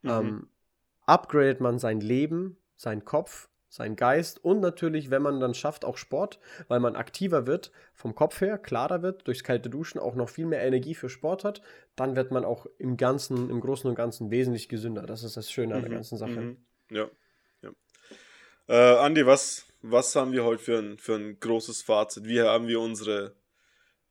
Mhm. 0.02 0.10
ähm, 0.10 0.46
upgradet 1.06 1.60
man 1.60 1.78
sein 1.78 2.00
Leben, 2.00 2.56
seinen 2.76 3.04
Kopf, 3.04 3.48
seinen 3.72 3.96
Geist 3.96 4.44
und 4.44 4.60
natürlich, 4.60 5.10
wenn 5.10 5.22
man 5.22 5.40
dann 5.40 5.54
schafft, 5.54 5.86
auch 5.86 5.96
Sport, 5.96 6.38
weil 6.68 6.78
man 6.78 6.94
aktiver 6.94 7.46
wird, 7.46 7.72
vom 7.94 8.14
Kopf 8.14 8.42
her, 8.42 8.58
klarer 8.58 9.02
wird, 9.02 9.26
durchs 9.26 9.44
kalte 9.44 9.70
Duschen 9.70 9.98
auch 9.98 10.14
noch 10.14 10.28
viel 10.28 10.44
mehr 10.44 10.60
Energie 10.62 10.94
für 10.94 11.08
Sport 11.08 11.42
hat, 11.42 11.62
dann 11.96 12.14
wird 12.14 12.30
man 12.32 12.44
auch 12.44 12.66
im 12.76 12.98
Ganzen, 12.98 13.48
im 13.48 13.60
Großen 13.62 13.88
und 13.88 13.96
Ganzen 13.96 14.30
wesentlich 14.30 14.68
gesünder. 14.68 15.06
Das 15.06 15.22
ist 15.22 15.38
das 15.38 15.50
Schöne 15.50 15.74
an 15.74 15.80
der 15.80 15.88
Mhm, 15.88 15.94
ganzen 15.94 16.18
Sache. 16.18 16.38
mhm. 16.38 16.56
Ja. 16.90 17.08
ja. 17.62 17.70
Äh, 18.68 18.98
Andi, 18.98 19.24
was, 19.24 19.64
was 19.80 20.14
haben 20.16 20.32
wir 20.32 20.44
heute 20.44 20.62
für 20.62 20.78
ein, 20.78 20.98
für 20.98 21.14
ein 21.14 21.40
großes 21.40 21.80
Fazit? 21.80 22.26
Wie 22.26 22.42
haben 22.42 22.68
wir 22.68 22.78
unsere. 22.78 23.34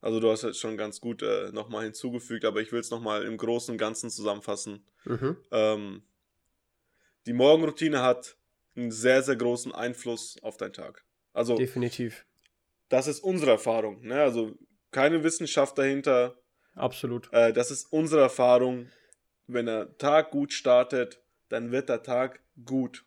Also, 0.02 0.20
du 0.20 0.32
hast 0.32 0.42
jetzt 0.42 0.60
schon 0.60 0.76
ganz 0.76 1.00
gut 1.00 1.22
äh, 1.22 1.52
nochmal 1.52 1.84
hinzugefügt, 1.84 2.46
aber 2.46 2.62
ich 2.62 2.72
will 2.72 2.80
es 2.80 2.90
nochmal 2.90 3.22
im 3.26 3.38
Großen 3.38 3.74
und 3.74 3.78
Ganzen 3.78 4.10
zusammenfassen. 4.10 4.84
Mhm. 5.06 5.38
Ähm, 5.52 6.02
die 7.28 7.34
Morgenroutine 7.34 8.02
hat 8.02 8.38
einen 8.76 8.92
sehr, 8.92 9.22
sehr 9.24 9.36
großen 9.36 9.74
Einfluss 9.74 10.38
auf 10.42 10.58
deinen 10.58 10.74
Tag. 10.74 11.04
Also, 11.34 11.56
Definitiv. 11.56 12.26
das 12.90 13.08
ist 13.08 13.20
unsere 13.20 13.52
Erfahrung. 13.52 14.02
Ne? 14.02 14.22
Also, 14.22 14.58
keine 14.92 15.24
Wissenschaft 15.24 15.78
dahinter. 15.78 16.38
Absolut. 16.76 17.32
Äh, 17.32 17.54
das 17.54 17.72
ist 17.72 17.92
unsere 17.92 18.22
Erfahrung. 18.22 18.90
Wenn 19.48 19.66
der 19.66 19.98
Tag 19.98 20.32
gut 20.32 20.54
startet, 20.54 21.22
dann 21.50 21.72
wird 21.72 21.90
der 21.90 22.04
Tag 22.04 22.42
gut. 22.66 23.06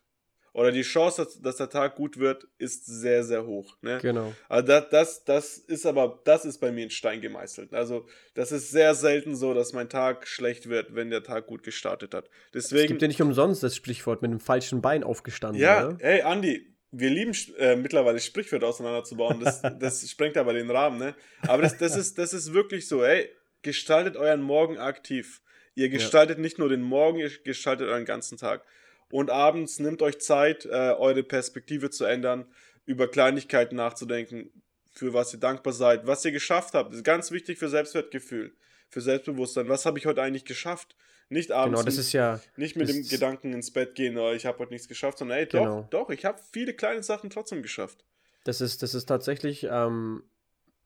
Oder 0.55 0.71
die 0.71 0.83
Chance, 0.83 1.25
dass, 1.25 1.41
dass 1.41 1.57
der 1.57 1.69
Tag 1.69 1.95
gut 1.95 2.17
wird, 2.17 2.47
ist 2.57 2.85
sehr, 2.85 3.25
sehr 3.25 3.45
hoch. 3.45 3.75
Ne? 3.81 3.99
Genau. 4.01 4.33
Also 4.47 4.65
das, 4.65 4.89
das, 4.89 5.23
das 5.25 5.57
ist 5.57 5.85
aber, 5.85 6.21
das 6.23 6.45
ist 6.45 6.59
bei 6.59 6.71
mir 6.71 6.85
in 6.85 6.89
Stein 6.89 7.19
gemeißelt. 7.19 7.73
Also 7.73 8.07
das 8.35 8.53
ist 8.53 8.71
sehr 8.71 8.95
selten 8.95 9.35
so, 9.35 9.53
dass 9.53 9.73
mein 9.73 9.89
Tag 9.89 10.25
schlecht 10.29 10.69
wird, 10.69 10.95
wenn 10.95 11.09
der 11.09 11.23
Tag 11.23 11.47
gut 11.47 11.63
gestartet 11.63 12.13
hat. 12.13 12.29
Es 12.53 12.69
Deswegen, 12.69 12.87
gibt 12.87 13.01
ja 13.01 13.09
nicht 13.09 13.21
umsonst 13.21 13.63
das 13.63 13.75
Sprichwort 13.75 14.21
mit 14.21 14.31
dem 14.31 14.39
falschen 14.39 14.81
Bein 14.81 15.03
aufgestanden. 15.03 15.61
ja, 15.61 15.89
ne? 15.89 15.97
ey, 15.99 16.21
Andi, 16.21 16.73
wir 16.89 17.09
lieben 17.09 17.35
äh, 17.57 17.75
mittlerweile 17.75 18.21
Sprichwörter 18.21 18.67
auseinanderzubauen. 18.67 19.41
Das, 19.43 19.61
das 19.79 20.09
sprengt 20.09 20.37
aber 20.37 20.53
den 20.53 20.71
Rahmen, 20.71 20.99
ne? 20.99 21.15
Aber 21.41 21.63
das, 21.63 21.77
das, 21.77 21.97
ist, 21.97 22.17
das 22.17 22.31
ist 22.31 22.53
wirklich 22.53 22.87
so, 22.87 23.03
ey, 23.03 23.29
gestaltet 23.61 24.15
euren 24.15 24.41
Morgen 24.41 24.77
aktiv. 24.77 25.41
Ihr 25.73 25.89
gestaltet 25.89 26.39
nicht 26.39 26.59
nur 26.59 26.69
den 26.69 26.81
Morgen, 26.81 27.19
ihr 27.19 27.29
gestaltet 27.43 27.89
euren 27.89 28.05
ganzen 28.05 28.37
Tag. 28.37 28.63
Und 29.11 29.29
abends 29.29 29.79
nimmt 29.79 30.01
euch 30.01 30.19
Zeit, 30.19 30.65
äh, 30.65 30.69
eure 30.97 31.23
Perspektive 31.23 31.89
zu 31.89 32.05
ändern, 32.05 32.45
über 32.85 33.07
Kleinigkeiten 33.07 33.75
nachzudenken, 33.75 34.49
für 34.93 35.13
was 35.13 35.33
ihr 35.33 35.39
dankbar 35.39 35.73
seid, 35.73 36.07
was 36.07 36.23
ihr 36.25 36.31
geschafft 36.31 36.73
habt. 36.73 36.91
Das 36.91 36.97
ist 36.97 37.03
ganz 37.03 37.31
wichtig 37.31 37.57
für 37.57 37.69
Selbstwertgefühl, 37.69 38.55
für 38.89 39.01
Selbstbewusstsein. 39.01 39.69
Was 39.69 39.85
habe 39.85 39.99
ich 39.99 40.05
heute 40.05 40.21
eigentlich 40.21 40.45
geschafft? 40.45 40.95
Nicht 41.27 41.51
abends, 41.51 41.79
Genau, 41.79 41.85
das 41.85 41.97
ist 41.97 42.13
ja. 42.13 42.39
nicht 42.55 42.75
mit 42.75 42.87
dem 42.87 43.03
Gedanken 43.07 43.51
ins 43.53 43.71
Bett 43.71 43.95
gehen, 43.95 44.17
oh, 44.17 44.31
ich 44.31 44.45
habe 44.45 44.59
heute 44.59 44.71
nichts 44.73 44.87
geschafft, 44.87 45.17
sondern 45.17 45.39
ey, 45.39 45.47
Genau. 45.47 45.81
doch, 45.81 46.05
doch, 46.05 46.09
ich 46.11 46.23
habe 46.23 46.39
viele 46.51 46.73
kleine 46.73 47.01
Sachen 47.01 47.29
trotzdem 47.31 47.63
geschafft. 47.63 48.05
Das 48.43 48.61
ist, 48.61 48.83
das 48.83 48.93
ist 48.93 49.05
tatsächlich, 49.07 49.67
ähm, 49.69 50.23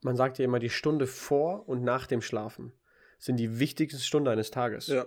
man 0.01 0.15
sagt 0.15 0.37
ja 0.39 0.45
immer, 0.45 0.59
die 0.59 0.69
Stunde 0.69 1.07
vor 1.07 1.67
und 1.67 1.83
nach 1.83 2.07
dem 2.07 2.21
Schlafen 2.21 2.71
sind 3.17 3.35
die 3.35 3.59
wichtigsten 3.59 3.99
Stunden 3.99 4.29
eines 4.29 4.49
Tages. 4.49 4.87
Ja. 4.87 5.05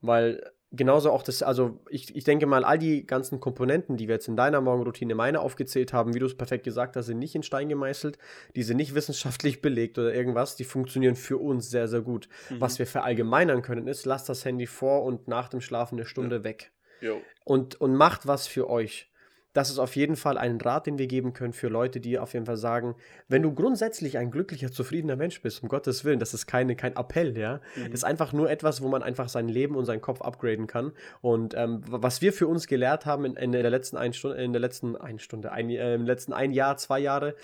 Weil 0.00 0.52
genauso 0.70 1.10
auch 1.10 1.22
das, 1.22 1.42
also 1.42 1.80
ich, 1.88 2.14
ich 2.14 2.24
denke 2.24 2.46
mal, 2.46 2.64
all 2.64 2.78
die 2.78 3.06
ganzen 3.06 3.40
Komponenten, 3.40 3.96
die 3.96 4.08
wir 4.08 4.16
jetzt 4.16 4.28
in 4.28 4.36
deiner 4.36 4.60
Morgenroutine, 4.60 5.14
meine 5.14 5.40
aufgezählt 5.40 5.92
haben, 5.92 6.14
wie 6.14 6.18
du 6.18 6.26
es 6.26 6.36
perfekt 6.36 6.64
gesagt 6.64 6.96
hast, 6.96 7.06
sind 7.06 7.18
nicht 7.18 7.34
in 7.34 7.42
Stein 7.42 7.68
gemeißelt, 7.68 8.18
die 8.54 8.62
sind 8.62 8.76
nicht 8.76 8.94
wissenschaftlich 8.94 9.62
belegt 9.62 9.98
oder 9.98 10.12
irgendwas, 10.12 10.56
die 10.56 10.64
funktionieren 10.64 11.16
für 11.16 11.38
uns 11.38 11.70
sehr, 11.70 11.88
sehr 11.88 12.02
gut. 12.02 12.28
Mhm. 12.50 12.60
Was 12.60 12.78
wir 12.78 12.86
verallgemeinern 12.86 13.62
können, 13.62 13.88
ist, 13.88 14.04
lasst 14.04 14.28
das 14.28 14.44
Handy 14.44 14.66
vor 14.66 15.04
und 15.04 15.28
nach 15.28 15.48
dem 15.48 15.60
Schlafen 15.60 15.96
eine 15.96 16.06
Stunde 16.06 16.44
weg 16.44 16.72
Jo. 17.00 17.20
und, 17.44 17.80
und 17.80 17.94
macht 17.94 18.26
was 18.26 18.46
für 18.46 18.68
euch. 18.68 19.10
Das 19.54 19.70
ist 19.70 19.78
auf 19.78 19.96
jeden 19.96 20.16
Fall 20.16 20.36
ein 20.36 20.60
Rat, 20.60 20.86
den 20.86 20.98
wir 20.98 21.06
geben 21.06 21.32
können 21.32 21.52
für 21.52 21.68
Leute, 21.68 22.00
die 22.00 22.18
auf 22.18 22.34
jeden 22.34 22.46
Fall 22.46 22.58
sagen, 22.58 22.94
wenn 23.28 23.42
du 23.42 23.54
grundsätzlich 23.54 24.18
ein 24.18 24.30
glücklicher, 24.30 24.70
zufriedener 24.70 25.16
Mensch 25.16 25.40
bist, 25.40 25.62
um 25.62 25.68
Gottes 25.68 26.04
Willen, 26.04 26.18
das 26.18 26.34
ist 26.34 26.46
keine, 26.46 26.76
kein 26.76 26.94
Appell, 26.96 27.36
ja. 27.36 27.60
Mhm. 27.74 27.84
Das 27.84 27.94
ist 27.94 28.04
einfach 28.04 28.32
nur 28.32 28.50
etwas, 28.50 28.82
wo 28.82 28.88
man 28.88 29.02
einfach 29.02 29.28
sein 29.28 29.48
Leben 29.48 29.74
und 29.74 29.86
seinen 29.86 30.02
Kopf 30.02 30.20
upgraden 30.20 30.66
kann. 30.66 30.92
Und 31.22 31.54
ähm, 31.56 31.80
was 31.88 32.20
wir 32.20 32.32
für 32.32 32.46
uns 32.46 32.66
gelehrt 32.66 33.06
haben 33.06 33.24
in, 33.24 33.36
in 33.36 33.52
der 33.52 33.70
letzten 33.70 33.96
ein 33.96 34.12
Stunde, 34.12 34.36
in 34.42 34.52
der 34.52 34.60
letzten 34.60 34.96
eine 34.96 35.18
Stunde, 35.18 35.50
ein, 35.50 35.70
äh, 35.70 35.94
im 35.94 36.04
letzten 36.04 36.32
ein 36.32 36.52
Jahr, 36.52 36.76
zwei 36.76 37.00
Jahre, 37.00 37.34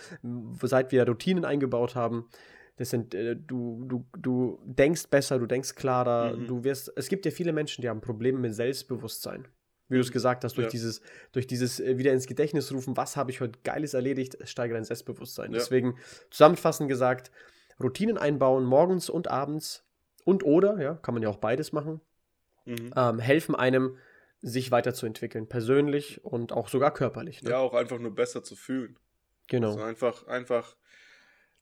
seit 0.63 0.93
wir 0.93 1.07
Routinen 1.07 1.45
eingebaut 1.45 1.95
haben, 1.95 2.29
das 2.77 2.91
sind, 2.91 3.15
äh, 3.15 3.37
du, 3.37 3.85
du, 3.87 4.05
du 4.19 4.59
denkst 4.65 5.09
besser, 5.09 5.39
du 5.39 5.47
denkst 5.47 5.75
klarer, 5.75 6.37
Mhm. 6.37 6.47
du 6.49 6.65
wirst, 6.65 6.93
es 6.97 7.09
gibt 7.09 7.25
ja 7.25 7.31
viele 7.31 7.53
Menschen, 7.53 7.83
die 7.83 7.89
haben 7.89 8.01
Probleme 8.01 8.39
mit 8.39 8.55
Selbstbewusstsein. 8.55 9.47
Wie 9.89 9.97
du 9.97 10.01
es 10.01 10.11
gesagt 10.12 10.45
hast, 10.45 10.57
durch 10.57 10.66
Ja. 10.66 10.70
dieses, 10.70 11.03
durch 11.32 11.47
dieses 11.47 11.78
äh, 11.78 11.99
wieder 11.99 12.12
ins 12.12 12.26
Gedächtnis 12.26 12.72
rufen, 12.72 12.97
was 12.97 13.16
habe 13.16 13.30
ich 13.30 13.41
heute 13.41 13.59
Geiles 13.64 13.93
erledigt, 13.95 14.37
steigert 14.49 14.76
dein 14.76 14.85
Selbstbewusstsein. 14.85 15.53
Ja. 15.53 15.59
Deswegen 15.59 15.99
zusammenfassend 16.30 16.89
gesagt, 16.89 17.30
Routinen 17.82 18.16
einbauen, 18.16 18.64
morgens 18.64 19.11
und 19.11 19.28
abends 19.28 19.85
und 20.24 20.43
oder, 20.43 20.80
ja, 20.80 20.95
kann 20.95 21.12
man 21.14 21.22
ja 21.22 21.28
auch 21.28 21.37
beides 21.39 21.72
machen, 21.72 22.01
Mhm. 22.64 22.95
ähm, 22.97 23.18
helfen 23.18 23.55
einem, 23.55 23.99
sich 24.41 24.70
weiterzuentwickeln, 24.70 25.49
persönlich 25.49 26.22
und 26.24 26.53
auch 26.53 26.68
sogar 26.68 26.93
körperlich. 26.95 27.43
Ne? 27.43 27.51
Ja, 27.51 27.59
auch 27.59 27.74
einfach 27.74 27.99
nur 27.99 28.14
besser 28.14 28.43
zu 28.43 28.57
fühlen. 28.57 28.99
Genau. 29.49 29.68
Also 29.72 29.82
einfach, 29.82 30.26
einfach. 30.26 30.76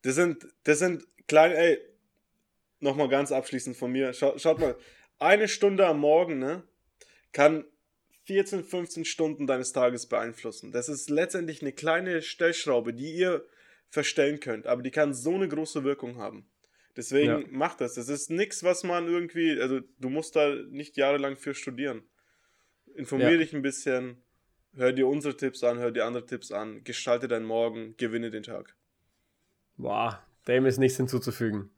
Das 0.03 0.15
sind, 0.17 0.47
das 0.65 0.79
sind 0.81 1.05
kleine, 1.29 1.57
ey, 1.57 1.79
nochmal 2.81 3.09
ganz 3.09 3.31
abschließend 3.33 3.77
von 3.77 3.91
mir. 3.93 4.13
Schaut, 4.13 4.41
schaut 4.41 4.59
mal, 4.61 4.77
eine 5.21 5.47
Stunde 5.49 5.87
am 5.87 6.01
Morgen, 6.01 6.39
ne, 6.41 6.63
kann 7.33 7.65
14, 8.25 8.65
15 8.65 9.05
Stunden 9.05 9.47
deines 9.47 9.73
Tages 9.73 10.07
beeinflussen. 10.07 10.73
Das 10.73 10.89
ist 10.89 11.11
letztendlich 11.11 11.61
eine 11.63 11.73
kleine 11.73 12.23
Stellschraube, 12.23 12.95
die 12.95 13.13
ihr 13.13 13.45
verstellen 13.89 14.41
könnt, 14.41 14.67
aber 14.67 14.83
die 14.83 14.91
kann 14.91 15.13
so 15.13 15.35
eine 15.35 15.49
große 15.49 15.85
Wirkung 15.85 16.17
haben. 16.17 16.47
Deswegen 16.97 17.43
Ja. 17.43 17.45
macht 17.51 17.81
das. 17.81 17.95
Das 17.95 18.09
ist 18.09 18.31
nichts, 18.31 18.63
was 18.63 18.85
man 18.85 19.07
irgendwie, 19.09 19.59
also 19.61 19.81
du 19.99 20.09
musst 20.09 20.37
da 20.37 20.55
nicht 20.71 20.97
jahrelang 20.97 21.37
für 21.37 21.55
studieren. 21.55 22.03
Informier 22.95 23.33
Ja. 23.33 23.37
dich 23.39 23.55
ein 23.55 23.63
bisschen, 23.63 24.23
hör 24.75 24.93
dir 24.93 25.07
unsere 25.09 25.37
Tipps 25.37 25.65
an, 25.65 25.79
hör 25.79 25.91
dir 25.91 26.05
andere 26.05 26.27
Tipps 26.27 26.53
an, 26.53 26.85
gestalte 26.85 27.29
deinen 27.29 27.47
Morgen, 27.47 27.95
gewinne 27.97 28.31
den 28.31 28.43
Tag. 28.43 28.75
Boah, 29.77 30.23
dem 30.47 30.67
ist 30.67 30.79
nichts 30.79 30.99
hinzuzufügen. 30.99 31.71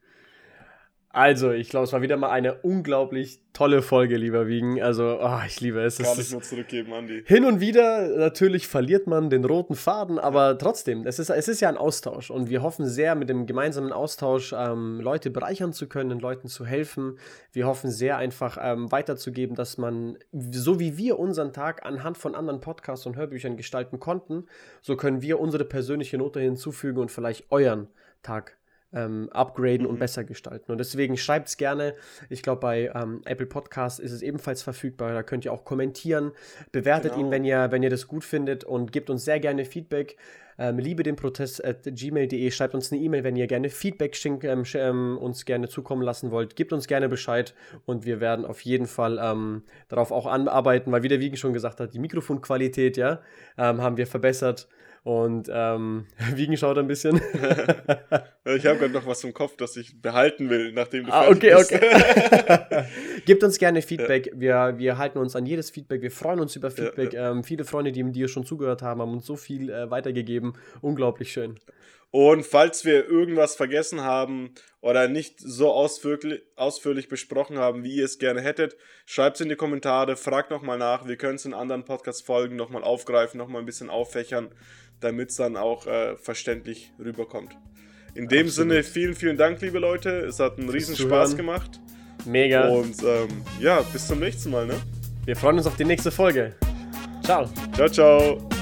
Also, 1.15 1.53
ich 1.53 1.69
glaube, 1.69 1.85
es 1.85 1.93
war 1.93 2.03
wieder 2.03 2.17
mal 2.17 2.31
eine 2.31 2.55
unglaublich 2.63 3.39
tolle 3.53 3.83
Folge, 3.83 4.17
lieber 4.17 4.49
Wiegen. 4.49 4.83
Also, 4.83 5.21
oh, 5.23 5.39
ich 5.47 5.61
liebe 5.61 5.81
es. 5.81 5.99
Kann 5.99 6.07
es 6.11 6.19
ich 6.19 6.33
nur 6.33 6.43
zurückgeben, 6.43 6.93
Andi. 6.93 7.23
Hin 7.25 7.45
und 7.45 7.61
wieder 7.61 8.09
natürlich 8.09 8.67
verliert 8.67 9.07
man 9.07 9.31
den 9.31 9.45
roten 9.45 9.77
Faden, 9.77 10.19
aber 10.19 10.59
trotzdem, 10.59 11.07
es 11.07 11.21
ist, 11.21 11.31
es 11.31 11.47
ist 11.47 11.61
ja 11.61 11.69
ein 11.69 11.77
Austausch 11.77 12.33
und 12.33 12.51
wir 12.51 12.63
hoffen 12.63 12.85
sehr, 12.85 13.15
mit 13.15 13.29
dem 13.29 13.47
gemeinsamen 13.47 13.93
Austausch 13.93 14.53
ähm, 14.59 15.01
Leute 15.01 15.31
bereichern 15.31 15.73
zu 15.73 15.89
können, 15.89 16.19
Leuten 16.19 16.49
zu 16.49 16.67
helfen. 16.67 17.17
Wir 17.53 17.69
hoffen 17.69 17.93
sehr 17.93 18.17
einfach 18.17 18.59
ähm, 18.61 18.91
weiterzugeben, 18.91 19.55
dass 19.55 19.79
man, 19.79 20.19
so 20.33 20.81
wie 20.81 20.99
wir 20.99 21.21
unseren 21.21 21.53
Tag 21.53 21.87
anhand 21.87 22.19
von 22.19 22.35
anderen 22.35 22.61
Podcasts 22.61 23.07
und 23.07 23.15
Hörbüchern 23.15 23.57
gestalten 23.57 24.01
konnten, 24.01 24.47
so 24.83 24.97
können 24.97 25.23
wir 25.23 25.39
unsere 25.39 25.65
persönliche 25.65 26.19
Note 26.19 26.41
hinzufügen 26.41 26.99
und 26.99 27.13
vielleicht 27.13 27.53
euren 27.53 27.87
Tag 28.25 28.57
ähm, 28.95 29.29
upgraden 29.33 29.83
mhm. 29.83 29.91
und 29.91 29.99
besser 29.99 30.25
gestalten. 30.25 30.73
Und 30.73 30.79
deswegen 30.79 31.17
schreibt 31.17 31.49
es 31.49 31.57
gerne. 31.57 31.95
Ich 32.29 32.43
glaube, 32.43 32.61
bei 32.61 32.91
ähm, 32.95 33.23
Apple 33.25 33.47
Podcast 33.47 34.01
ist 34.01 34.13
es 34.13 34.23
ebenfalls 34.23 34.63
verfügbar. 34.63 35.13
Da 35.13 35.23
könnt 35.23 35.45
ihr 35.45 35.53
auch 35.53 35.65
kommentieren. 35.65 36.33
Bewertet 36.73 37.15
genau. 37.15 37.27
ihn, 37.27 37.31
wenn 37.31 37.45
ihr, 37.45 37.71
wenn 37.71 37.83
ihr 37.83 37.91
das 37.91 38.07
gut 38.07 38.25
findet 38.25 38.65
und 38.65 38.93
gebt 38.93 39.11
uns 39.11 39.25
sehr 39.25 39.41
gerne 39.41 39.65
Feedback. 39.65 40.17
Ähm, 40.57 40.79
liebe 40.79 41.03
den 41.03 41.17
Protest 41.17 41.65
at 41.65 41.83
gmail.de. 41.85 42.51
Schreibt 42.51 42.75
uns 42.75 42.93
eine 42.93 43.01
E-Mail, 43.01 43.25
wenn 43.25 43.37
ihr 43.37 43.47
gerne 43.47 43.71
Feedback 43.71 44.15
schink, 44.15 44.45
ähm, 44.45 44.63
ähm, 44.75 45.19
uns 45.19 45.45
gerne 45.45 45.69
zukommen 45.69 46.03
lassen 46.03 46.31
wollt. 46.31 46.57
Gebt 46.57 46.73
uns 46.73 46.87
gerne 46.87 47.09
Bescheid 47.09 47.55
und 47.87 48.05
wir 48.05 48.21
werden 48.21 48.45
auf 48.45 48.61
jeden 48.61 48.87
Fall 48.87 49.19
ähm, 49.21 49.63
darauf 49.89 50.13
auch 50.13 50.27
anarbeiten, 50.27 50.93
weil 50.93 51.03
wie 51.03 51.09
der 51.09 51.21
Wiegen 51.21 51.37
schon 51.37 51.53
gesagt 51.53 51.81
hat, 51.81 51.95
die 51.95 51.99
Mikrofonqualität, 51.99 52.97
ja, 52.97 53.21
ähm, 53.59 53.83
haben 53.83 53.97
wir 53.97 54.07
verbessert. 54.07 54.69
Und 55.05 55.51
ähm, 55.53 56.07
Wiegen 56.35 56.57
schaut 56.57 56.79
ein 56.79 56.89
bisschen. 56.89 57.17
ich 58.45 58.67
habe 58.67 58.79
gerade 58.79 58.91
noch 58.91 59.07
was 59.07 59.23
im 59.23 59.35
Kopf, 59.35 59.55
das 59.57 59.77
ich 59.77 60.01
behalten 60.01 60.49
will, 60.49 60.73
nachdem 60.73 61.05
du 61.05 61.13
ah, 61.13 61.29
okay, 61.29 61.55
bist. 61.55 61.73
okay. 61.73 62.85
Gebt 63.27 63.45
uns 63.45 63.59
gerne 63.59 63.83
Feedback. 63.83 64.33
Wir, 64.35 64.75
wir 64.79 64.97
halten 64.97 65.19
uns 65.19 65.37
an 65.37 65.45
jedes 65.45 65.71
Feedback. 65.71 66.01
Wir 66.01 66.11
freuen 66.11 66.41
uns 66.41 66.57
über 66.57 66.71
Feedback. 66.71 67.13
Ja, 67.13 67.25
ja. 67.25 67.31
Ähm, 67.33 67.45
viele 67.45 67.65
Freunde, 67.65 67.93
die 67.93 68.03
dir 68.13 68.29
schon 68.29 68.47
zugehört 68.47 68.81
haben, 68.81 69.03
haben 69.03 69.13
uns 69.13 69.27
so 69.27 69.37
viel 69.37 69.69
äh, 69.69 69.91
weitergegeben. 69.91 70.55
Unglaublich 70.81 71.31
schön. 71.31 71.61
Und 72.15 72.47
falls 72.47 72.85
wir 72.85 73.09
irgendwas 73.09 73.57
vergessen 73.57 74.03
haben 74.03 74.53
oder 74.81 75.09
nicht 75.09 75.41
so 75.41 75.73
ausführlich, 75.73 77.09
besprochen 77.09 77.59
haben, 77.59 77.83
wie 77.83 77.97
ihr 77.97 78.05
es 78.05 78.21
gerne 78.21 78.41
hättet, 78.41 78.77
schreibt 79.05 79.37
es 79.37 79.41
in 79.41 79.49
die 79.49 79.57
Kommentare, 79.57 80.17
fragt 80.17 80.53
nochmal 80.53 80.79
nach. 80.79 81.09
Wir 81.09 81.17
können 81.17 81.35
es 81.35 81.45
in 81.45 81.55
anderen 81.55 81.85
Podcast-Folgen 81.85 82.55
nochmal 82.55 82.85
aufgreifen, 82.85 83.39
nochmal 83.39 83.63
ein 83.63 83.67
bisschen 83.67 83.91
auffächern 83.91 84.51
damit 85.01 85.31
es 85.31 85.37
dann 85.37 85.57
auch 85.57 85.87
äh, 85.87 86.17
verständlich 86.17 86.93
rüberkommt. 86.99 87.57
In 88.15 88.29
dem 88.29 88.47
Absolut. 88.47 88.71
Sinne, 88.71 88.83
vielen, 88.83 89.15
vielen 89.15 89.37
Dank, 89.37 89.61
liebe 89.61 89.79
Leute. 89.79 90.11
Es 90.21 90.41
hat 90.41 90.59
einen 90.59 90.69
riesen 90.69 90.97
Spaß 90.97 91.37
gemacht. 91.37 91.81
Mega. 92.25 92.69
Und 92.69 93.03
ähm, 93.03 93.29
ja, 93.61 93.83
bis 93.93 94.07
zum 94.07 94.21
nächsten 94.21 94.51
Mal. 94.51 94.67
Ne? 94.67 94.75
Wir 95.25 95.37
freuen 95.37 95.59
uns 95.59 95.67
auf 95.67 95.77
die 95.77 95.85
nächste 95.85 96.11
Folge. 96.11 96.55
Ciao. 97.23 97.49
Ciao, 97.75 97.89
ciao. 97.89 98.54